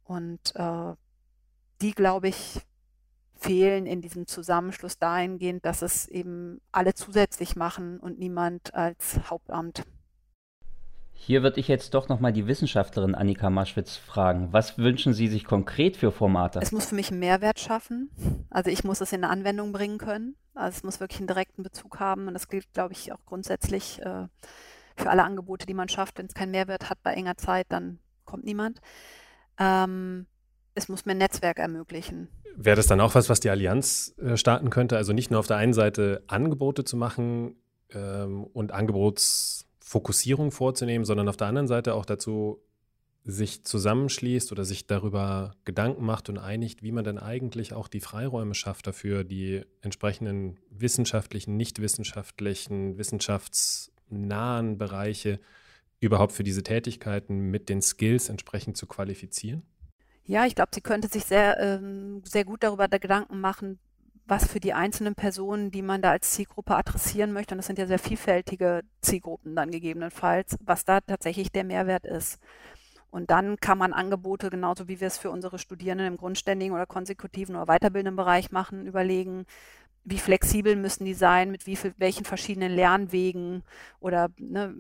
Und 0.04 0.56
äh, 0.56 0.94
die, 1.82 1.92
glaube 1.92 2.28
ich, 2.28 2.62
fehlen 3.36 3.86
in 3.86 4.02
diesem 4.02 4.28
Zusammenschluss 4.28 5.00
dahingehend, 5.00 5.66
dass 5.66 5.82
es 5.82 6.08
eben 6.08 6.62
alle 6.72 6.94
zusätzlich 6.94 7.56
machen 7.56 8.00
und 8.00 8.20
niemand 8.20 8.74
als 8.74 9.20
Hauptamt. 9.30 9.84
Hier 11.26 11.42
würde 11.42 11.62
ich 11.62 11.70
jetzt 11.70 11.94
doch 11.94 12.10
nochmal 12.10 12.34
die 12.34 12.48
Wissenschaftlerin 12.48 13.16
Annika 13.16 13.50
Maschwitz 13.50 13.96
fragen. 13.96 14.52
Was 14.52 14.78
wünschen 14.78 15.14
Sie 15.14 15.30
sich 15.30 15.46
konkret 15.46 15.96
für 15.96 16.12
Formate? 16.12 16.60
Es 16.62 16.74
muss 16.74 16.88
für 16.88 16.96
mich 16.96 17.12
einen 17.12 17.22
Mehrwert 17.22 17.62
schaffen. 17.62 18.10
Also 18.50 18.70
ich 18.70 18.84
muss 18.84 19.00
es 19.00 19.14
in 19.14 19.24
eine 19.24 19.32
Anwendung 19.32 19.72
bringen 19.72 20.00
können. 20.00 20.36
Also 20.54 20.76
es 20.76 20.84
muss 20.84 21.00
wirklich 21.00 21.20
einen 21.20 21.28
direkten 21.28 21.64
Bezug 21.64 22.02
haben. 22.02 22.28
Und 22.28 22.34
das 22.34 22.50
gilt, 22.50 22.74
glaube 22.74 22.92
ich, 22.92 23.14
auch 23.14 23.26
grundsätzlich 23.26 24.02
äh, 24.02 24.28
für 24.98 25.10
alle 25.10 25.24
Angebote, 25.24 25.66
die 25.66 25.74
man 25.74 25.88
schafft. 25.88 26.18
Wenn 26.18 26.26
es 26.26 26.34
keinen 26.34 26.52
Mehrwert 26.52 26.90
hat 26.90 27.02
bei 27.04 27.14
enger 27.14 27.38
Zeit, 27.38 27.68
dann 27.70 28.00
kommt 28.26 28.44
niemand. 28.44 28.82
Ähm, 29.58 30.26
es 30.76 30.90
muss 30.90 31.06
mir 31.06 31.14
ein 31.14 31.20
Netzwerk 31.20 31.58
ermöglichen. 31.58 32.28
Wäre 32.54 32.76
das 32.76 32.88
dann 32.88 33.00
auch 33.00 33.16
was, 33.16 33.30
was 33.30 33.40
die 33.40 33.50
Allianz 33.50 34.14
äh, 34.18 34.36
starten 34.36 34.70
könnte? 34.70 34.98
Also 34.98 35.14
nicht 35.14 35.32
nur 35.32 35.40
auf 35.40 35.48
der 35.48 35.56
einen 35.56 35.74
Seite 35.74 36.26
Angebote 36.28 36.84
zu 36.84 36.98
machen 36.98 37.56
ähm, 37.94 38.44
und 38.44 38.74
Angebots 38.74 39.70
Fokussierung 39.94 40.52
vorzunehmen, 40.52 41.06
sondern 41.06 41.30
auf 41.30 41.38
der 41.38 41.46
anderen 41.46 41.68
Seite 41.68 41.94
auch 41.94 42.06
dazu 42.06 42.60
sich 43.26 43.64
zusammenschließt 43.64 44.52
oder 44.52 44.66
sich 44.66 44.88
darüber 44.88 45.56
Gedanken 45.66 46.04
macht 46.04 46.30
und 46.30 46.40
einigt, 46.40 46.82
wie 46.82 46.92
man 46.92 47.04
dann 47.04 47.20
eigentlich 47.20 47.74
auch 47.74 47.88
die 47.88 48.00
Freiräume 48.00 48.56
schafft 48.56 48.88
dafür, 48.88 49.24
die 49.24 49.62
entsprechenden 49.82 50.60
wissenschaftlichen, 50.72 51.56
nicht 51.56 51.80
wissenschaftlichen, 51.80 52.98
wissenschaftsnahen 52.98 54.80
Bereiche 54.80 55.40
überhaupt 56.00 56.34
für 56.34 56.44
diese 56.44 56.64
Tätigkeiten 56.64 57.52
mit 57.52 57.70
den 57.70 57.84
Skills 57.84 58.30
entsprechend 58.30 58.76
zu 58.76 58.88
qualifizieren? 58.88 59.62
Ja, 60.26 60.48
ich 60.48 60.56
glaube, 60.56 60.72
sie 60.74 60.82
könnte 60.82 61.08
sich 61.08 61.24
sehr, 61.24 61.60
ähm, 61.60 62.24
sehr 62.26 62.46
gut 62.46 62.64
darüber 62.64 62.88
Gedanken 62.88 63.40
machen, 63.40 63.78
was 64.26 64.48
für 64.48 64.60
die 64.60 64.74
einzelnen 64.74 65.16
Personen, 65.16 65.72
die 65.72 65.82
man 65.82 66.02
da 66.02 66.12
als 66.12 66.32
Zielgruppe 66.32 66.76
adressieren 66.76 67.34
möchte, 67.34 67.54
und 67.54 67.58
das 67.58 67.68
sind 67.68 67.80
ja 67.80 67.88
sehr 67.88 68.00
vielfältige 68.00 68.84
Zielgruppen 69.02 69.56
dann 69.56 69.72
gegebenenfalls, 69.72 70.58
was 70.62 70.86
da 70.86 71.02
tatsächlich 71.02 71.52
der 71.52 71.64
Mehrwert 71.64 72.06
ist. 72.06 72.40
Und 73.12 73.30
dann 73.30 73.58
kann 73.58 73.78
man 73.78 73.94
Angebote, 73.94 74.50
genauso 74.50 74.88
wie 74.88 75.00
wir 75.00 75.08
es 75.08 75.20
für 75.20 75.30
unsere 75.30 75.60
Studierenden 75.60 76.08
im 76.08 76.18
grundständigen 76.18 76.74
oder 76.74 76.88
konsekutiven 76.88 77.56
oder 77.56 77.68
weiterbildenden 77.68 78.16
Bereich 78.16 78.52
machen, 78.52 78.88
überlegen, 78.88 79.46
wie 80.04 80.18
flexibel 80.18 80.76
müssen 80.76 81.06
die 81.06 81.14
sein, 81.14 81.52
mit 81.52 81.68
wie 81.68 81.76
viel, 81.76 81.94
welchen 81.98 82.26
verschiedenen 82.26 82.72
Lernwegen? 82.72 83.64
Oder 84.00 84.30
ne, 84.38 84.74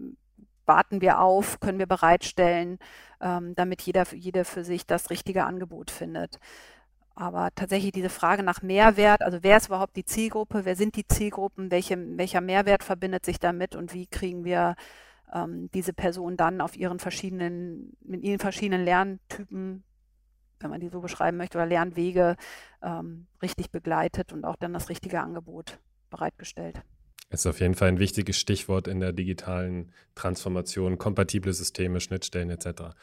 warten 0.65 1.01
wir 1.01 1.19
auf, 1.19 1.59
können 1.59 1.79
wir 1.79 1.85
bereitstellen, 1.85 2.79
ähm, 3.21 3.55
damit 3.55 3.81
jeder, 3.81 4.05
jeder 4.13 4.45
für 4.45 4.63
sich 4.63 4.85
das 4.85 5.09
richtige 5.09 5.45
Angebot 5.45 5.91
findet. 5.91 6.39
Aber 7.15 7.49
tatsächlich 7.53 7.91
diese 7.91 8.09
Frage 8.09 8.41
nach 8.41 8.61
Mehrwert, 8.61 9.21
also 9.21 9.39
wer 9.41 9.57
ist 9.57 9.67
überhaupt 9.67 9.95
die 9.95 10.05
Zielgruppe, 10.05 10.65
wer 10.65 10.75
sind 10.75 10.95
die 10.95 11.07
Zielgruppen, 11.07 11.69
welche, 11.69 11.95
welcher 12.17 12.41
Mehrwert 12.41 12.83
verbindet 12.83 13.23
sich 13.23 13.39
damit 13.39 13.75
und 13.75 13.93
wie 13.93 14.07
kriegen 14.07 14.43
wir 14.43 14.75
ähm, 15.31 15.69
diese 15.73 15.93
Person 15.93 16.37
dann 16.37 16.59
auf 16.59 16.75
ihren 16.75 16.99
verschiedenen, 16.99 17.95
mit 18.03 18.23
ihren 18.23 18.39
verschiedenen 18.39 18.83
Lerntypen, 18.83 19.83
wenn 20.59 20.69
man 20.69 20.79
die 20.79 20.89
so 20.89 21.01
beschreiben 21.01 21.37
möchte, 21.37 21.57
oder 21.57 21.67
Lernwege 21.67 22.35
ähm, 22.81 23.27
richtig 23.43 23.69
begleitet 23.69 24.33
und 24.33 24.43
auch 24.43 24.55
dann 24.55 24.73
das 24.73 24.89
richtige 24.89 25.21
Angebot 25.21 25.79
bereitgestellt. 26.09 26.81
Ist 27.29 27.47
auf 27.47 27.59
jeden 27.59 27.73
Fall 27.73 27.89
ein 27.89 27.99
wichtiges 27.99 28.37
Stichwort 28.37 28.87
in 28.87 28.99
der 28.99 29.11
digitalen 29.11 29.91
Transformation, 30.13 30.97
kompatible 30.97 31.53
Systeme, 31.53 31.99
Schnittstellen 31.99 32.49
etc. 32.51 32.95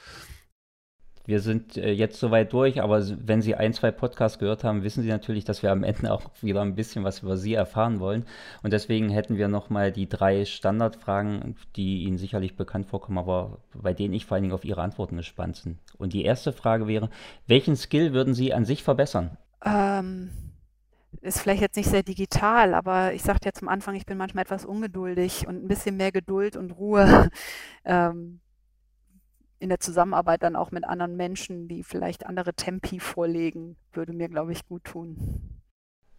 Wir 1.31 1.39
sind 1.39 1.77
äh, 1.77 1.93
jetzt 1.93 2.19
soweit 2.19 2.53
durch, 2.53 2.83
aber 2.83 3.07
wenn 3.25 3.41
Sie 3.41 3.55
ein, 3.55 3.73
zwei 3.73 3.93
Podcasts 3.93 4.41
gehört 4.41 4.65
haben, 4.65 4.83
wissen 4.83 5.05
Sie 5.05 5.09
natürlich, 5.09 5.45
dass 5.45 5.63
wir 5.63 5.71
am 5.71 5.85
Ende 5.85 6.13
auch 6.13 6.25
wieder 6.43 6.61
ein 6.61 6.75
bisschen 6.75 7.05
was 7.05 7.21
über 7.21 7.37
Sie 7.37 7.55
erfahren 7.55 8.01
wollen. 8.01 8.25
Und 8.65 8.73
deswegen 8.73 9.11
hätten 9.11 9.37
wir 9.37 9.47
nochmal 9.47 9.93
die 9.93 10.09
drei 10.09 10.45
Standardfragen, 10.45 11.55
die 11.77 12.03
Ihnen 12.03 12.19
sicherlich 12.19 12.57
bekannt 12.57 12.87
vorkommen, 12.87 13.19
aber 13.19 13.59
bei 13.73 13.95
denen 13.95 14.13
ich 14.13 14.27
vor 14.27 14.35
allen 14.35 14.43
Dingen 14.43 14.55
auf 14.55 14.65
Ihre 14.65 14.83
Antworten 14.83 15.17
gespannt 15.17 15.61
bin. 15.63 15.79
Und 15.99 16.15
die 16.15 16.25
erste 16.25 16.53
Frage 16.53 16.89
wäre, 16.89 17.11
welchen 17.47 17.77
Skill 17.77 18.13
würden 18.13 18.35
Sie 18.35 18.53
an 18.53 18.65
sich 18.65 18.83
verbessern? 18.83 19.39
Ähm, 19.65 20.31
ist 21.21 21.39
vielleicht 21.39 21.63
jetzt 21.63 21.77
nicht 21.77 21.91
sehr 21.91 22.03
digital, 22.03 22.75
aber 22.75 23.13
ich 23.13 23.23
sagte 23.23 23.47
ja 23.47 23.53
zum 23.53 23.69
Anfang, 23.69 23.95
ich 23.95 24.05
bin 24.05 24.19
manchmal 24.19 24.43
etwas 24.43 24.65
ungeduldig 24.65 25.47
und 25.47 25.63
ein 25.63 25.69
bisschen 25.69 25.97
mehr 25.97 26.11
Geduld 26.11 26.57
und 26.57 26.73
Ruhe. 26.73 27.31
ähm, 27.85 28.41
in 29.61 29.69
der 29.69 29.79
Zusammenarbeit 29.79 30.43
dann 30.43 30.57
auch 30.57 30.73
mit 30.73 30.85
anderen 30.85 31.17
Menschen, 31.17 31.69
die 31.69 31.85
vielleicht 31.85 32.27
andere 32.27 32.55
Tempi 32.55 32.99
vorlegen, 32.99 33.77
würde 33.93 34.13
mir, 34.13 34.29
glaube 34.29 34.53
ich, 34.53 34.67
gut 34.67 34.85
tun. 34.85 35.61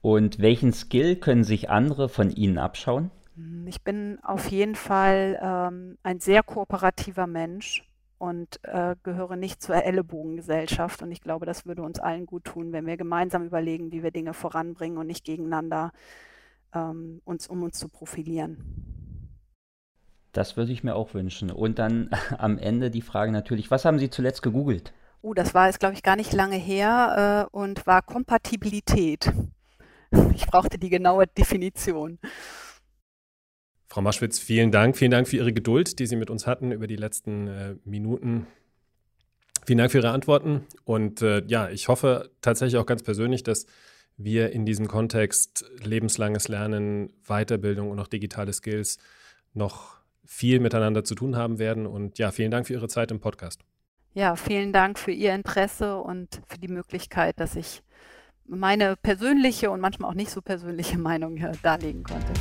Und 0.02 0.40
welchen 0.40 0.72
Skill 0.74 1.16
können 1.16 1.44
sich 1.44 1.70
andere 1.70 2.08
von 2.08 2.30
Ihnen 2.30 2.58
abschauen? 2.58 3.12
Hm, 3.36 3.68
ich 3.68 3.84
bin 3.84 4.20
auf 4.24 4.48
jeden 4.50 4.76
Fall 4.76 5.40
ähm, 5.42 5.98
ein 6.04 6.20
sehr 6.20 6.44
kooperativer 6.44 7.28
Mensch 7.28 7.84
und 8.18 8.60
äh, 8.64 8.96
gehöre 9.02 9.36
nicht 9.36 9.62
zur 9.62 9.84
Ellenbogengesellschaft. 9.84 11.02
Und 11.02 11.12
ich 11.12 11.22
glaube, 11.22 11.48
das 11.48 11.66
würde 11.66 11.82
uns 11.82 12.00
allen 12.00 12.28
gut 12.28 12.46
tun, 12.46 12.72
wenn 12.72 12.86
wir 12.86 12.98
gemeinsam 12.98 13.44
überlegen, 13.46 13.92
wie 13.92 14.04
wir 14.04 14.12
Dinge 14.12 14.34
voranbringen 14.34 14.98
und 14.98 15.08
nicht 15.08 15.26
gegeneinander 15.26 15.92
ähm, 16.74 17.22
uns, 17.26 17.48
um 17.48 17.64
uns 17.64 17.80
zu 17.80 17.90
profilieren. 17.90 19.01
Das 20.32 20.56
würde 20.58 20.72
ich 20.72 20.84
mir 20.84 20.96
auch 20.96 21.14
wünschen. 21.14 21.52
Und 21.52 21.80
dann 21.80 22.10
am 22.38 22.58
Ende 22.58 22.92
die 22.92 23.02
Frage 23.02 23.32
natürlich, 23.32 23.72
was 23.72 23.86
haben 23.86 24.00
Sie 24.00 24.10
zuletzt 24.10 24.42
gegoogelt? 24.42 24.94
Oh, 25.22 25.34
das 25.34 25.54
war 25.54 25.68
jetzt, 25.68 25.80
glaube 25.80 25.94
ich, 25.94 26.02
gar 26.02 26.16
nicht 26.16 26.34
lange 26.34 26.56
her 26.56 27.48
äh, 27.52 27.56
und 27.56 27.86
war 27.86 28.02
Kompatibilität. 28.02 29.32
Ich 30.36 30.46
brauchte 30.46 30.78
die 30.78 30.90
genaue 30.90 31.26
Definition. 31.26 32.20
Frau 33.88 34.02
Maschwitz, 34.02 34.40
vielen 34.40 34.70
Dank. 34.70 34.98
Vielen 34.98 35.12
Dank 35.12 35.26
für 35.26 35.38
Ihre 35.38 35.54
Geduld, 35.54 36.00
die 36.00 36.06
Sie 36.06 36.18
mit 36.18 36.30
uns 36.30 36.48
hatten 36.48 36.74
über 36.74 36.86
die 36.86 36.98
letzten 36.98 37.48
äh, 37.48 37.76
Minuten. 37.86 38.46
Vielen 39.66 39.78
Dank 39.78 39.92
für 39.92 40.00
Ihre 40.00 40.12
Antworten. 40.12 40.66
Und 40.84 41.22
äh, 41.22 41.44
ja, 41.48 41.70
ich 41.70 41.88
hoffe 41.88 42.30
tatsächlich 42.42 42.78
auch 42.78 42.86
ganz 42.86 43.04
persönlich, 43.04 43.44
dass 43.44 43.68
wir 44.18 44.52
in 44.52 44.66
diesem 44.66 44.90
Kontext 44.90 45.64
lebenslanges 45.82 46.50
Lernen, 46.50 47.14
Weiterbildung 47.26 47.90
und 47.90 48.00
auch 48.00 48.08
digitale 48.08 48.52
Skills 48.52 48.98
noch 49.54 50.01
viel 50.32 50.62
miteinander 50.62 51.04
zu 51.04 51.14
tun 51.14 51.36
haben 51.36 51.60
werden. 51.60 51.86
Und 51.86 52.18
ja, 52.18 52.32
vielen 52.32 52.52
Dank 52.52 52.66
für 52.66 52.74
Ihre 52.74 52.88
Zeit 52.88 53.12
im 53.12 53.20
Podcast. 53.20 53.66
Ja, 54.14 54.38
vielen 54.38 54.72
Dank 54.72 54.98
für 54.98 55.12
Ihr 55.12 55.36
Interesse 55.36 55.98
und 55.98 56.42
für 56.48 56.58
die 56.58 56.70
Möglichkeit, 56.70 57.40
dass 57.40 57.58
ich 57.58 57.84
meine 58.48 58.96
persönliche 58.96 59.70
und 59.70 59.82
manchmal 59.82 60.10
auch 60.10 60.16
nicht 60.16 60.32
so 60.32 60.42
persönliche 60.42 60.98
Meinung 61.00 61.36
hier 61.36 61.52
darlegen 61.62 62.04
konnte. 62.04 62.34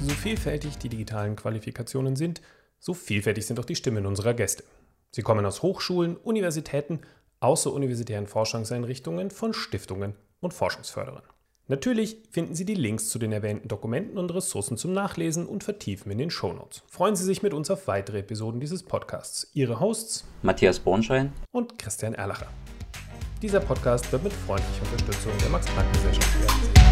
So 0.00 0.10
vielfältig 0.10 0.78
die 0.78 0.88
digitalen 0.88 1.34
Qualifikationen 1.34 2.14
sind, 2.14 2.40
so 2.78 2.94
vielfältig 2.94 3.46
sind 3.46 3.58
auch 3.58 3.64
die 3.64 3.76
Stimmen 3.76 4.06
unserer 4.06 4.32
Gäste. 4.32 4.62
Sie 5.10 5.22
kommen 5.22 5.44
aus 5.44 5.62
Hochschulen, 5.62 6.16
Universitäten, 6.16 7.00
außeruniversitären 7.44 8.26
Forschungseinrichtungen, 8.26 9.30
von 9.30 9.52
Stiftungen 9.52 10.14
und 10.40 10.54
Forschungsförderern. 10.54 11.22
Natürlich 11.66 12.18
finden 12.30 12.54
Sie 12.54 12.66
die 12.66 12.74
Links 12.74 13.08
zu 13.08 13.18
den 13.18 13.32
erwähnten 13.32 13.68
Dokumenten 13.68 14.18
und 14.18 14.34
Ressourcen 14.34 14.76
zum 14.76 14.92
Nachlesen 14.92 15.46
und 15.46 15.64
Vertiefen 15.64 16.12
in 16.12 16.18
den 16.18 16.30
Shownotes. 16.30 16.82
Freuen 16.86 17.16
Sie 17.16 17.24
sich 17.24 17.42
mit 17.42 17.54
uns 17.54 17.70
auf 17.70 17.86
weitere 17.86 18.18
Episoden 18.18 18.60
dieses 18.60 18.82
Podcasts. 18.82 19.50
Ihre 19.54 19.80
Hosts 19.80 20.26
Matthias 20.42 20.78
Bornschein 20.78 21.32
und 21.52 21.78
Christian 21.78 22.14
Erlacher. 22.14 22.48
Dieser 23.40 23.60
Podcast 23.60 24.10
wird 24.12 24.24
mit 24.24 24.32
freundlicher 24.32 24.82
Unterstützung 24.90 25.32
der 25.40 25.50
Max-Planck-Gesellschaft 25.50 26.28
realisiert. 26.40 26.83